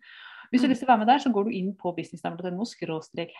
Hvis 0.50 0.62
du 0.64 0.68
har 0.68 0.74
lyst 0.74 0.82
til 0.84 0.90
å 0.90 0.92
være 0.94 1.04
med 1.04 1.12
der, 1.12 1.22
så 1.24 1.32
går 1.34 1.48
du 1.48 1.56
inn 1.60 1.72
på 1.78 1.94
businessnavn.no 1.98 2.66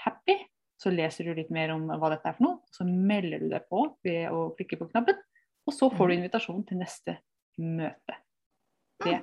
happy. 0.04 0.38
Så 0.80 0.94
leser 0.94 1.28
du 1.28 1.34
litt 1.36 1.50
mer 1.52 1.74
om 1.74 1.90
hva 1.90 2.12
dette 2.14 2.30
er 2.30 2.38
for 2.38 2.46
noe. 2.46 2.60
Så 2.72 2.86
melder 2.88 3.42
du 3.42 3.50
deg 3.52 3.66
på 3.68 3.82
ved 4.06 4.30
å 4.32 4.50
klikke 4.56 4.80
på 4.80 4.88
knappen. 4.94 5.18
Og 5.68 5.76
så 5.76 5.90
får 5.92 6.08
du 6.08 6.16
invitasjon 6.16 6.64
til 6.70 6.80
neste 6.80 7.18
møte. 7.60 8.16
Det. 9.04 9.18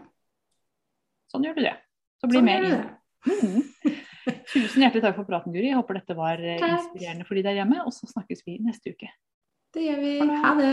Sånn 1.32 1.46
gjør 1.46 1.56
du 1.56 1.62
det. 1.64 1.74
Så 2.20 2.28
bli 2.30 2.42
Sånn 2.42 2.50
med 2.50 2.68
inn. 2.68 2.84
Mhm. 3.26 3.62
Tusen 4.50 4.82
hjertelig 4.82 5.04
takk 5.04 5.16
for 5.20 5.28
praten, 5.28 5.54
Guri. 5.54 5.68
Jeg 5.70 5.78
håper 5.78 6.00
dette 6.00 6.14
var 6.18 6.40
eh, 6.42 6.58
Takk. 6.58 6.76
inspirerende 6.80 7.26
for 7.28 7.38
de 7.38 7.44
der 7.46 7.58
hjemme. 7.60 7.78
Og 7.86 7.94
så 7.94 8.08
snakkes 8.10 8.42
vi 8.46 8.58
neste 8.64 8.92
uke. 8.94 9.08
Det 9.74 9.84
gjør 9.86 10.00
vi. 10.02 10.14
Ha 10.42 10.52
det. 10.58 10.72